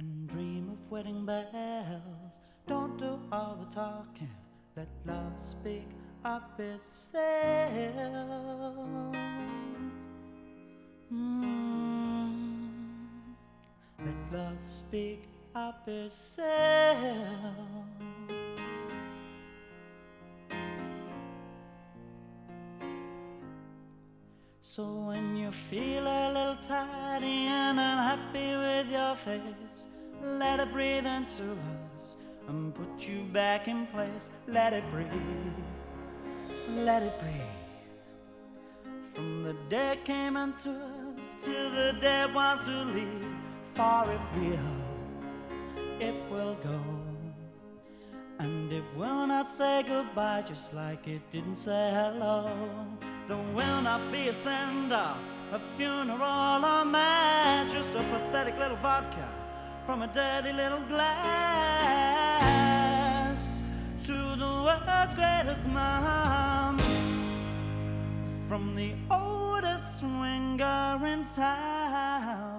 [0.00, 2.40] and dream of wedding bells.
[2.66, 4.32] Don't do all the talking.
[4.74, 5.84] Let love speak
[6.24, 7.76] up itself.
[11.12, 12.32] Mm.
[14.00, 15.29] Let love speak
[24.60, 29.88] So when you feel a little tired and unhappy with your face,
[30.22, 32.16] let it breathe into us
[32.46, 34.30] and put you back in place.
[34.46, 35.10] Let it breathe,
[36.76, 38.94] let it breathe.
[39.14, 43.34] From the dead came unto us to the dead ones who leave,
[43.74, 44.79] for it will,
[46.00, 46.80] it will go.
[48.38, 52.50] And it will not say goodbye just like it didn't say hello.
[53.28, 55.18] There will not be a send off,
[55.52, 59.28] a funeral or mass, just a pathetic little vodka
[59.84, 61.10] from a dirty little glass.
[64.06, 66.78] To the world's greatest mom,
[68.48, 72.49] from the oldest swinger in town.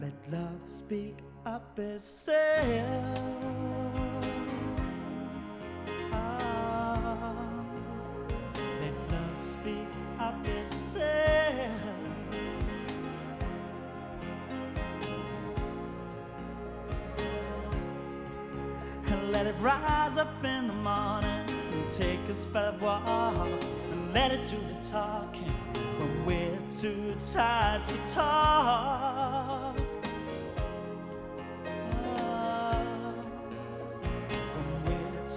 [0.00, 3.18] Let love speak up itself.
[6.10, 7.34] Ah,
[8.80, 11.82] let love speak up itself.
[19.06, 23.48] And let it rise up in the morning and take us for a walk
[23.92, 25.52] and let it do the talking
[25.98, 29.69] when we're too tired to talk.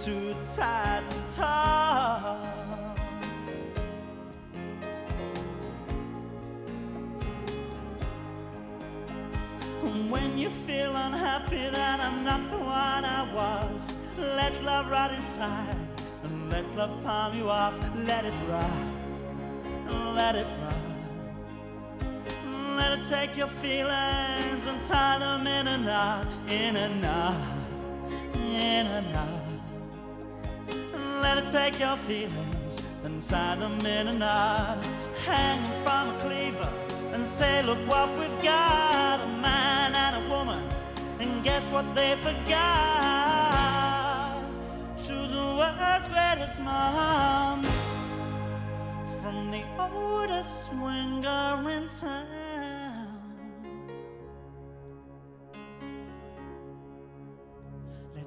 [0.02, 2.98] Too tired to talk.
[9.84, 15.12] And When you feel unhappy that I'm not the one I was, let love rot
[15.12, 15.76] inside
[16.24, 17.74] and let love palm you off.
[17.94, 18.70] Let it rot,
[20.16, 20.74] let it rot.
[22.76, 27.36] Let it take your feelings and tie them in a knot, in a knot,
[28.34, 29.43] in a knot.
[31.22, 34.84] Let it take your feelings and tie them in a knot.
[35.24, 36.70] Hang from a cleaver
[37.12, 40.62] and say, Look what we've got a man and a woman.
[41.20, 43.54] And guess what they forgot?
[45.06, 47.62] To the world's greatest mom
[49.22, 53.22] from the oldest swinger in town.
[58.14, 58.26] Let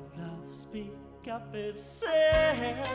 [1.27, 2.87] love speak up itself.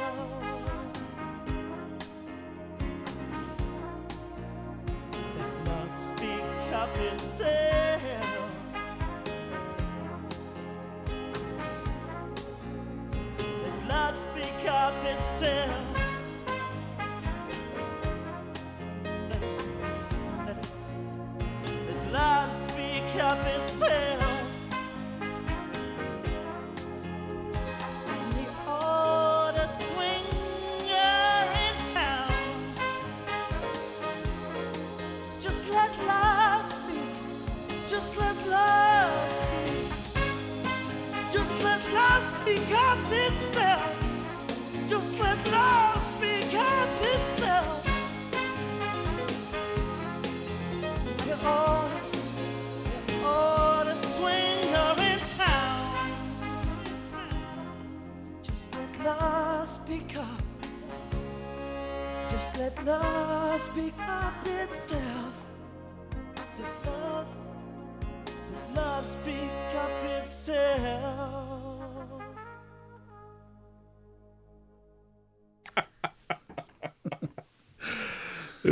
[5.37, 7.72] Let love speak up itself.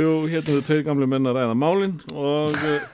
[0.01, 2.87] Jú, hérna eru tveir gamli menn að ræða málin og uh,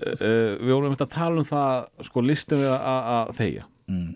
[0.00, 4.14] uh, við vorum einmitt að tala um það sko listin við að, þegja Mm.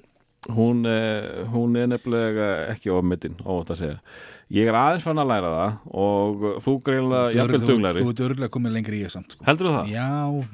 [0.57, 3.97] hún, uh, hún er nefnilega ekki ofmetinn, óvægt að segja
[4.57, 8.23] ég er aðeins fann að læra það og þú greinlega jafnvel Þú, duglari þú ert
[8.25, 9.45] örgulega komið lengri í ég samt sko.
[9.45, 9.91] heldur það?
[9.93, 10.07] Já,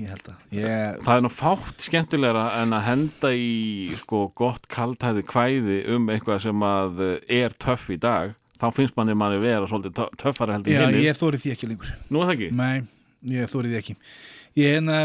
[0.03, 3.53] ég held að ég, Það er nú fátt skemmtilegra en að henda í
[4.01, 7.05] sko gott kaltæði kvæði um eitthvað sem að
[7.39, 8.35] er töff í dag
[8.65, 11.71] þá finnst manni manni vera svolítið tö- töffari heldur Já, hinni ég þóri því ekki
[11.71, 11.93] lengur.
[12.11, 12.51] Nú er það ekki?
[12.59, 12.83] Nei,
[13.37, 13.97] ég þóri því ekki.
[14.61, 14.99] Ég hérna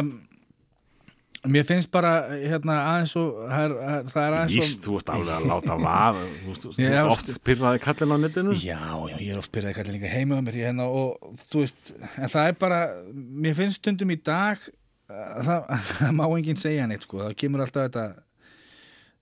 [1.48, 3.74] Mér finnst bara hérna aðeins og það er,
[4.12, 6.24] það er aðeins Víst, þú ert alveg að láta vaða.
[6.44, 8.56] Þú veist, oft pyrraði kallin á netinu.
[8.60, 11.62] Já, já, ég er oft byrjaði að kalla líka heima á mér hérna, og þú
[11.64, 12.80] veist, en það er bara
[13.16, 14.66] mér finnst stundum í dag
[15.08, 15.72] að það,
[16.02, 18.06] það má enginn segja neitt sko, það kemur alltaf þetta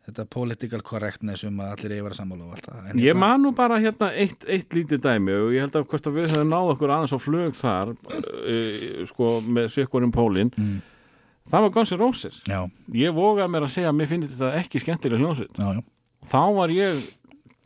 [0.08, 2.86] þetta political correctness um að allir eigi að vera sammála og allt það.
[2.88, 6.08] Ég hérna- man nú bara hérna eitt, eitt lítið dæmi og ég held að hvort
[6.08, 10.54] að við höfum náð okkur aðeins á flug þar uh, sko með sikkurinn pólinn.
[10.56, 10.80] Mm.
[11.52, 12.42] það var Guns N' Roses.
[12.48, 12.62] Já,
[12.96, 15.84] Ég vogaði mér að segja að mér finnst þetta ekki skemmtilega já
[16.28, 17.04] þá var ég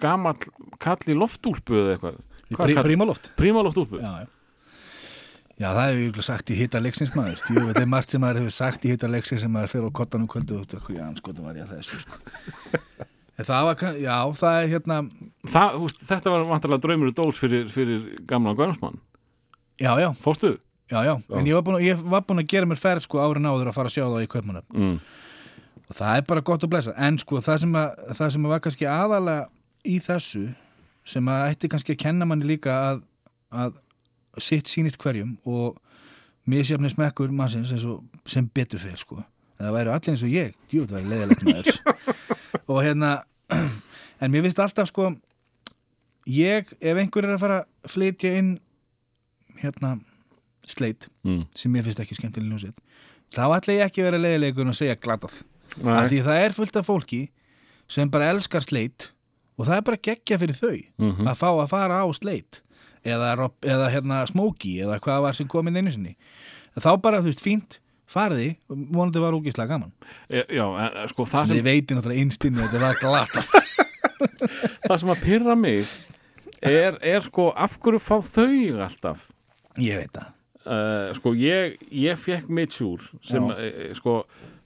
[0.01, 0.38] gamall
[0.81, 2.22] kall í loftúlpu eða eitthvað.
[2.84, 3.31] Prímaloft.
[3.39, 4.27] Príma loftúlpu Já, já
[5.61, 7.41] Já, það hefur ég sagt í hitta leiksins maður.
[7.53, 9.97] Jú, þetta er margt sem maður hefur sagt í hitta leiksins sem maður fyrir á
[10.01, 12.17] kottanum kvöldu og já, sko, það var ég að þessu sko.
[13.41, 14.97] Það var, já, það er hérna
[15.49, 18.99] Það, veist, Þetta var vantarlega draumur dós fyrir, fyrir gamla Gunsmann
[19.81, 20.51] Já, já, Fóstu?
[20.91, 23.47] já, já, en ég var, búin, ég var búin að gera mér ferð sko árin
[23.49, 24.97] áður að fara að sjá það í kaupmanöf Mm.
[25.89, 28.51] og það er bara gott að blessa en sko það sem, að, það sem að
[28.53, 29.47] var kannski aðalega
[29.88, 30.43] í þessu
[31.15, 33.01] sem að ætti kannski að kenna manni líka að,
[33.63, 33.79] að
[34.39, 35.77] sitt sýnist hverjum og
[36.47, 39.17] misjafni smekkur mannsins eins og sem betur fyrir sko.
[39.59, 41.71] En það væri allir eins og ég, jú það væri leiðilegt með
[42.71, 43.11] og hérna
[44.21, 45.11] en mér finnst alltaf sko
[46.29, 48.51] ég, ef einhver er að fara að flytja inn
[49.61, 49.95] hérna
[50.67, 51.43] sleit Mm.
[51.55, 52.77] sem mér finnst ekki skemmtileg ljósið
[53.35, 55.35] þá ætla ég ekki að vera leiðilegur og segja glatað.
[55.85, 57.19] Af því það er fullt af fólki
[57.91, 59.11] sem bara elskar sleit
[59.59, 61.27] og það er bara geggja fyrir þau Mhm.
[61.29, 62.61] að fá að fara á sleit
[63.06, 66.15] eða, eða hérna smóki eða hvað var sem komið einu sinni
[66.78, 67.80] þá bara, þú veist, fínt
[68.11, 69.91] fariði, vonandi var ógislega gaman
[70.28, 73.45] E, já, en, en, sko, það sem þið veitir náttúrulega einstinni að þetta var glata
[74.88, 75.86] það sem að pyrra mig
[76.61, 79.28] er, er sko af hverju fá þau alltaf
[79.82, 80.30] ég veit það
[80.68, 83.56] uh, sko ég, ég fekk Mitchur sem Já.
[83.57, 84.18] uh, sko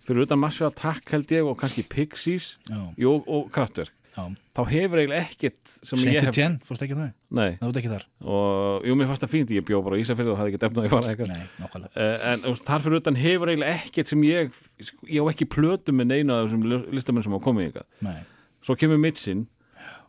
[0.05, 2.81] fyrir utan Massive Attack held ég og kannski Pixies Já.
[3.01, 4.01] jú, og Kraftwerk Já.
[4.15, 7.09] Þá hefur eiginlega ekkert sem ég Saint hef Etienne, fórst ekki það?
[7.35, 8.05] nei, Það út ekki þar?
[8.35, 10.81] og jú, mér fannst það fínt, ég bjó bara í Ísafirði og hafði ekki defnað
[10.81, 11.33] að ég fara eitthvað.
[11.33, 11.91] Nei, nákvæmlega.
[11.95, 14.55] Uh, en þú þar fyrir utan hefur eiginlega ekkert sem ég
[14.89, 16.65] sko, ég á ekki plötu með neina af þessum
[16.95, 18.17] listamenn sem hafa komið ykkar Nei,
[18.65, 19.45] svo kemur Mitsin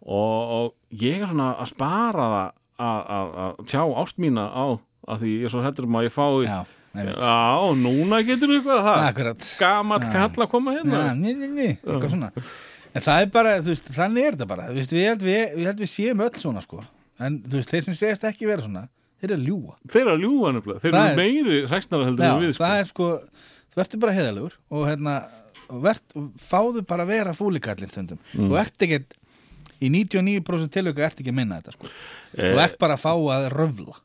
[0.06, 2.48] og, og ég er svona að spara það
[2.86, 4.64] að, að, að tjá ást mína á
[5.06, 6.58] að því ég er svo hættur um að ég fái já.
[6.96, 9.02] Já, núna getur við eitthvað það.
[9.10, 9.48] Akkurat.
[9.60, 11.00] Gamall kall að koma hérna.
[11.10, 12.30] Já, ný, ný, ný, eitthvað svona
[12.96, 15.64] En það er bara, þú veist, þannig er þetta bara veist, við held við, við,
[15.70, 16.82] held við séum öll svona sko
[17.20, 18.86] En þú veist, þeir sem segist ekki vera svona
[19.20, 22.26] Þeir eru að ljúga Þeir eru að ljúga nefnilega Þeir eru er- meiri hræstnara heldur
[22.30, 22.64] en við sko.
[22.64, 23.10] það er sko
[23.76, 25.14] Þú ertu bara heiðalegur Og hérna,
[25.86, 26.16] vert,
[26.48, 28.50] fáðu bara að vera fúlikallin stundum Mm.
[28.52, 29.16] Þú ert ekkert
[29.82, 31.88] í 99% tilöku ert ekki að minna þetta sko.
[32.36, 33.96] Eh, þú ert bara að fá að röfla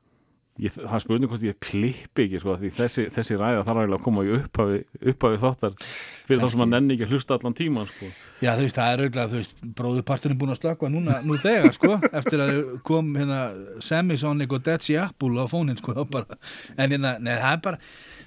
[0.59, 4.23] Ég, það er spurning hvort ég klippi ekki sko, þessi, þessi ræða þarf að koma
[4.27, 4.81] í upphafi,
[5.13, 8.09] upphafi þáttar fyrir þá sem að nenni ekki að hlusta allan tíman sko.
[8.43, 12.43] Já, þú veist, það er auðvitað, bróðuparturinn búin að slökka núna, nú þegar, sko, eftir
[12.43, 12.59] að
[12.89, 13.39] kom hérna
[13.87, 16.37] Semisonic og Sea Apple á fónin, sko, bara,
[16.75, 17.81] en hérna, neð, það er bara,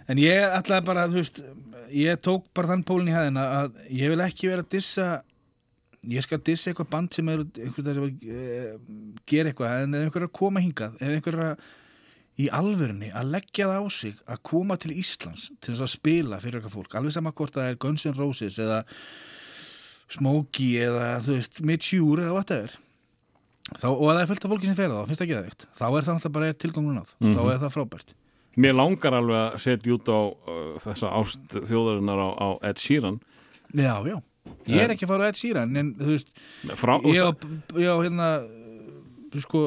[0.09, 1.45] en ég ætlaði bara, veist,
[1.93, 5.09] ég tók bara þann pólinn í hæðina að ég vil ekki vera að dissa,
[6.09, 8.75] ég skal dissa eitthvað band sem er, einhvers þess að e,
[9.29, 11.73] gera eitthvað, en ef einhver er að koma hingað, ef einhver er að
[12.41, 16.41] í alvörunni að leggja það á sig að koma til Íslands til þess að spila
[16.43, 18.81] fyrir eitthvað fólk, alveg sama hvort það er Guns N' Roses eða
[20.15, 22.75] Smokey eða þú veist Mitchur eða whatever.
[23.65, 25.47] Þá, og að það er fullt af fólki sem fer það, finnst það ekki það
[25.47, 28.13] veikt þá er það alltaf bara tilgangun náð, þá er það frábært.
[28.61, 33.17] Mér langar alveg að setja út á uh, þessa ást þjóðarinnar á, á Ed Sheeran.
[33.75, 34.19] Já, já,
[34.69, 36.31] ég er ekki að fara að Ed Sheeran en þú veist,
[36.79, 37.31] Frá, ég á,
[37.81, 39.65] ég á hérna uh, sko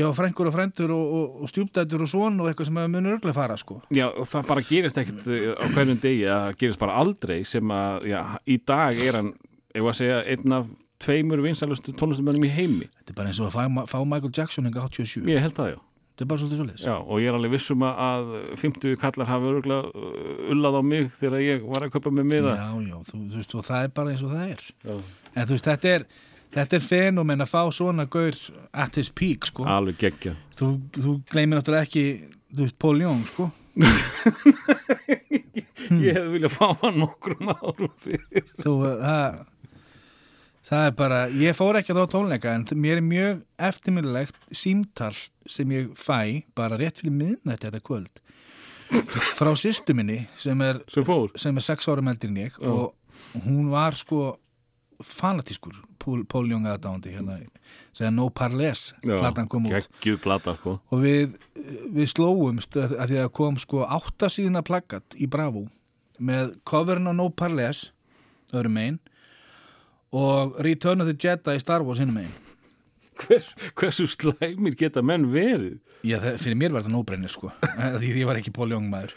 [0.00, 2.90] ég á frængur og frændur og, og, og stjúpdættur og svon og eitthvað sem að
[2.96, 3.78] munur örglega fara sko.
[3.94, 7.74] Já, og það bara gerist ekkert uh, á hverjum degi, það gerist bara aldrei sem
[7.76, 9.30] að, já, í dag er hann
[9.76, 12.88] ef að segja, einn af tveimur vinsælustu tónlistumönnum í heimi.
[12.98, 15.70] Þetta er bara eins og að fá, fá Michael Jackson enga 87, Ég held það,
[15.76, 15.78] já.
[16.10, 19.28] Þetta er bara svolítið svolítið Já, og ég er alveg vissum að- að 50 kallar
[19.30, 20.08] hafi örgulega
[20.52, 22.52] ullað á mig þegar ég var að köpa með miða.
[22.58, 24.66] Já, já, þú, þú veist, og það er bara eins og það er.
[24.84, 24.98] Já.
[25.40, 26.04] En þú veist, þetta er
[26.54, 28.36] þetta er fenómen að fá svona gaur
[28.72, 29.66] at his peak, sko.
[29.68, 32.04] Alveg geggja þú, þú gleymir náttúrulega ekki
[32.50, 33.50] þú veist, Paul Young, sko.
[35.90, 39.40] Ég hefði viljað fá hann nokkrum árum fyrir þú, það
[40.70, 43.40] það er bara, ég fór ekki að þá tónleika en mér er mjög
[43.70, 45.14] eftirminnilegt símtal
[45.50, 48.20] sem ég fæ bara rétt fyrir miðnætti þetta kvöld.
[49.38, 52.94] Frá sýstu minni sem er, sem er sex ára meldir en ég og
[53.46, 54.36] hún var sko
[55.06, 57.38] fanatískur Paul Young aðdándi hérna,
[57.92, 59.90] segja No Parles platan kom út.
[60.22, 60.78] plata, sko.
[60.90, 61.36] Og við,
[61.92, 65.66] við slóumst að, að því að kom sko áttasíðina plaggat í Bravo
[66.20, 67.90] með coverin á No Parles
[68.52, 69.00] öðrum megin
[70.16, 72.34] og Return of the Jedi í Star Wars hinnum megin.
[73.20, 75.76] Hvers, Hversu slæmir geta menn verið?
[76.00, 77.50] Já, það, fyrir mér var þetta nóbrennir sko
[78.00, 79.12] því ég var ekki Paul Young maður.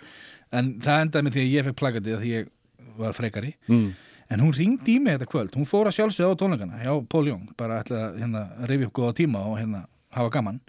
[0.54, 2.52] En það endaði með því að ég fekk plaggatið að því ég
[3.00, 3.54] var frekari.
[3.72, 3.88] Mm.
[4.34, 7.28] En hún ringdi í mig þetta kvöld, hún fór að sjálfsögða á tónleikana hjá Paul
[7.30, 9.84] Young, bara ætla að hérna, reyfi upp góða tíma og hérna
[10.14, 10.60] hafa gaman.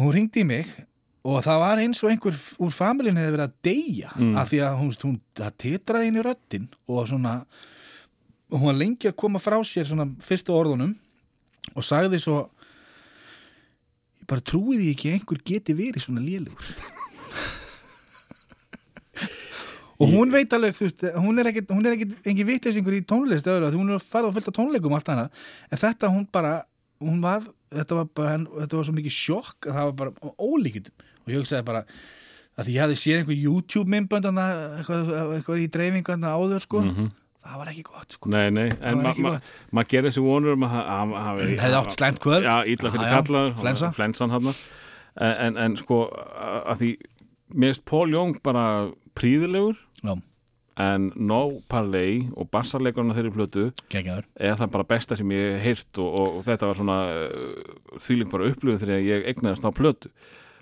[0.00, 0.70] Hún ringdi í mig
[1.26, 4.36] og það var eins og einhver úr familinu hefði verið að deyja Mm.
[4.40, 7.34] af því að hún, hún það titraði inn í röddin og svona
[8.50, 10.94] hún var lengi að koma frá sér svona fyrstu orðunum
[11.76, 12.38] og sagði svo
[14.20, 16.72] ég bara trúi því ekki að einhver geti verið svona lélugur
[20.00, 23.02] og hún veit alveg þú veist, hún er ekkit, hún er ekkit engin vittlesingur í
[23.04, 25.30] tónlist öðru, hún er fara á fullt af tónleikum allt annað,
[25.70, 26.54] en þetta hún bara
[27.00, 30.90] hún var, þetta var bara þetta var svo mikið sjokk að það var bara ólíkjum
[31.24, 31.84] og ég hugsaði bara
[32.60, 36.82] að ég hafði séð einhver YouTube myndbönd eitthvað, eitthvað í dreifingu áður sko,
[37.40, 38.28] það var ekki gott sko.
[38.34, 39.40] Nei, nei, en var ma- ma-
[39.78, 42.44] maður gerir þessi vonur um að hann hafi hefði átt slæmt kvöld.
[42.44, 43.88] Já, ítla fyrir flensa.
[43.96, 44.50] Flensan hann
[45.20, 46.02] en, en, sko,
[46.68, 46.90] að því
[47.54, 48.66] finnst Paul Young bara
[49.16, 50.14] príðilegur Já,
[50.80, 54.28] en No Parley og bassarleikurinn á þeirri plötu geggjaður.
[54.40, 58.30] er það bara besta sem ég hef heyrt og, og þetta var svona uh, þvíling
[58.32, 60.12] bara upplifun þegar ég egnaðist á plötu.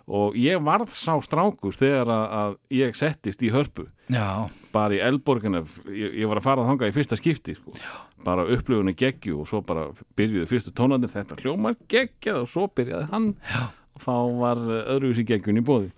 [0.09, 3.85] Og ég varð sá strákur þegar að, að ég settist í hörpu.
[4.09, 5.61] Já, bara í Elborgina
[5.93, 7.75] ég, ég var að fara að þanga í fyrsta skipti sko.
[8.25, 13.11] bara upplifunni geggju og svo bara byrjuði fyrstu tónandi þetta hljómar geggjað og svo byrjaði
[13.13, 13.29] hann.
[13.53, 13.69] Já.
[14.03, 14.61] Þá var
[14.95, 15.91] öðruvísi geggjun í bóði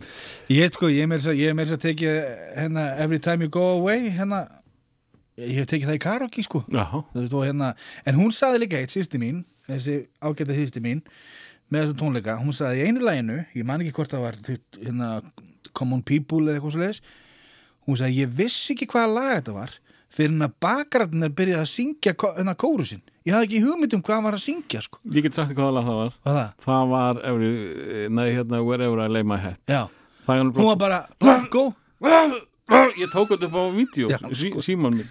[0.53, 2.17] Ég sko, ég meira þess að- tekið
[2.57, 4.41] hérna Every Time You Go Away hérna,
[5.39, 6.65] ég hef tekið það í karaoke sko.
[7.15, 7.75] Veist, hérna,
[8.07, 11.03] en hún saði líka eitt sýsti mín, þessi ágæta sýsti mín
[11.71, 14.41] með þessum tónleika, hún saði í einu læginu, ég man ekki hvort það var
[14.83, 15.11] hérna,
[15.73, 17.03] Common People eða eitthvað svo leiðis
[17.87, 19.77] hún sagði, ég vissi ekki hvaða lag þetta var
[20.11, 24.03] fyrir hann að bakararnir byrjaði að syngja ko- hérna kórusinn, ég hafði ekki hugmynd um
[24.03, 26.13] hvað hann var að syngja sko, ég get sagt hvað lag það var.
[26.25, 26.51] Hvað það?
[26.67, 27.51] það var every,
[28.11, 29.59] nei, hérna, Wherever I Lay My Head.
[29.71, 29.87] Já,
[30.27, 31.65] það alveg var bara, Blanco
[33.01, 34.61] ég tók þetta upp á vídeo Já, sí, sko.
[34.63, 35.09] síman minn.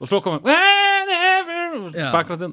[0.00, 2.10] Og svo kom hann Já.
[2.12, 2.52] bakrættin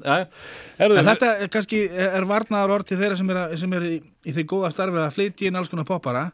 [0.78, 3.94] Herðu, En þetta er kannski er varnaðar orð til þeirra sem er, sem er í,
[4.24, 6.26] í því góða starfi að flytja inn alls konar poppara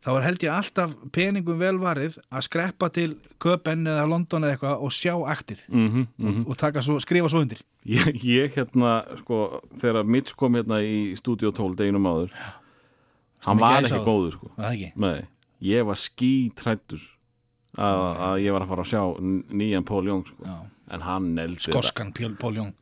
[0.00, 3.10] þá er held ég alltaf peningum velvarið að skreppa til
[3.42, 7.42] Köpen eða London eða eitthvað og sjá aktið mm -hmm, og taka svo, skrifa svo
[7.44, 7.60] undir.
[7.84, 12.32] Ég, ég hérna sko, þegar Mitch kom hérna í Studio 12 deginum áður
[13.46, 14.50] hann var ekki góður sko.
[14.58, 14.92] Ekki?
[14.96, 15.24] Nei,
[15.60, 17.00] ég var skítrættur
[17.76, 19.02] að, að ég var að fara að sjá
[19.52, 20.58] nýjan Pól Jóng sko.
[20.90, 21.76] En hann eldi það.
[21.76, 22.74] Skoskan Pjól Pól Jón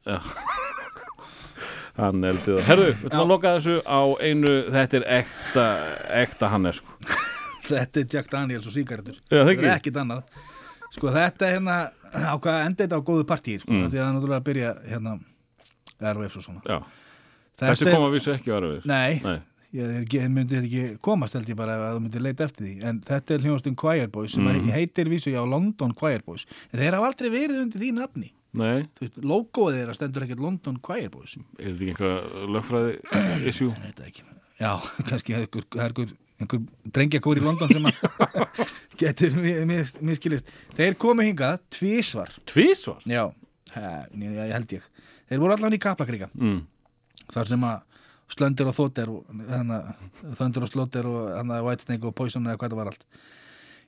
[1.98, 2.62] hann eldi það.
[2.68, 5.66] Herðu, við ætlum að loka þessu á einu þetta er ekta,
[6.20, 6.97] ekta hann er sko.
[7.68, 9.64] Þetta er Jack Daniels og Það ekki.
[9.64, 10.22] er ekkit annað
[10.88, 11.76] Sko þetta er hérna
[12.16, 13.90] á hvað enda þetta á góðu partíi sko, Mm.
[13.90, 15.18] því að það er náttúrulega að byrja hérna
[16.14, 16.62] RVF og svona.
[17.58, 19.40] Þetta þessi er- koma vissu ekki að vera við Nei, Nei.
[19.74, 22.64] ég er ekki, myndi þetta ekki komast held ég bara ef þú myndir leita eftir
[22.64, 24.70] því en þetta er hljóðastinn Choir Boys sem mm.
[24.72, 28.88] heitir vísu já London Choir Boys en þeir hafa aldrei verið undir því nafni Nei,
[28.98, 33.68] veist, logoið þeirra stendur ekkert London Choir Boys er þetta ekki einhver lögfræði issue?
[33.68, 34.22] Ég veit það ekki
[34.58, 34.72] Já,
[35.10, 36.08] kannski það er einhver, er
[36.38, 37.98] einhver, einhver drengjakór í London sem að
[39.00, 43.02] getur mi- mis- miskilist Þeir komu hingað tvísvar Tvísvar?
[43.08, 43.26] Já,
[43.76, 44.86] ég held ég.
[45.28, 46.62] Þeir voru allan í Kaplakríka Mm.
[47.34, 47.84] þar sem að
[48.28, 49.08] Slöndir og Þóttir
[50.36, 53.04] Þöndir og Slóttir og hana, Whitesnake og Poison eða hvað það var allt.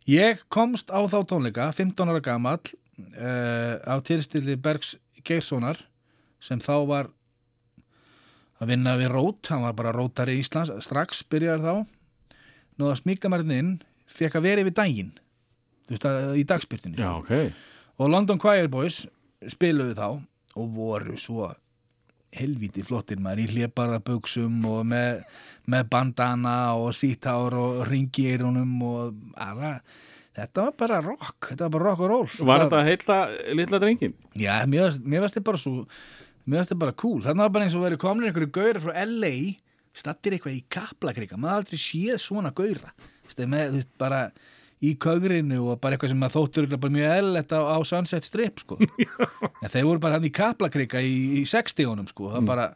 [0.09, 4.95] Ég komst á þá tónleika 15 ára gamall uh, af tilstilli Bergs
[5.29, 5.83] Geirssonar
[6.41, 7.11] sem þá var
[8.61, 10.73] að vinna við rót, hann var bara rótari í Íslands.
[10.85, 11.75] Strax byrjaði þá
[12.81, 13.73] nú að smíka maður inn
[14.11, 15.12] fekk að vera yfir daginn
[15.86, 17.32] þú veist að í dagspyrtinni Já, ok.
[18.01, 19.05] Og London Choir Boys
[19.51, 20.07] spiluðu þá
[20.61, 21.51] og voru svo
[22.35, 25.24] helvíti flottir maður í hlébarða buksum og með,
[25.70, 29.77] með bandana og sítár og ringi í eyrunum og ara,
[30.39, 32.47] þetta var bara rock þetta var bara rock og roll.
[32.52, 33.19] Var þetta heilla
[33.59, 34.15] litla drengin?
[34.39, 34.93] Já, mér
[35.24, 35.74] varst þetta bara svo
[36.47, 38.94] mér varst þetta bara cool, þannig var bara eins og verið komin einhverju gaurir frá
[39.02, 39.35] LA
[39.97, 42.93] stattir eitthvað í kaplakrika, maður aldrei séð svona gaura,
[43.31, 44.25] þú veist, bara
[44.81, 48.79] í kögrinu og bara eitthvað sem að þóttur mjög eðlilegt á, á Sunset Strip sko,
[49.62, 52.71] en þeir voru bara hann í kaplakrika í, í 60-unum sko, bara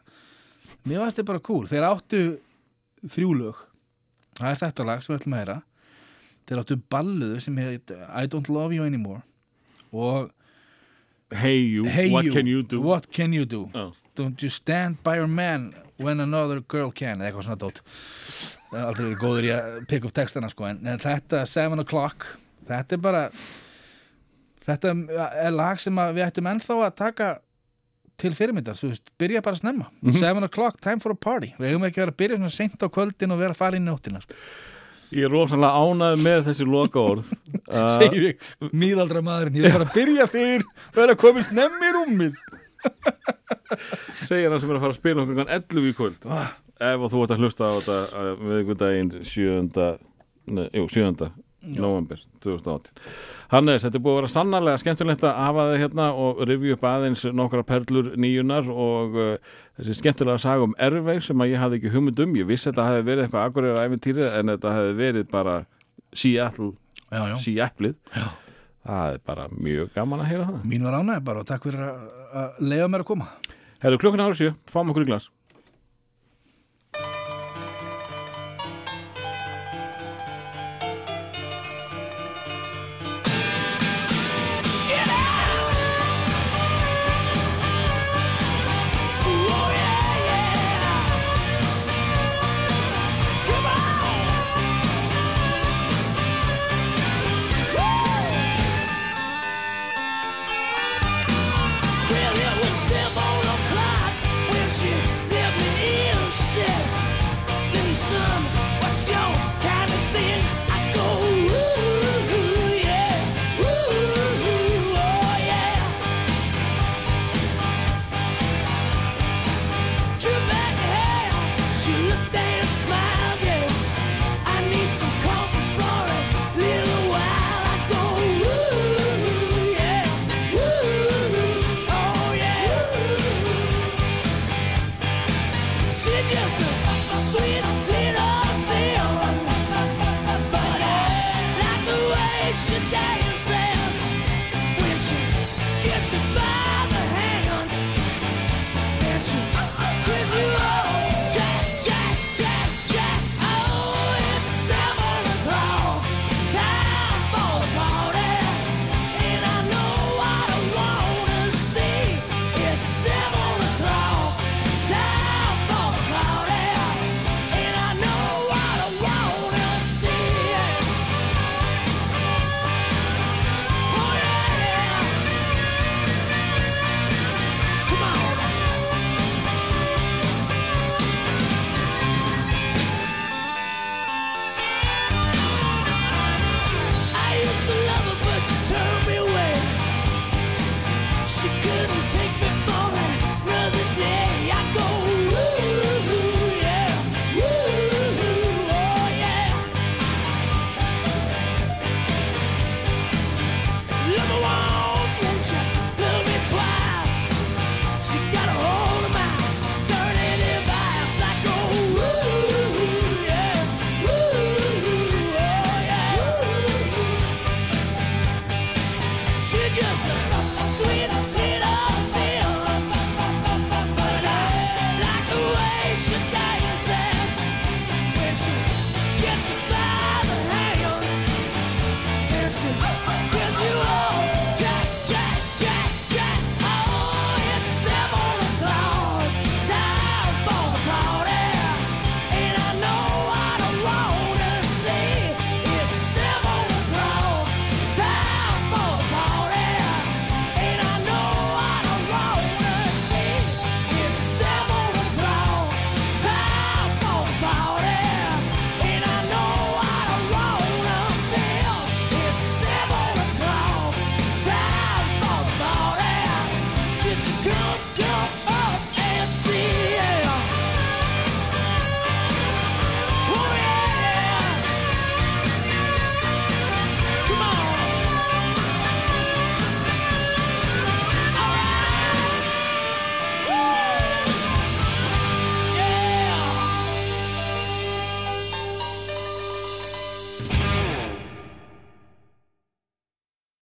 [0.85, 2.21] mér varst þetta bara cool, þeir áttu
[3.09, 3.63] þrjú lög.
[4.35, 5.57] Það er þetta lag sem við ætlum að heyra.
[6.45, 9.21] Þeir áttu balluðu sem heit I Don't Love You Anymore.
[9.95, 10.31] Og
[11.33, 12.81] Hey you, Hey what you, can you do?
[12.81, 13.65] What can you do?
[13.73, 13.93] Já.
[14.15, 17.81] Don't you stand by your man when another girl can eða eitthvað svona dót.
[18.75, 22.27] Aldrei verið góður í að pick up textana sko en, þetta seven o'clock
[22.67, 23.23] þetta er bara
[24.65, 24.93] þetta
[25.45, 27.33] er lag sem að við ættum ennþá að taka
[28.15, 29.89] til fyrirmyndar, þú veist, byrja bara snemma.
[30.15, 31.49] Seven o'clock, time for a party.
[31.59, 33.83] Við hefum ekki verið að byrja svona seint á kvöldin og vera að fara í
[33.83, 34.37] nóttina sko.
[35.15, 37.27] Ég er rosalega ánægð með þessi loka orð
[37.99, 40.65] segir ég, míðaldra maðurinn ég er bara að byrja fyrr,
[40.95, 42.39] vera að koma snemmi í rúmið
[44.25, 46.51] segir hann sem er að fara að spila okkur 11 í kvöld Ah.
[46.79, 49.97] ef þú ert að hlusta á þetta við ykkur daginn 7.
[50.55, 51.29] Nei, jú, 7.
[51.65, 52.91] november 2018
[53.49, 56.83] Hannes, þetta er búið að vera sannarlega skemmtilegt að hafa þið hérna og rifja upp
[56.91, 59.31] aðeins nokkra perlur nýjunar og uh,
[59.79, 62.75] þessi skemmtilega saga um erveig sem að ég hafði ekki hugmynd um ég vissi að
[62.75, 65.55] þetta hefði verið eitthvað akkurir æfintýri en þetta hefði verið bara.
[67.41, 67.95] Seattle
[68.85, 70.67] það er bara mjög gaman að heyra það.
[70.71, 73.31] Mín var ánægð bara og takk fyrir að, leiða mér að koma.
[73.83, 75.29] Herru, klukkan ára sjö, fáum okkur í glas